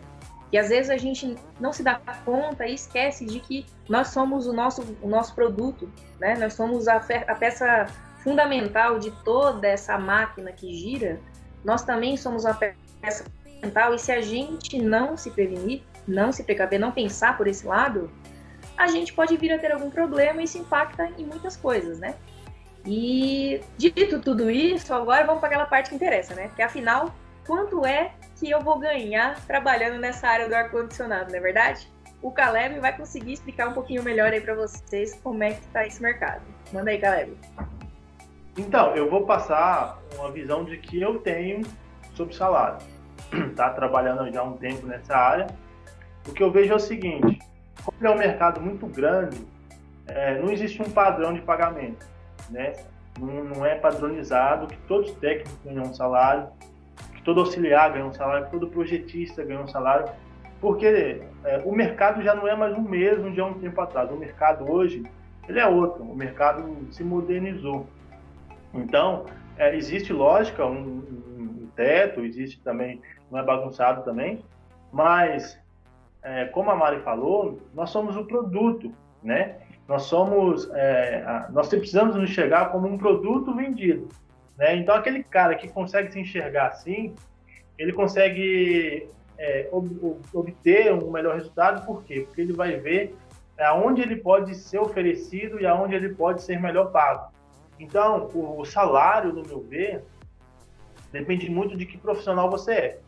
E 0.51 0.59
às 0.59 0.69
vezes 0.69 0.91
a 0.91 0.97
gente 0.97 1.37
não 1.61 1.73
se 1.73 1.83
dá 1.83 2.01
conta 2.25 2.67
e 2.67 2.75
esquece 2.75 3.25
de 3.25 3.39
que 3.39 3.67
nós 3.89 4.09
somos 4.09 4.47
o 4.47 4.53
nosso, 4.53 4.83
o 5.03 5.09
nosso 5.09 5.35
produto, 5.35 5.91
né? 6.19 6.37
Nós 6.37 6.55
somos 6.55 6.89
a, 6.89 6.97
a 6.97 7.35
peça 7.35 7.87
fundamental 8.19 8.99
de 8.99 9.11
toda 9.23 9.67
essa 9.67 9.99
máquina 9.99 10.53
que 10.53 10.73
gira, 10.75 11.21
nós 11.65 11.83
também 11.83 12.17
somos 12.17 12.45
uma 12.45 12.55
peça 12.55 13.25
fundamental 13.43 13.95
e 13.95 13.99
se 13.99 14.13
a 14.13 14.21
gente 14.21 14.81
não 14.81 15.17
se 15.17 15.31
prevenir, 15.31 15.83
não 16.07 16.33
se 16.33 16.45
precaver, 16.45 16.79
não 16.79 16.93
pensar 16.93 17.37
por 17.37 17.47
esse 17.47 17.67
lado, 17.67 18.11
a 18.77 18.87
gente 18.87 19.13
pode 19.13 19.37
vir 19.37 19.53
a 19.53 19.59
ter 19.59 19.73
algum 19.73 19.91
problema 19.91 20.41
e 20.41 20.45
isso 20.45 20.59
impacta 20.59 21.11
em 21.19 21.25
muitas 21.25 21.57
coisas, 21.57 21.99
né? 21.99 22.15
E 22.87 23.61
dito 23.77 24.21
tudo 24.21 24.51
isso, 24.51 24.95
agora 24.95 25.27
vamos 25.27 25.41
para 25.41 25.49
aquela 25.49 25.67
parte 25.67 25.91
que 25.91 25.97
interessa, 25.97 26.35
né? 26.35 26.51
Que 26.55 26.63
afinal, 26.63 27.15
quanto 27.47 27.85
é 27.85 28.13
que 28.39 28.49
eu 28.49 28.61
vou 28.61 28.79
ganhar 28.79 29.45
trabalhando 29.47 29.99
nessa 29.99 30.29
área 30.29 30.49
do 30.49 30.55
ar-condicionado, 30.55 31.31
não 31.31 31.39
é 31.39 31.41
verdade? 31.41 31.91
O 32.23 32.31
Caleb 32.31 32.81
vai 32.81 32.97
conseguir 32.97 33.33
explicar 33.33 33.69
um 33.69 33.73
pouquinho 33.73 34.03
melhor 34.03 34.33
aí 34.33 34.41
para 34.41 34.55
vocês 34.55 35.19
como 35.23 35.43
é 35.43 35.53
que 35.53 35.61
está 35.61 35.87
esse 35.87 36.01
mercado. 36.01 36.43
Manda 36.73 36.91
aí, 36.91 36.99
Caleb. 36.99 37.37
Então, 38.59 38.97
eu 38.97 39.09
vou 39.09 39.25
passar 39.25 40.01
uma 40.19 40.33
visão 40.33 40.65
de 40.65 40.77
que 40.79 41.01
eu 41.01 41.21
tenho 41.21 41.63
sobre 42.15 42.35
salário. 42.35 42.79
Tá 43.55 43.71
trabalhando 43.71 44.31
já 44.33 44.41
há 44.41 44.43
um 44.43 44.57
tempo 44.57 44.85
nessa 44.87 45.17
área. 45.17 45.47
O 46.27 46.33
que 46.33 46.43
eu 46.43 46.51
vejo 46.51 46.73
é 46.73 46.77
o 46.77 46.81
seguinte: 46.81 47.39
como 47.85 48.07
é 48.07 48.11
um 48.11 48.19
mercado 48.19 48.61
muito 48.61 48.87
grande, 48.87 49.47
é, 50.07 50.41
não 50.41 50.51
existe 50.51 50.83
um 50.83 50.91
padrão 50.91 51.33
de 51.33 51.41
pagamento, 51.41 52.05
né? 52.51 52.73
Não, 53.19 53.45
não, 53.45 53.67
é 53.67 53.75
padronizado 53.77 54.67
que 54.67 54.77
todos 54.89 55.11
os 55.11 55.17
técnicos 55.17 55.57
ganham 55.65 55.85
um 55.85 55.95
salário, 55.95 56.49
que 57.15 57.23
todo 57.23 57.41
auxiliar 57.41 57.93
ganha 57.93 58.07
um 58.07 58.13
salário, 58.13 58.47
que 58.47 58.53
todo 58.53 58.69
projetista 58.69 59.45
ganha 59.45 59.61
um 59.61 59.69
salário, 59.69 60.09
porque 60.61 61.23
é, 61.45 61.63
o 61.65 61.73
mercado 61.73 62.23
já 62.23 62.35
não 62.35 62.47
é 62.47 62.57
mais 62.57 62.77
o 62.77 62.81
mesmo 62.81 63.31
de 63.31 63.41
há 63.41 63.45
um 63.45 63.55
tempo 63.55 63.81
atrás. 63.81 64.11
O 64.11 64.17
mercado 64.17 64.71
hoje 64.71 65.05
ele 65.49 65.59
é 65.59 65.67
outro, 65.67 66.03
o 66.03 66.17
mercado 66.17 66.65
se 66.91 67.05
modernizou. 67.05 67.87
Então, 68.79 69.27
é, 69.57 69.75
existe 69.77 70.13
lógica, 70.13 70.65
um, 70.65 70.99
um, 71.39 71.69
teto, 71.75 72.21
existe 72.21 72.61
também, 72.63 73.01
não 73.31 73.39
é 73.39 73.43
bagunçado 73.43 74.03
também, 74.03 74.45
mas, 74.93 75.59
é, 76.23 76.47
como 76.47 76.71
a 76.71 76.77
Mari 76.77 77.01
falou, 77.01 77.61
nós 77.75 77.91
somos 77.91 78.17
o 78.17 78.25
produto, 78.25 78.93
né? 79.23 79.57
Nós 79.87 80.03
somos, 80.03 80.69
é, 80.75 81.47
nós 81.51 81.69
precisamos 81.69 82.15
nos 82.15 82.31
enxergar 82.31 82.67
como 82.67 82.87
um 82.87 82.99
produto 82.99 83.55
vendido, 83.55 84.09
né? 84.57 84.77
Então, 84.77 84.95
aquele 84.95 85.23
cara 85.23 85.55
que 85.55 85.69
consegue 85.69 86.13
se 86.13 86.21
enxergar 86.21 86.69
assim, 86.69 87.15
ele 87.79 87.93
consegue 87.93 89.09
é, 89.39 89.69
ob, 89.71 90.19
obter 90.33 90.93
um 90.93 91.11
melhor 91.11 91.37
resultado, 91.37 91.87
por 91.87 92.03
quê? 92.05 92.23
Porque 92.27 92.41
ele 92.41 92.53
vai 92.53 92.77
ver 92.77 93.15
aonde 93.59 94.03
ele 94.03 94.17
pode 94.17 94.55
ser 94.55 94.79
oferecido 94.79 95.61
e 95.61 95.67
aonde 95.67 95.95
ele 95.95 96.11
pode 96.11 96.43
ser 96.43 96.61
melhor 96.61 96.91
pago. 96.93 97.33
Então, 97.79 98.29
o, 98.35 98.61
o 98.61 98.65
salário, 98.65 99.33
no 99.33 99.43
meu 99.43 99.61
ver, 99.61 100.05
depende 101.13 101.51
muito 101.51 101.77
de 101.77 101.87
que 101.87 101.97
profissional 101.97 102.51
você 102.51 102.73
é. 102.73 103.01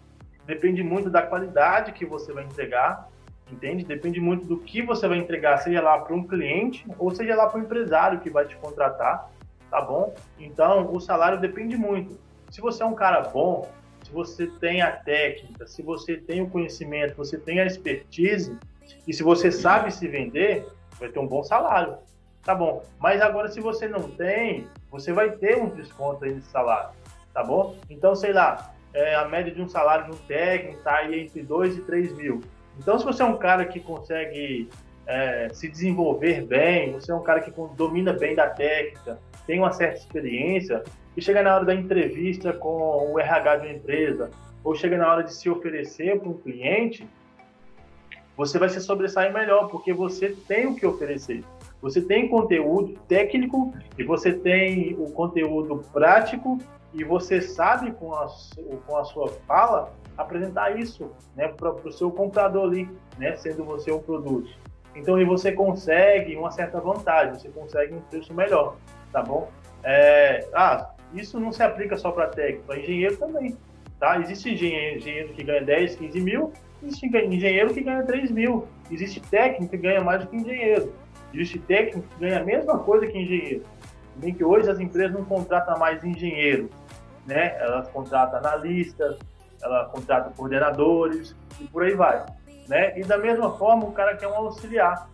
Depende 0.47 0.83
muito 0.83 1.11
da 1.11 1.23
qualidade 1.23 1.93
que 1.93 2.05
você 2.05 2.33
vai 2.33 2.45
entregar, 2.45 3.09
entende? 3.51 3.85
Depende 3.85 4.21
muito 4.21 4.47
do 4.47 4.59
que 4.59 4.83
você 4.83 5.07
vai 5.07 5.19
entregar, 5.19 5.59
seja 5.59 5.81
lá 5.81 5.99
para 5.99 6.15
um 6.15 6.27
cliente 6.27 6.87
ou 6.99 7.11
seja 7.11 7.35
lá 7.37 7.49
para 7.49 7.61
um 7.61 7.63
empresário 7.63 8.21
que 8.21 8.31
vai 8.31 8.47
te 8.47 8.57
contratar, 8.57 9.31
tá 9.71 9.81
bom? 9.81 10.15
Então, 10.39 10.93
o 10.93 11.01
salário 11.01 11.41
depende 11.41 11.77
muito. 11.77 12.19
Se 12.51 12.61
você 12.61 12.83
é 12.83 12.87
um 12.87 12.95
cara 12.95 13.21
bom, 13.21 13.69
se 14.03 14.11
você 14.11 14.47
tem 14.47 14.83
a 14.83 14.91
técnica, 14.91 15.67
se 15.67 15.83
você 15.83 16.17
tem 16.17 16.43
o 16.43 16.49
conhecimento, 16.49 17.17
você 17.17 17.39
tem 17.39 17.61
a 17.61 17.67
expertise, 17.67 18.57
e 19.07 19.13
se 19.13 19.23
você 19.23 19.53
sabe 19.53 19.93
se 19.93 20.09
vender, 20.09 20.67
vai 20.99 21.09
ter 21.09 21.19
um 21.19 21.27
bom 21.27 21.43
salário. 21.43 21.97
Tá 22.45 22.55
bom. 22.55 22.83
Mas 22.99 23.21
agora, 23.21 23.49
se 23.49 23.61
você 23.61 23.87
não 23.87 24.11
tem, 24.11 24.67
você 24.91 25.13
vai 25.13 25.31
ter 25.33 25.59
um 25.59 25.69
desconto 25.69 26.25
aí 26.25 26.35
nesse 26.35 26.49
salário. 26.51 26.91
Tá 27.33 27.45
bom? 27.45 27.77
Então, 27.89 28.15
sei 28.15 28.33
lá, 28.33 28.75
é, 28.93 29.15
a 29.15 29.29
média 29.29 29.53
de 29.53 29.61
um 29.61 29.69
salário 29.69 30.13
um 30.13 30.17
técnico 30.27 30.79
está 30.79 30.97
aí 30.97 31.21
entre 31.21 31.43
2 31.43 31.79
e 31.79 31.81
3 31.83 32.13
mil. 32.15 32.41
Então, 32.79 32.99
se 32.99 33.05
você 33.05 33.23
é 33.23 33.27
um 33.27 33.37
cara 33.37 33.65
que 33.65 33.79
consegue 33.79 34.69
é, 35.07 35.49
se 35.53 35.69
desenvolver 35.69 36.43
bem, 36.43 36.93
você 36.93 37.13
é 37.13 37.15
um 37.15 37.23
cara 37.23 37.41
que 37.41 37.53
domina 37.77 38.13
bem 38.13 38.35
da 38.35 38.49
técnica, 38.49 39.19
tem 39.47 39.59
uma 39.59 39.73
certa 39.73 39.99
experiência, 39.99 40.83
e 41.17 41.21
chega 41.21 41.43
na 41.43 41.57
hora 41.57 41.65
da 41.65 41.75
entrevista 41.75 42.53
com 42.53 43.13
o 43.13 43.19
RH 43.19 43.57
de 43.57 43.67
uma 43.67 43.75
empresa, 43.75 44.31
ou 44.65 44.75
chega 44.75 44.97
na 44.97 45.11
hora 45.11 45.23
de 45.23 45.35
se 45.35 45.51
oferecer 45.51 46.19
para 46.19 46.29
um 46.29 46.35
cliente, 46.35 47.07
você 48.37 48.59
vai 48.59 48.69
se 48.69 48.81
sobressair 48.81 49.33
melhor, 49.33 49.69
porque 49.69 49.93
você 49.93 50.35
tem 50.49 50.67
o 50.67 50.75
que 50.75 50.87
oferecer. 50.87 51.45
Você 51.81 52.01
tem 52.01 52.29
conteúdo 52.29 52.99
técnico 53.09 53.73
e 53.99 54.05
você 54.05 54.33
tem 54.33 54.95
o 54.99 55.11
conteúdo 55.11 55.83
prático 55.93 56.59
e 56.93 57.05
você 57.05 57.41
sabe 57.41 57.93
com 57.93 58.15
a, 58.15 58.29
com 58.87 58.97
a 58.97 59.05
sua 59.05 59.29
fala 59.47 59.93
apresentar 60.17 60.79
isso 60.79 61.11
né, 61.35 61.49
para 61.49 61.71
o 61.71 61.93
seu 61.93 62.11
comprador 62.11 62.65
ali, 62.65 62.89
né, 63.19 63.37
sendo 63.37 63.65
você 63.65 63.91
um 63.91 64.01
produto. 64.01 64.51
Então, 64.95 65.19
e 65.21 65.25
você 65.25 65.53
consegue 65.53 66.37
uma 66.37 66.51
certa 66.51 66.81
vantagem, 66.81 67.35
você 67.35 67.49
consegue 67.49 67.95
um 67.95 68.01
preço 68.01 68.35
melhor, 68.35 68.77
tá 69.13 69.23
bom? 69.23 69.49
É, 69.83 70.47
ah, 70.53 70.91
isso 71.15 71.41
não 71.41 71.53
se 71.53 71.63
aplica 71.63 71.97
só 71.97 72.11
para 72.11 72.27
técnico, 72.27 72.67
para 72.67 72.79
engenheiro 72.79 73.17
também, 73.17 73.57
tá? 73.99 74.19
Existe 74.19 74.51
engenheiro, 74.51 74.99
engenheiro 74.99 75.33
que 75.33 75.45
ganha 75.45 75.63
10, 75.63 75.97
15 75.97 76.21
mil, 76.21 76.53
Existe 76.83 77.07
engenheiro 77.07 77.75
que 77.75 77.83
ganha 77.83 78.03
3 78.03 78.31
mil. 78.31 78.67
Existe 78.91 79.21
técnico 79.21 79.71
que 79.71 79.77
ganha 79.77 80.01
mais 80.01 80.23
do 80.23 80.29
que 80.29 80.37
engenheiro. 80.37 80.93
Existe 81.33 81.59
técnico 81.61 82.07
ganha 82.19 82.41
a 82.41 82.45
mesma 82.45 82.79
coisa 82.79 83.07
que 83.07 83.19
engenheiro. 83.19 83.65
Bem 84.17 84.35
que 84.35 84.45
hoje 84.45 84.71
as 84.71 84.81
empresas 84.81 85.13
não 85.13 85.25
contratam 85.25 85.79
mais 85.79 86.03
engenheiro. 86.05 86.69
Né? 87.27 87.57
Elas 87.59 87.89
contratam 87.89 88.39
analistas, 88.39 89.17
ela 89.63 89.87
contrata 89.87 90.31
coordenadores 90.31 91.37
e 91.61 91.65
por 91.65 91.83
aí 91.83 91.95
vai. 91.95 92.25
Né? 92.69 92.99
E 92.99 93.05
da 93.05 93.19
mesma 93.19 93.57
forma, 93.57 93.85
o 93.85 93.93
cara 93.93 94.17
quer 94.17 94.29
um 94.29 94.35
auxiliar. 94.35 95.09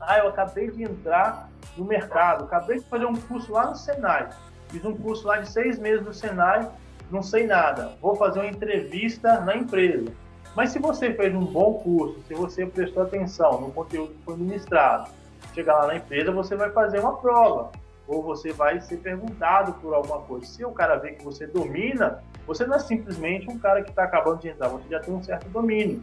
Ah, 0.00 0.18
eu 0.18 0.28
acabei 0.28 0.70
de 0.70 0.82
entrar 0.82 1.50
no 1.76 1.84
mercado, 1.84 2.44
acabei 2.44 2.78
de 2.78 2.84
fazer 2.84 3.04
um 3.04 3.14
curso 3.14 3.52
lá 3.52 3.66
no 3.66 3.76
Senai. 3.76 4.28
Fiz 4.68 4.84
um 4.84 4.94
curso 4.94 5.26
lá 5.26 5.38
de 5.38 5.48
seis 5.50 5.78
meses 5.78 6.04
no 6.04 6.14
Senai, 6.14 6.68
não 7.10 7.22
sei 7.22 7.46
nada. 7.46 7.96
Vou 8.00 8.14
fazer 8.14 8.40
uma 8.40 8.48
entrevista 8.48 9.40
na 9.40 9.56
empresa 9.56 10.12
mas 10.58 10.70
se 10.70 10.80
você 10.80 11.14
fez 11.14 11.32
um 11.34 11.44
bom 11.44 11.74
curso, 11.74 12.20
se 12.26 12.34
você 12.34 12.66
prestou 12.66 13.04
atenção 13.04 13.60
no 13.60 13.70
conteúdo 13.70 14.12
que 14.12 14.24
foi 14.24 14.36
ministrado, 14.36 15.08
chegar 15.54 15.76
lá 15.78 15.86
na 15.88 15.96
empresa, 15.96 16.30
você 16.32 16.56
vai 16.56 16.70
fazer 16.70 17.00
uma 17.00 17.16
prova. 17.16 17.70
Ou 18.06 18.22
você 18.22 18.52
vai 18.52 18.80
ser 18.80 18.98
perguntado 18.98 19.74
por 19.74 19.92
alguma 19.92 20.20
coisa. 20.20 20.46
Se 20.46 20.64
o 20.64 20.70
cara 20.70 20.96
vê 20.96 21.12
que 21.12 21.24
você 21.24 21.46
domina, 21.46 22.22
você 22.46 22.66
não 22.66 22.76
é 22.76 22.78
simplesmente 22.78 23.50
um 23.50 23.58
cara 23.58 23.82
que 23.82 23.90
está 23.90 24.04
acabando 24.04 24.40
de 24.40 24.48
entrar, 24.48 24.68
você 24.68 24.88
já 24.88 25.00
tem 25.00 25.12
um 25.12 25.22
certo 25.22 25.48
domínio. 25.50 26.02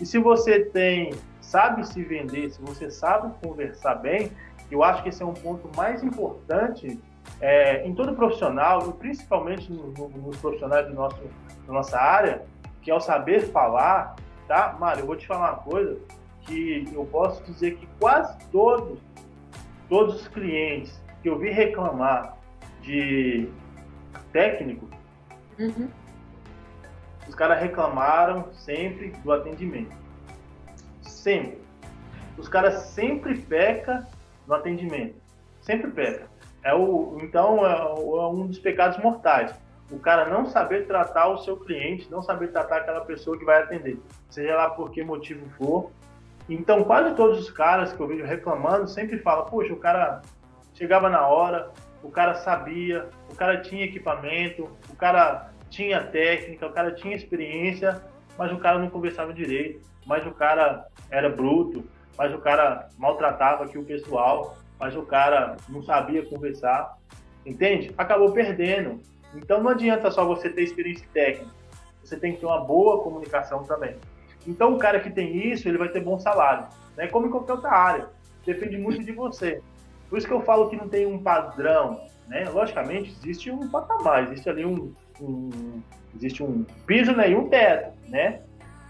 E 0.00 0.06
se 0.06 0.18
você 0.18 0.60
tem, 0.60 1.12
sabe 1.40 1.86
se 1.86 2.02
vender, 2.02 2.50
se 2.50 2.60
você 2.62 2.90
sabe 2.90 3.32
conversar 3.44 3.96
bem, 3.96 4.30
eu 4.70 4.84
acho 4.84 5.02
que 5.02 5.08
esse 5.08 5.22
é 5.22 5.26
um 5.26 5.34
ponto 5.34 5.68
mais 5.76 6.02
importante 6.04 6.98
é, 7.40 7.84
em 7.86 7.94
todo 7.94 8.14
profissional, 8.14 8.88
e 8.88 8.92
principalmente 8.92 9.70
no, 9.72 9.88
no, 9.88 10.08
nos 10.08 10.36
profissionais 10.36 10.86
do 10.86 10.94
nosso, 10.94 11.20
da 11.66 11.72
nossa 11.72 11.98
área, 11.98 12.42
que 12.80 12.90
é 12.90 12.94
o 12.94 13.00
saber 13.00 13.40
falar, 13.48 14.14
tá? 14.46 14.76
Mário, 14.78 15.02
eu 15.02 15.06
vou 15.06 15.16
te 15.16 15.26
falar 15.26 15.52
uma 15.52 15.58
coisa 15.58 15.98
que 16.42 16.88
eu 16.92 17.04
posso 17.06 17.42
dizer 17.44 17.76
que 17.76 17.88
quase 17.98 18.38
todos, 18.50 18.98
todos 19.88 20.22
os 20.22 20.28
clientes 20.28 21.00
que 21.22 21.28
eu 21.28 21.38
vi 21.38 21.50
reclamar 21.50 22.36
de 22.82 23.48
técnico, 24.32 24.88
uhum. 25.58 25.88
os 27.28 27.34
caras 27.34 27.60
reclamaram 27.60 28.52
sempre 28.52 29.10
do 29.22 29.32
atendimento. 29.32 29.94
Sempre. 31.02 31.60
Os 32.38 32.48
caras 32.48 32.82
sempre 32.84 33.36
peca 33.42 34.06
no 34.46 34.54
atendimento. 34.54 35.16
Sempre 35.60 35.90
peca. 35.90 36.30
É 36.62 36.74
o, 36.74 37.18
então 37.22 37.66
é, 37.66 37.72
é 37.72 38.26
um 38.28 38.46
dos 38.46 38.58
pecados 38.58 38.98
mortais 38.98 39.54
o 39.90 39.98
cara 39.98 40.28
não 40.28 40.46
saber 40.46 40.86
tratar 40.86 41.28
o 41.28 41.38
seu 41.38 41.56
cliente, 41.56 42.10
não 42.10 42.22
saber 42.22 42.48
tratar 42.48 42.78
aquela 42.78 43.00
pessoa 43.00 43.36
que 43.36 43.44
vai 43.44 43.62
atender, 43.62 43.98
seja 44.28 44.54
lá 44.54 44.70
por 44.70 44.90
que 44.90 45.02
motivo 45.02 45.48
for. 45.58 45.90
Então, 46.50 46.82
quase 46.82 47.14
todos 47.14 47.38
os 47.38 47.48
caras 47.48 47.92
que 47.92 48.00
eu 48.00 48.08
vejo 48.08 48.24
reclamando 48.24 48.88
sempre 48.88 49.18
falam: 49.20 49.46
Poxa, 49.46 49.72
o 49.72 49.76
cara 49.76 50.20
chegava 50.74 51.08
na 51.08 51.24
hora, 51.28 51.70
o 52.02 52.10
cara 52.10 52.34
sabia, 52.34 53.08
o 53.30 53.36
cara 53.36 53.60
tinha 53.60 53.84
equipamento, 53.84 54.68
o 54.88 54.96
cara 54.96 55.52
tinha 55.68 56.02
técnica, 56.02 56.66
o 56.66 56.72
cara 56.72 56.90
tinha 56.90 57.14
experiência, 57.14 58.02
mas 58.36 58.50
o 58.52 58.58
cara 58.58 58.80
não 58.80 58.90
conversava 58.90 59.32
direito, 59.32 59.80
mas 60.04 60.26
o 60.26 60.32
cara 60.32 60.88
era 61.08 61.30
bruto, 61.30 61.84
mas 62.18 62.34
o 62.34 62.38
cara 62.38 62.88
maltratava 62.98 63.64
aqui 63.64 63.78
o 63.78 63.84
pessoal, 63.84 64.56
mas 64.76 64.96
o 64.96 65.02
cara 65.02 65.56
não 65.68 65.84
sabia 65.84 66.26
conversar, 66.26 66.98
entende? 67.46 67.94
Acabou 67.96 68.32
perdendo. 68.32 69.00
Então 69.36 69.62
não 69.62 69.70
adianta 69.70 70.10
só 70.10 70.24
você 70.24 70.50
ter 70.50 70.62
experiência 70.62 71.06
técnica, 71.12 71.52
você 72.02 72.16
tem 72.16 72.32
que 72.32 72.40
ter 72.40 72.46
uma 72.46 72.64
boa 72.64 73.04
comunicação 73.04 73.62
também. 73.62 73.94
Então 74.46 74.74
o 74.74 74.78
cara 74.78 75.00
que 75.00 75.10
tem 75.10 75.50
isso, 75.50 75.68
ele 75.68 75.78
vai 75.78 75.88
ter 75.88 76.02
bom 76.02 76.18
salário, 76.18 76.66
né? 76.96 77.06
como 77.08 77.26
em 77.26 77.30
qualquer 77.30 77.52
outra 77.52 77.70
área. 77.70 78.08
Depende 78.44 78.78
muito 78.78 79.04
de 79.04 79.12
você. 79.12 79.60
Por 80.08 80.18
isso 80.18 80.26
que 80.26 80.32
eu 80.32 80.40
falo 80.40 80.68
que 80.68 80.76
não 80.76 80.88
tem 80.88 81.06
um 81.06 81.22
padrão, 81.22 82.00
né? 82.26 82.48
Logicamente 82.48 83.10
existe 83.10 83.50
um 83.50 83.68
patamar, 83.68 84.24
existe 84.24 84.48
ali 84.48 84.64
um, 84.64 84.92
um 85.20 85.82
existe 86.16 86.42
um 86.42 86.64
piso 86.86 87.12
né? 87.12 87.30
e 87.30 87.36
um 87.36 87.48
teto, 87.48 87.92
né? 88.08 88.40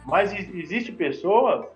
Mas 0.06 0.32
existe 0.32 0.92
pessoas 0.92 1.66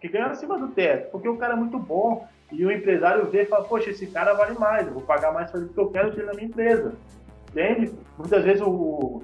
que 0.00 0.08
ganham 0.08 0.30
acima 0.30 0.58
do 0.58 0.68
teto, 0.68 1.10
porque 1.10 1.28
o 1.28 1.36
cara 1.36 1.54
é 1.54 1.56
muito 1.56 1.78
bom 1.78 2.26
e 2.52 2.64
o 2.64 2.72
empresário 2.72 3.30
vê 3.30 3.42
e 3.42 3.46
fala, 3.46 3.64
poxa, 3.64 3.90
esse 3.90 4.06
cara 4.06 4.34
vale 4.34 4.58
mais, 4.58 4.86
eu 4.86 4.92
vou 4.92 5.02
pagar 5.02 5.32
mais 5.32 5.50
para 5.50 5.60
ele 5.60 5.68
porque 5.68 5.80
eu 5.80 5.90
quero 5.90 6.14
ter 6.14 6.24
na 6.24 6.32
minha 6.32 6.46
empresa. 6.46 6.94
Entende? 7.50 7.92
Muitas 8.18 8.44
vezes 8.44 8.62
o, 8.62 9.22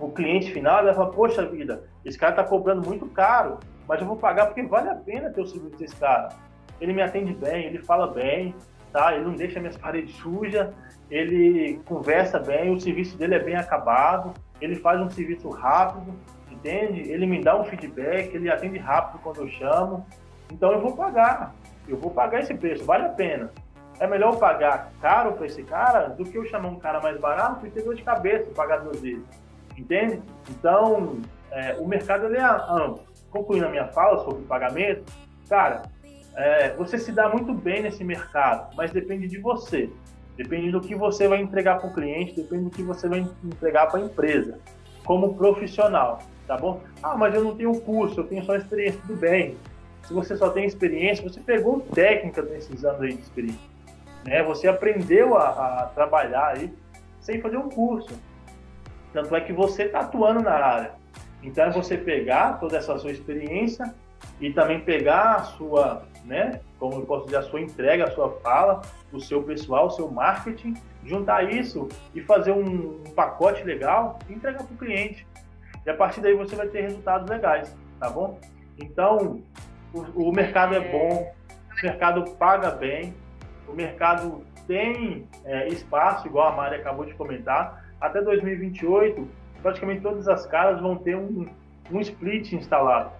o 0.00 0.10
cliente 0.10 0.52
final 0.52 0.82
vai 0.82 0.94
falar, 0.94 1.10
poxa 1.10 1.46
vida, 1.46 1.84
esse 2.04 2.18
cara 2.18 2.32
está 2.32 2.44
cobrando 2.44 2.86
muito 2.86 3.06
caro, 3.06 3.58
mas 3.86 4.00
eu 4.00 4.06
vou 4.06 4.16
pagar 4.16 4.46
porque 4.46 4.62
vale 4.62 4.88
a 4.88 4.94
pena 4.94 5.30
ter 5.30 5.40
o 5.40 5.46
serviço 5.46 5.76
desse 5.76 5.96
cara. 5.96 6.30
Ele 6.80 6.92
me 6.92 7.02
atende 7.02 7.34
bem, 7.34 7.66
ele 7.66 7.78
fala 7.78 8.06
bem, 8.06 8.54
tá? 8.92 9.14
Ele 9.14 9.24
não 9.24 9.34
deixa 9.34 9.60
minhas 9.60 9.76
paredes 9.76 10.14
sujas, 10.16 10.68
ele 11.10 11.80
conversa 11.84 12.38
bem, 12.38 12.72
o 12.72 12.80
serviço 12.80 13.18
dele 13.18 13.34
é 13.34 13.38
bem 13.38 13.56
acabado, 13.56 14.32
ele 14.60 14.76
faz 14.76 15.00
um 15.00 15.10
serviço 15.10 15.50
rápido, 15.50 16.14
entende? 16.50 17.00
Ele 17.10 17.26
me 17.26 17.42
dá 17.42 17.60
um 17.60 17.64
feedback, 17.64 18.34
ele 18.34 18.50
atende 18.50 18.78
rápido 18.78 19.20
quando 19.22 19.42
eu 19.42 19.48
chamo. 19.48 20.06
Então 20.50 20.72
eu 20.72 20.80
vou 20.80 20.96
pagar. 20.96 21.54
eu 21.86 21.96
vou 21.96 22.10
pagar 22.10 22.40
esse 22.40 22.54
preço, 22.54 22.84
vale 22.84 23.04
a 23.04 23.10
pena. 23.10 23.50
É 23.98 24.06
melhor 24.06 24.32
eu 24.32 24.38
pagar 24.38 24.90
caro 25.02 25.32
para 25.32 25.46
esse 25.46 25.62
cara 25.62 26.08
do 26.08 26.24
que 26.24 26.38
eu 26.38 26.46
chamar 26.46 26.68
um 26.68 26.78
cara 26.78 27.00
mais 27.00 27.18
barato 27.20 27.66
e 27.66 27.70
ter 27.70 27.82
dor 27.82 27.94
de 27.94 28.02
cabeça, 28.02 28.50
pagar 28.54 28.78
duas 28.78 29.00
vezes. 29.00 29.24
Entende? 29.80 30.20
Então, 30.50 31.20
é, 31.50 31.74
o 31.78 31.86
mercado 31.86 32.26
ele 32.26 32.36
é 32.36 32.44
amplo. 32.44 33.02
Concluindo 33.30 33.66
a 33.66 33.70
minha 33.70 33.86
fala 33.88 34.22
sobre 34.24 34.44
pagamento, 34.44 35.10
cara, 35.48 35.82
é, 36.36 36.74
você 36.74 36.98
se 36.98 37.10
dá 37.12 37.28
muito 37.28 37.54
bem 37.54 37.82
nesse 37.82 38.04
mercado, 38.04 38.74
mas 38.76 38.92
depende 38.92 39.26
de 39.26 39.38
você. 39.38 39.88
Depende 40.36 40.70
do 40.70 40.80
que 40.80 40.94
você 40.94 41.26
vai 41.26 41.40
entregar 41.40 41.78
para 41.78 41.88
o 41.88 41.94
cliente, 41.94 42.34
depende 42.34 42.64
do 42.64 42.70
que 42.70 42.82
você 42.82 43.08
vai 43.08 43.26
entregar 43.44 43.86
para 43.86 44.00
a 44.00 44.02
empresa, 44.02 44.58
como 45.04 45.34
profissional, 45.34 46.20
tá 46.46 46.56
bom? 46.56 46.82
Ah, 47.02 47.16
mas 47.16 47.34
eu 47.34 47.42
não 47.42 47.56
tenho 47.56 47.78
curso, 47.80 48.20
eu 48.20 48.24
tenho 48.24 48.44
só 48.44 48.56
experiência, 48.56 49.00
tudo 49.06 49.18
bem. 49.18 49.56
Se 50.06 50.12
você 50.12 50.36
só 50.36 50.50
tem 50.50 50.66
experiência, 50.66 51.28
você 51.28 51.40
pegou 51.40 51.80
técnica 51.80 52.42
nesses 52.42 52.84
anos 52.84 53.02
aí 53.02 53.14
de 53.14 53.22
experiência. 53.22 53.70
Né? 54.24 54.42
Você 54.42 54.68
aprendeu 54.68 55.36
a, 55.36 55.48
a 55.82 55.86
trabalhar 55.94 56.48
aí 56.56 56.72
sem 57.20 57.40
fazer 57.40 57.56
um 57.56 57.68
curso. 57.68 58.10
Tanto 59.12 59.34
é 59.34 59.40
que 59.40 59.52
você 59.52 59.84
está 59.84 60.00
atuando 60.00 60.40
na 60.40 60.52
área. 60.52 60.92
Então 61.42 61.64
é 61.64 61.70
você 61.70 61.96
pegar 61.96 62.60
toda 62.60 62.76
essa 62.76 62.98
sua 62.98 63.10
experiência 63.10 63.94
e 64.40 64.52
também 64.52 64.80
pegar 64.80 65.36
a 65.36 65.42
sua, 65.44 66.02
né, 66.24 66.60
como 66.78 66.94
eu 66.94 67.06
posso 67.06 67.24
dizer, 67.24 67.38
a 67.38 67.42
sua 67.42 67.60
entrega, 67.60 68.04
a 68.04 68.10
sua 68.10 68.30
fala, 68.40 68.82
o 69.12 69.20
seu 69.20 69.42
pessoal, 69.42 69.86
o 69.86 69.90
seu 69.90 70.10
marketing, 70.10 70.74
juntar 71.04 71.50
isso 71.50 71.88
e 72.14 72.20
fazer 72.20 72.52
um, 72.52 73.02
um 73.06 73.14
pacote 73.14 73.62
legal 73.64 74.18
e 74.28 74.34
entregar 74.34 74.62
para 74.62 74.74
o 74.74 74.78
cliente. 74.78 75.26
E 75.84 75.90
a 75.90 75.94
partir 75.94 76.20
daí 76.20 76.34
você 76.34 76.54
vai 76.54 76.68
ter 76.68 76.82
resultados 76.82 77.28
legais, 77.28 77.74
tá 77.98 78.10
bom? 78.10 78.38
Então, 78.78 79.42
o, 79.92 80.28
o 80.28 80.32
mercado 80.32 80.74
é 80.74 80.80
bom, 80.80 81.32
o 81.70 81.86
mercado 81.86 82.30
paga 82.32 82.70
bem, 82.70 83.14
o 83.66 83.72
mercado 83.72 84.44
tem 84.66 85.26
é, 85.44 85.68
espaço, 85.68 86.26
igual 86.26 86.48
a 86.48 86.56
Mari 86.56 86.76
acabou 86.76 87.04
de 87.04 87.14
comentar. 87.14 87.79
Até 88.00 88.22
2028, 88.22 89.28
praticamente 89.62 90.00
todas 90.00 90.26
as 90.28 90.46
casas 90.46 90.80
vão 90.80 90.96
ter 90.96 91.16
um, 91.16 91.46
um 91.90 92.00
split 92.00 92.52
instalado. 92.52 93.12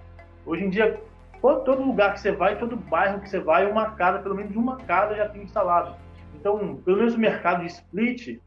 Hoje 0.46 0.64
em 0.64 0.70
dia, 0.70 1.00
todo 1.40 1.82
lugar 1.82 2.14
que 2.14 2.20
você 2.20 2.32
vai, 2.32 2.58
todo 2.58 2.76
bairro 2.76 3.20
que 3.20 3.28
você 3.28 3.38
vai, 3.38 3.70
uma 3.70 3.92
casa, 3.92 4.20
pelo 4.20 4.34
menos 4.34 4.56
uma 4.56 4.76
casa 4.78 5.14
já 5.14 5.28
tem 5.28 5.42
instalado. 5.42 5.94
Então, 6.34 6.76
pelo 6.84 6.96
menos 6.96 7.14
o 7.14 7.18
mercado 7.18 7.60
de 7.60 7.66
split 7.66 8.40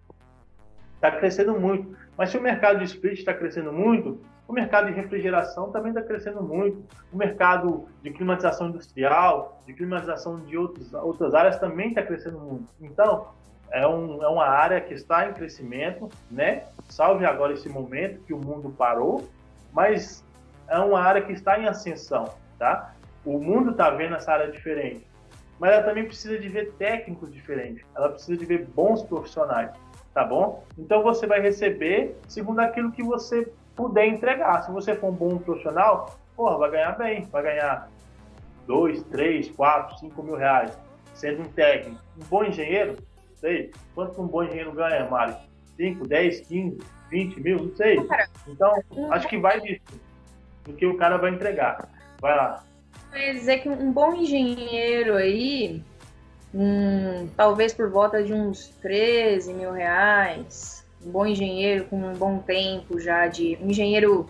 está 0.95 1.11
crescendo 1.11 1.59
muito. 1.59 1.95
Mas 2.17 2.29
se 2.29 2.37
o 2.37 2.41
mercado 2.41 2.79
de 2.79 2.85
split 2.85 3.19
está 3.19 3.33
crescendo 3.33 3.71
muito, 3.71 4.19
o 4.47 4.53
mercado 4.53 4.87
de 4.87 4.93
refrigeração 4.93 5.71
também 5.71 5.89
está 5.89 6.01
crescendo 6.01 6.41
muito. 6.41 6.83
O 7.11 7.17
mercado 7.17 7.87
de 8.01 8.11
climatização 8.11 8.69
industrial, 8.69 9.61
de 9.65 9.73
climatização 9.73 10.39
de 10.39 10.57
outros, 10.57 10.93
outras 10.93 11.33
áreas 11.33 11.59
também 11.59 11.89
está 11.89 12.01
crescendo 12.01 12.39
muito. 12.39 12.65
Então, 12.81 13.27
é, 13.73 13.87
um, 13.87 14.23
é 14.23 14.27
uma 14.27 14.45
área 14.45 14.79
que 14.79 14.93
está 14.93 15.27
em 15.27 15.33
crescimento, 15.33 16.07
né? 16.29 16.65
Salve 16.87 17.25
agora 17.25 17.53
esse 17.53 17.67
momento 17.67 18.21
que 18.21 18.33
o 18.33 18.37
mundo 18.37 18.69
parou, 18.69 19.27
mas 19.73 20.23
é 20.67 20.77
uma 20.77 21.01
área 21.01 21.23
que 21.23 21.33
está 21.33 21.59
em 21.59 21.67
ascensão, 21.67 22.29
tá? 22.59 22.93
O 23.25 23.39
mundo 23.39 23.71
está 23.71 23.89
vendo 23.89 24.15
essa 24.15 24.31
área 24.31 24.51
diferente, 24.51 25.07
mas 25.59 25.71
ela 25.73 25.83
também 25.83 26.05
precisa 26.05 26.37
de 26.37 26.47
ver 26.47 26.73
técnicos 26.73 27.33
diferentes. 27.33 27.83
Ela 27.95 28.09
precisa 28.09 28.37
de 28.37 28.45
ver 28.45 28.67
bons 28.67 29.01
profissionais, 29.01 29.71
tá 30.13 30.23
bom? 30.23 30.63
Então 30.77 31.01
você 31.01 31.25
vai 31.25 31.41
receber 31.41 32.15
segundo 32.27 32.59
aquilo 32.59 32.91
que 32.91 33.01
você 33.01 33.51
puder 33.75 34.05
entregar. 34.05 34.61
Se 34.61 34.71
você 34.71 34.93
for 34.93 35.07
um 35.07 35.13
bom 35.13 35.39
profissional, 35.39 36.19
porra, 36.35 36.59
vai 36.59 36.69
ganhar 36.69 36.91
bem, 36.91 37.23
vai 37.31 37.41
ganhar 37.41 37.89
2, 38.67 39.01
3, 39.05 39.49
4, 39.49 39.97
5 39.97 40.23
mil 40.23 40.35
reais. 40.35 40.77
Sendo 41.15 41.41
um 41.41 41.47
técnico, 41.47 42.01
um 42.17 42.25
bom 42.25 42.43
engenheiro, 42.43 42.97
sei. 43.43 43.71
Quanto 43.93 44.21
um 44.21 44.27
bom 44.27 44.43
engenheiro 44.43 44.71
ganha, 44.71 45.09
Mário? 45.09 45.35
5, 45.75 46.07
10, 46.07 46.39
15, 46.47 46.77
20 47.11 47.39
mil, 47.41 47.63
não 47.65 47.75
sei. 47.75 47.99
Então, 48.47 48.73
acho 49.11 49.27
que 49.27 49.37
vai 49.37 49.59
disso, 49.59 49.81
do 50.63 50.73
que 50.73 50.85
o 50.85 50.97
cara 50.97 51.17
vai 51.17 51.31
entregar. 51.31 51.89
Vai 52.21 52.35
lá. 52.35 52.63
Quer 53.11 53.33
dizer 53.33 53.59
que 53.59 53.69
um 53.69 53.91
bom 53.91 54.13
engenheiro 54.13 55.15
aí, 55.15 55.81
hum, 56.53 57.27
talvez 57.35 57.73
por 57.73 57.89
volta 57.89 58.23
de 58.23 58.33
uns 58.33 58.67
13 58.81 59.53
mil 59.53 59.71
reais, 59.71 60.85
um 61.05 61.11
bom 61.11 61.25
engenheiro 61.25 61.85
com 61.85 61.97
um 61.97 62.13
bom 62.13 62.39
tempo 62.39 62.99
já 62.99 63.27
de 63.27 63.57
um 63.61 63.69
engenheiro 63.69 64.29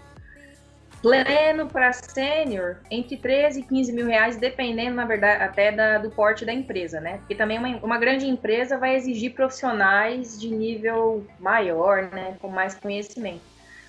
pleno 1.03 1.67
para 1.67 1.91
sênior, 1.91 2.77
entre 2.89 3.17
13 3.17 3.59
e 3.59 3.63
15 3.63 3.91
mil 3.91 4.07
reais, 4.07 4.37
dependendo, 4.37 4.95
na 4.95 5.05
verdade, 5.05 5.43
até 5.43 5.69
da, 5.69 5.97
do 5.97 6.09
porte 6.09 6.45
da 6.45 6.53
empresa, 6.53 7.01
né? 7.01 7.17
Porque 7.17 7.35
também 7.35 7.59
uma, 7.59 7.77
uma 7.83 7.97
grande 7.97 8.25
empresa 8.25 8.77
vai 8.77 8.95
exigir 8.95 9.33
profissionais 9.33 10.39
de 10.39 10.49
nível 10.49 11.27
maior, 11.37 12.03
né? 12.03 12.37
Com 12.41 12.47
mais 12.47 12.73
conhecimento. 12.75 13.41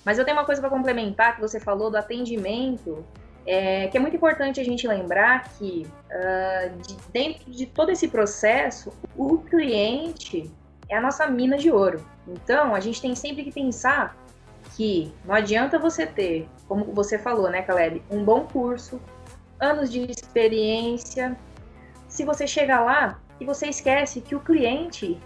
Mas 0.04 0.18
eu 0.18 0.24
tenho 0.24 0.36
uma 0.36 0.44
coisa 0.44 0.60
para 0.60 0.68
complementar 0.68 1.36
que 1.36 1.40
você 1.40 1.60
falou 1.60 1.88
do 1.88 1.96
atendimento, 1.96 3.06
é, 3.46 3.86
que 3.86 3.96
é 3.96 4.00
muito 4.00 4.16
importante 4.16 4.60
a 4.60 4.64
gente 4.64 4.86
lembrar 4.88 5.44
que 5.50 5.86
uh, 6.10 6.82
de, 6.82 6.96
dentro 7.12 7.50
de 7.50 7.64
todo 7.64 7.90
esse 7.90 8.08
processo, 8.08 8.92
o 9.16 9.38
cliente 9.38 10.50
é 10.88 10.96
a 10.96 11.00
nossa 11.00 11.28
mina 11.28 11.56
de 11.56 11.70
ouro. 11.70 12.04
Então, 12.26 12.74
a 12.74 12.80
gente 12.80 13.00
tem 13.00 13.14
sempre 13.14 13.44
que 13.44 13.52
pensar 13.52 14.16
que 14.76 15.12
não 15.24 15.34
adianta 15.34 15.78
você 15.78 16.04
ter, 16.04 16.48
como 16.68 16.84
você 16.92 17.18
falou, 17.18 17.50
né, 17.50 17.62
Caleb, 17.62 18.02
um 18.10 18.24
bom 18.24 18.46
curso, 18.46 19.00
anos 19.60 19.90
de 19.90 20.10
experiência, 20.10 21.36
se 22.08 22.24
você 22.24 22.46
chegar 22.46 22.80
lá 22.80 23.20
e 23.40 23.44
você 23.44 23.66
esquece 23.66 24.20
que 24.20 24.34
o 24.34 24.40
cliente 24.40 25.18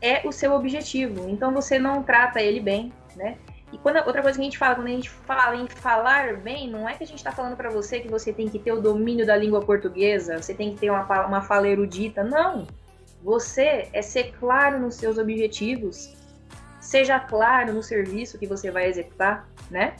é 0.00 0.26
o 0.26 0.32
seu 0.32 0.52
objetivo, 0.52 1.28
então 1.28 1.52
você 1.52 1.78
não 1.78 2.02
trata 2.02 2.40
ele 2.40 2.60
bem, 2.60 2.92
né? 3.16 3.36
E 3.72 3.76
quando, 3.76 3.96
outra 4.06 4.22
coisa 4.22 4.38
que 4.38 4.40
a 4.40 4.44
gente 4.44 4.56
fala, 4.56 4.76
quando 4.76 4.86
a 4.86 4.90
gente 4.90 5.10
fala 5.10 5.56
em 5.56 5.68
falar 5.68 6.36
bem, 6.36 6.70
não 6.70 6.88
é 6.88 6.94
que 6.94 7.04
a 7.04 7.06
gente 7.06 7.18
está 7.18 7.32
falando 7.32 7.56
para 7.56 7.68
você 7.68 8.00
que 8.00 8.08
você 8.08 8.32
tem 8.32 8.48
que 8.48 8.58
ter 8.58 8.72
o 8.72 8.80
domínio 8.80 9.26
da 9.26 9.36
língua 9.36 9.60
portuguesa, 9.60 10.40
você 10.40 10.54
tem 10.54 10.72
que 10.72 10.80
ter 10.80 10.90
uma, 10.90 11.26
uma 11.26 11.42
fala 11.42 11.68
erudita. 11.68 12.24
Não! 12.24 12.66
Você 13.22 13.88
é 13.92 14.00
ser 14.00 14.32
claro 14.38 14.78
nos 14.78 14.94
seus 14.94 15.18
objetivos, 15.18 16.14
seja 16.80 17.18
claro 17.20 17.74
no 17.74 17.82
serviço 17.82 18.38
que 18.38 18.46
você 18.46 18.70
vai 18.70 18.86
executar, 18.86 19.46
né? 19.70 19.96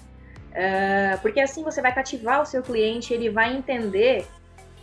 Uh, 0.51 1.21
porque 1.21 1.41
assim 1.41 1.63
você 1.63 1.81
vai 1.81 1.95
cativar 1.95 2.43
o 2.43 2.47
seu 2.47 2.63
cliente, 2.63 3.13
ele 3.13 3.31
vai 3.31 3.55
entender, 3.55 4.27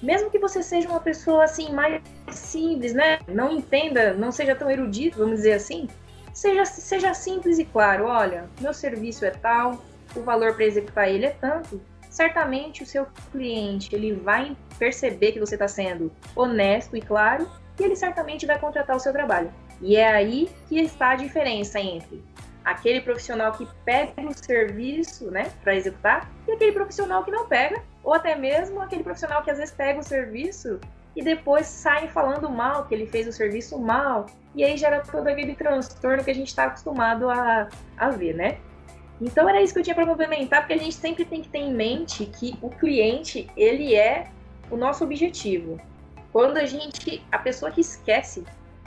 mesmo 0.01 0.29
que 0.29 0.39
você 0.39 0.61
seja 0.61 0.87
uma 0.87 0.99
pessoa 0.99 1.43
assim 1.43 1.73
mais 1.73 2.01
simples, 2.31 2.93
né? 2.93 3.19
Não 3.27 3.51
entenda, 3.51 4.13
não 4.13 4.31
seja 4.31 4.55
tão 4.55 4.69
erudito, 4.69 5.17
vamos 5.17 5.37
dizer 5.37 5.53
assim. 5.53 5.87
Seja, 6.33 6.65
seja 6.65 7.13
simples 7.13 7.59
e 7.59 7.65
claro, 7.65 8.05
olha, 8.05 8.49
meu 8.59 8.73
serviço 8.73 9.25
é 9.25 9.31
tal, 9.31 9.83
o 10.15 10.21
valor 10.21 10.53
para 10.53 10.65
executar 10.65 11.09
ele 11.09 11.25
é 11.25 11.31
tanto. 11.31 11.81
Certamente 12.09 12.83
o 12.83 12.85
seu 12.85 13.07
cliente 13.31 13.93
ele 13.93 14.13
vai 14.13 14.55
perceber 14.77 15.31
que 15.31 15.39
você 15.39 15.55
está 15.55 15.67
sendo 15.67 16.11
honesto 16.35 16.95
e 16.95 17.01
claro 17.01 17.49
e 17.79 17.83
ele 17.83 17.95
certamente 17.95 18.45
vai 18.45 18.59
contratar 18.59 18.95
o 18.95 18.99
seu 18.99 19.11
trabalho. 19.11 19.51
E 19.81 19.95
é 19.95 20.07
aí 20.07 20.49
que 20.67 20.79
está 20.79 21.11
a 21.11 21.15
diferença 21.15 21.79
entre 21.79 22.23
aquele 22.65 22.99
profissional 22.99 23.51
que 23.51 23.67
pega 23.85 24.21
o 24.27 24.33
serviço, 24.33 25.29
né, 25.29 25.51
para 25.63 25.75
executar, 25.75 26.29
e 26.47 26.51
aquele 26.51 26.71
profissional 26.71 27.23
que 27.23 27.29
não 27.29 27.47
pega, 27.47 27.81
ou 28.03 28.13
até 28.13 28.35
mesmo 28.35 28.81
aquele 28.81 29.03
profissional 29.03 29.43
que 29.43 29.51
às 29.51 29.59
vezes 29.59 29.73
pega 29.73 29.99
o 29.99 30.03
serviço 30.03 30.79
e 31.15 31.23
depois 31.23 31.67
sai 31.67 32.07
falando 32.07 32.49
mal, 32.49 32.85
que 32.85 32.95
ele 32.95 33.05
fez 33.05 33.27
o 33.27 33.31
serviço 33.31 33.79
mal, 33.79 34.25
e 34.55 34.63
aí 34.63 34.75
gera 34.75 35.01
todo 35.01 35.27
aquele 35.27 35.55
transtorno 35.55 36.23
que 36.23 36.31
a 36.31 36.35
gente 36.35 36.47
está 36.47 36.65
acostumado 36.65 37.29
a, 37.29 37.69
a 37.97 38.09
ver, 38.09 38.33
né? 38.33 38.57
Então 39.21 39.47
era 39.47 39.61
isso 39.61 39.73
que 39.73 39.79
eu 39.79 39.83
tinha 39.83 39.95
para 39.95 40.05
complementar, 40.05 40.61
porque 40.61 40.73
a 40.73 40.77
gente 40.77 40.95
sempre 40.95 41.23
tem 41.23 41.41
que 41.41 41.47
ter 41.47 41.59
em 41.59 41.73
mente 41.73 42.25
que 42.25 42.57
o 42.61 42.69
cliente, 42.69 43.49
ele 43.55 43.95
é 43.95 44.27
o 44.69 44.75
nosso 44.75 45.03
objetivo. 45.03 45.79
Quando 46.33 46.57
a 46.57 46.65
gente, 46.65 47.23
a 47.31 47.37
pessoa 47.37 47.71
que 47.71 47.79
esquece 47.79 48.43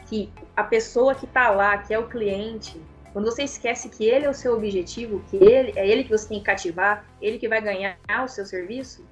que 0.06 0.30
a 0.56 0.64
pessoa 0.64 1.14
que 1.14 1.24
está 1.24 1.50
lá, 1.50 1.78
que 1.78 1.94
é 1.94 1.98
o 1.98 2.08
cliente, 2.08 2.80
quando 3.12 3.24
você 3.24 3.42
esquece 3.42 3.88
que 3.88 4.04
ele 4.04 4.26
é 4.26 4.30
o 4.30 4.34
seu 4.34 4.54
objetivo, 4.54 5.22
que 5.28 5.36
ele 5.36 5.72
é 5.76 5.86
ele 5.86 6.04
que 6.04 6.10
você 6.10 6.28
tem 6.28 6.38
que 6.38 6.44
cativar, 6.44 7.04
ele 7.20 7.38
que 7.38 7.48
vai 7.48 7.60
ganhar 7.60 7.98
o 8.24 8.28
seu 8.28 8.44
serviço, 8.44 9.04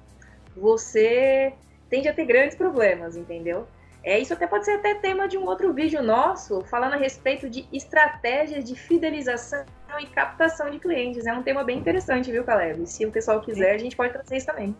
você 0.55 1.53
tende 1.89 2.07
a 2.07 2.13
ter 2.13 2.25
grandes 2.25 2.55
problemas, 2.55 3.15
entendeu? 3.15 3.67
É, 4.03 4.17
isso 4.19 4.33
até 4.33 4.47
pode 4.47 4.65
ser 4.65 4.71
até 4.71 4.95
tema 4.95 5.27
de 5.27 5.37
um 5.37 5.45
outro 5.45 5.73
vídeo 5.73 6.01
nosso, 6.01 6.61
falando 6.65 6.93
a 6.93 6.97
respeito 6.97 7.49
de 7.49 7.67
estratégias 7.73 8.63
de 8.63 8.73
fidelização 8.73 9.65
e 9.99 10.05
captação 10.05 10.69
de 10.69 10.79
clientes. 10.79 11.25
É 11.25 11.33
um 11.33 11.43
tema 11.43 11.63
bem 11.63 11.77
interessante, 11.77 12.31
viu, 12.31 12.43
Caleb? 12.43 12.87
Se 12.87 13.05
o 13.05 13.11
pessoal 13.11 13.41
quiser, 13.41 13.75
a 13.75 13.77
gente 13.77 13.97
pode 13.97 14.13
trazer 14.13 14.37
isso 14.37 14.45
também. 14.45 14.75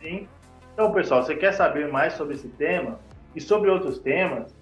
Sim, 0.00 0.28
então, 0.72 0.92
pessoal, 0.92 1.22
você 1.22 1.34
quer 1.34 1.52
saber 1.52 1.88
mais 1.88 2.14
sobre 2.14 2.34
esse 2.34 2.48
tema 2.48 2.98
e 3.34 3.40
sobre 3.40 3.68
outros 3.68 3.98
temas? 3.98 4.54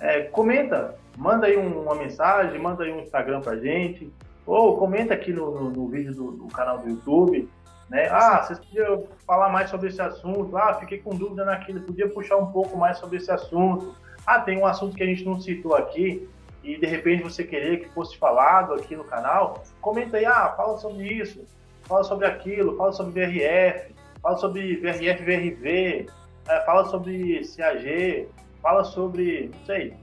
É, 0.00 0.22
comenta, 0.22 0.96
manda 1.16 1.46
aí 1.46 1.56
uma 1.56 1.94
mensagem, 1.94 2.60
manda 2.60 2.84
aí 2.84 2.92
um 2.92 3.00
Instagram 3.00 3.40
pra 3.40 3.56
gente, 3.56 4.12
ou 4.46 4.76
comenta 4.76 5.14
aqui 5.14 5.32
no, 5.32 5.50
no, 5.50 5.70
no 5.70 5.88
vídeo 5.88 6.14
do, 6.14 6.32
do, 6.32 6.46
canal 6.48 6.78
do 6.78 6.88
YouTube. 6.88 7.48
Né? 7.88 8.08
Ah, 8.10 8.42
vocês 8.42 8.58
podiam 8.58 9.06
falar 9.26 9.48
mais 9.48 9.70
sobre 9.70 9.88
esse 9.88 10.00
assunto. 10.00 10.56
Ah, 10.56 10.74
fiquei 10.74 10.98
com 10.98 11.14
dúvida 11.14 11.44
naquilo. 11.44 11.80
Podia 11.80 12.08
puxar 12.08 12.36
um 12.36 12.52
pouco 12.52 12.76
mais 12.76 12.98
sobre 12.98 13.16
esse 13.16 13.30
assunto. 13.30 13.94
Ah, 14.26 14.40
tem 14.40 14.58
um 14.58 14.66
assunto 14.66 14.96
que 14.96 15.02
a 15.02 15.06
gente 15.06 15.24
não 15.24 15.40
citou 15.40 15.74
aqui 15.74 16.28
e 16.66 16.76
de 16.76 16.86
repente 16.86 17.22
você 17.22 17.44
querer 17.44 17.80
que 17.80 17.88
fosse 17.90 18.18
falado 18.18 18.74
aqui 18.74 18.96
no 18.96 19.04
canal. 19.04 19.62
Comenta 19.80 20.16
aí, 20.16 20.26
ah, 20.26 20.52
fala 20.56 20.76
sobre 20.78 21.06
isso, 21.06 21.44
fala 21.84 22.02
sobre 22.02 22.26
aquilo, 22.26 22.76
fala 22.76 22.92
sobre 22.92 23.24
VRF, 23.24 23.94
fala 24.20 24.36
sobre 24.36 24.76
VRF, 24.76 25.22
VRV, 25.22 26.06
é, 26.48 26.60
fala 26.62 26.84
sobre 26.86 27.40
CAG, 27.56 28.28
fala 28.66 28.82
sobre, 28.82 29.52
não 29.54 29.64
sei, 29.64 29.94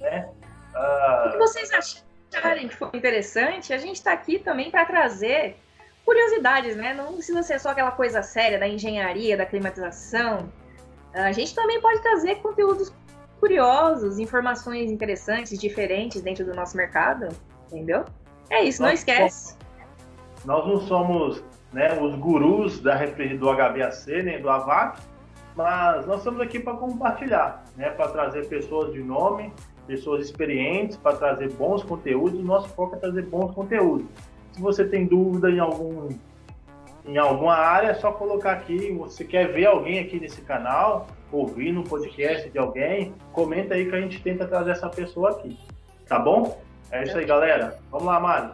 né? 0.00 0.28
Uh... 0.74 1.28
O 1.28 1.30
que 1.30 1.38
vocês 1.38 1.70
acharem 2.32 2.66
que 2.66 2.74
foi 2.74 2.90
interessante, 2.94 3.72
a 3.72 3.78
gente 3.78 3.94
está 3.94 4.12
aqui 4.12 4.40
também 4.40 4.72
para 4.72 4.84
trazer 4.84 5.56
curiosidades, 6.04 6.74
né? 6.74 6.94
Não 6.94 7.12
precisa 7.12 7.44
ser 7.44 7.60
só 7.60 7.70
aquela 7.70 7.92
coisa 7.92 8.20
séria 8.20 8.58
da 8.58 8.66
engenharia, 8.66 9.36
da 9.36 9.46
climatização. 9.46 10.52
A 11.14 11.30
gente 11.30 11.54
também 11.54 11.80
pode 11.80 12.02
trazer 12.02 12.36
conteúdos 12.36 12.92
curiosos, 13.38 14.18
informações 14.18 14.90
interessantes, 14.90 15.56
diferentes 15.56 16.22
dentro 16.22 16.44
do 16.44 16.54
nosso 16.54 16.76
mercado, 16.76 17.28
entendeu? 17.70 18.04
É 18.50 18.64
isso, 18.64 18.82
nós 18.82 18.90
não 18.90 18.94
esquece. 18.94 19.56
Nós 20.44 20.66
não 20.66 20.80
somos 20.88 21.44
né, 21.72 22.00
os 22.00 22.16
gurus 22.16 22.80
da, 22.80 22.96
do 22.96 23.46
HVAC 23.54 24.22
nem 24.24 24.42
do 24.42 24.50
AVAC, 24.50 25.00
mas 25.54 26.06
nós 26.06 26.18
estamos 26.18 26.40
aqui 26.40 26.58
para 26.58 26.74
compartilhar, 26.74 27.64
né, 27.76 27.90
para 27.90 28.08
trazer 28.08 28.48
pessoas 28.48 28.92
de 28.92 29.02
nome, 29.02 29.52
pessoas 29.86 30.24
experientes, 30.24 30.96
para 30.96 31.16
trazer 31.16 31.52
bons 31.52 31.82
conteúdos. 31.82 32.38
O 32.40 32.42
nosso 32.42 32.68
foco 32.70 32.96
é 32.96 32.98
trazer 32.98 33.22
bons 33.22 33.54
conteúdos. 33.54 34.06
Se 34.52 34.60
você 34.60 34.84
tem 34.84 35.06
dúvida 35.06 35.50
em 35.50 35.58
algum 35.58 36.08
em 37.04 37.18
alguma 37.18 37.56
área, 37.56 37.88
é 37.88 37.94
só 37.94 38.12
colocar 38.12 38.52
aqui. 38.52 38.92
Você 38.92 39.24
quer 39.24 39.52
ver 39.52 39.66
alguém 39.66 39.98
aqui 39.98 40.20
nesse 40.20 40.40
canal, 40.42 41.08
ouvir 41.32 41.72
no 41.72 41.82
podcast 41.82 42.48
de 42.48 42.58
alguém, 42.58 43.12
comenta 43.32 43.74
aí 43.74 43.88
que 43.88 43.96
a 43.96 44.00
gente 44.00 44.22
tenta 44.22 44.46
trazer 44.46 44.70
essa 44.70 44.88
pessoa 44.88 45.30
aqui. 45.30 45.58
Tá 46.06 46.18
bom? 46.18 46.60
É 46.92 47.02
isso 47.02 47.16
aí, 47.16 47.24
galera. 47.24 47.78
Vamos 47.90 48.06
lá, 48.06 48.20
Mari. 48.20 48.52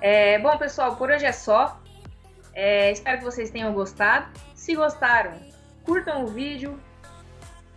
É, 0.00 0.38
bom, 0.38 0.58
pessoal, 0.58 0.96
por 0.96 1.10
hoje 1.10 1.24
é 1.24 1.32
só. 1.32 1.80
É, 2.52 2.90
espero 2.90 3.18
que 3.18 3.24
vocês 3.24 3.50
tenham 3.50 3.72
gostado. 3.72 4.26
Se 4.54 4.74
gostaram, 4.74 5.32
curtam 5.84 6.24
o 6.24 6.26
vídeo, 6.26 6.78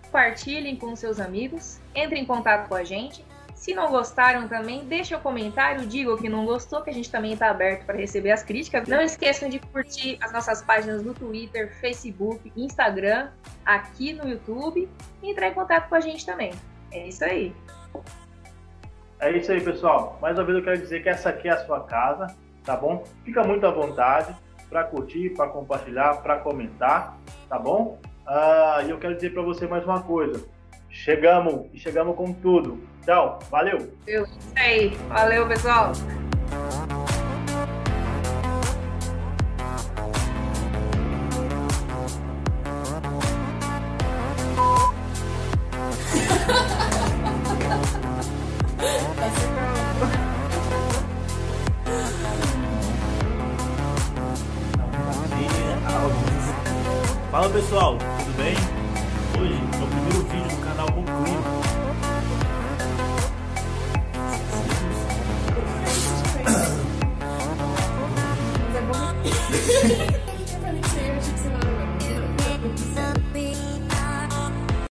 compartilhem 0.04 0.76
com 0.76 0.96
seus 0.96 1.20
amigos, 1.20 1.80
entrem 1.96 2.24
em 2.24 2.26
contato 2.26 2.68
com 2.68 2.76
a 2.76 2.84
gente. 2.84 3.26
Se 3.54 3.74
não 3.74 3.90
gostaram 3.90 4.48
também, 4.48 4.86
deixe 4.86 5.16
o 5.16 5.18
um 5.18 5.22
comentário, 5.22 5.86
diga 5.88 6.14
o 6.14 6.18
que 6.18 6.30
não 6.30 6.46
gostou, 6.46 6.82
que 6.84 6.90
a 6.90 6.94
gente 6.94 7.12
também 7.12 7.34
está 7.34 7.50
aberto 7.50 7.86
para 7.86 7.98
receber 7.98 8.32
as 8.32 8.44
críticas. 8.44 8.88
Não 8.88 9.02
esqueçam 9.02 9.50
de 9.50 9.60
curtir 9.60 10.18
as 10.22 10.32
nossas 10.32 10.62
páginas 10.62 11.04
no 11.04 11.14
Twitter, 11.14 11.74
Facebook, 11.82 12.52
Instagram, 12.56 13.30
aqui 13.66 14.14
no 14.14 14.30
YouTube 14.30 14.88
e 15.24 15.32
entrar 15.32 15.50
em 15.50 15.54
contato 15.54 15.90
com 15.90 15.96
a 15.96 16.00
gente 16.00 16.26
também. 16.26 16.54
É 16.92 17.08
isso 17.08 17.26
aí. 17.26 17.54
É 19.20 19.32
isso 19.32 19.52
aí, 19.52 19.60
pessoal. 19.60 20.18
Mais 20.22 20.38
uma 20.38 20.46
vez 20.46 20.60
eu 20.60 20.64
quero 20.64 20.78
dizer 20.78 21.02
que 21.02 21.10
essa 21.10 21.30
aqui 21.30 21.48
é 21.48 21.52
a 21.52 21.66
sua 21.66 21.84
casa, 21.84 22.28
tá 22.64 22.76
bom? 22.76 23.04
Fica 23.26 23.44
muito 23.44 23.66
à 23.66 23.72
vontade 23.72 24.36
para 24.70 24.84
curtir, 24.84 25.32
para 25.32 25.48
compartilhar, 25.50 26.22
para 26.22 26.38
comentar, 26.38 27.18
tá 27.50 27.58
bom? 27.58 28.00
Ah, 28.26 28.82
e 28.86 28.90
eu 28.90 28.98
quero 28.98 29.16
dizer 29.16 29.34
para 29.34 29.42
você 29.42 29.66
mais 29.68 29.84
uma 29.84 30.02
coisa. 30.02 30.46
Chegamos 30.90 31.68
e 31.74 31.80
chegamos 31.80 32.16
com 32.16 32.34
tudo. 32.34 32.82
Tchau, 33.06 33.40
valeu. 33.50 33.94
Isso 34.08 34.40
aí, 34.56 34.90
valeu 35.10 35.48
pessoal. 35.48 35.92
Fala 57.38 57.52
pessoal, 57.52 57.96
tudo 58.18 58.36
bem? 58.36 58.56
Hoje 59.40 59.54
é 59.54 59.84
o 59.84 59.88
primeiro 59.88 60.24
vídeo 60.24 60.50
do 60.50 60.66
canal 60.66 60.88
Bom 60.88 61.06
Clima. 61.06 61.44
É 70.16 70.22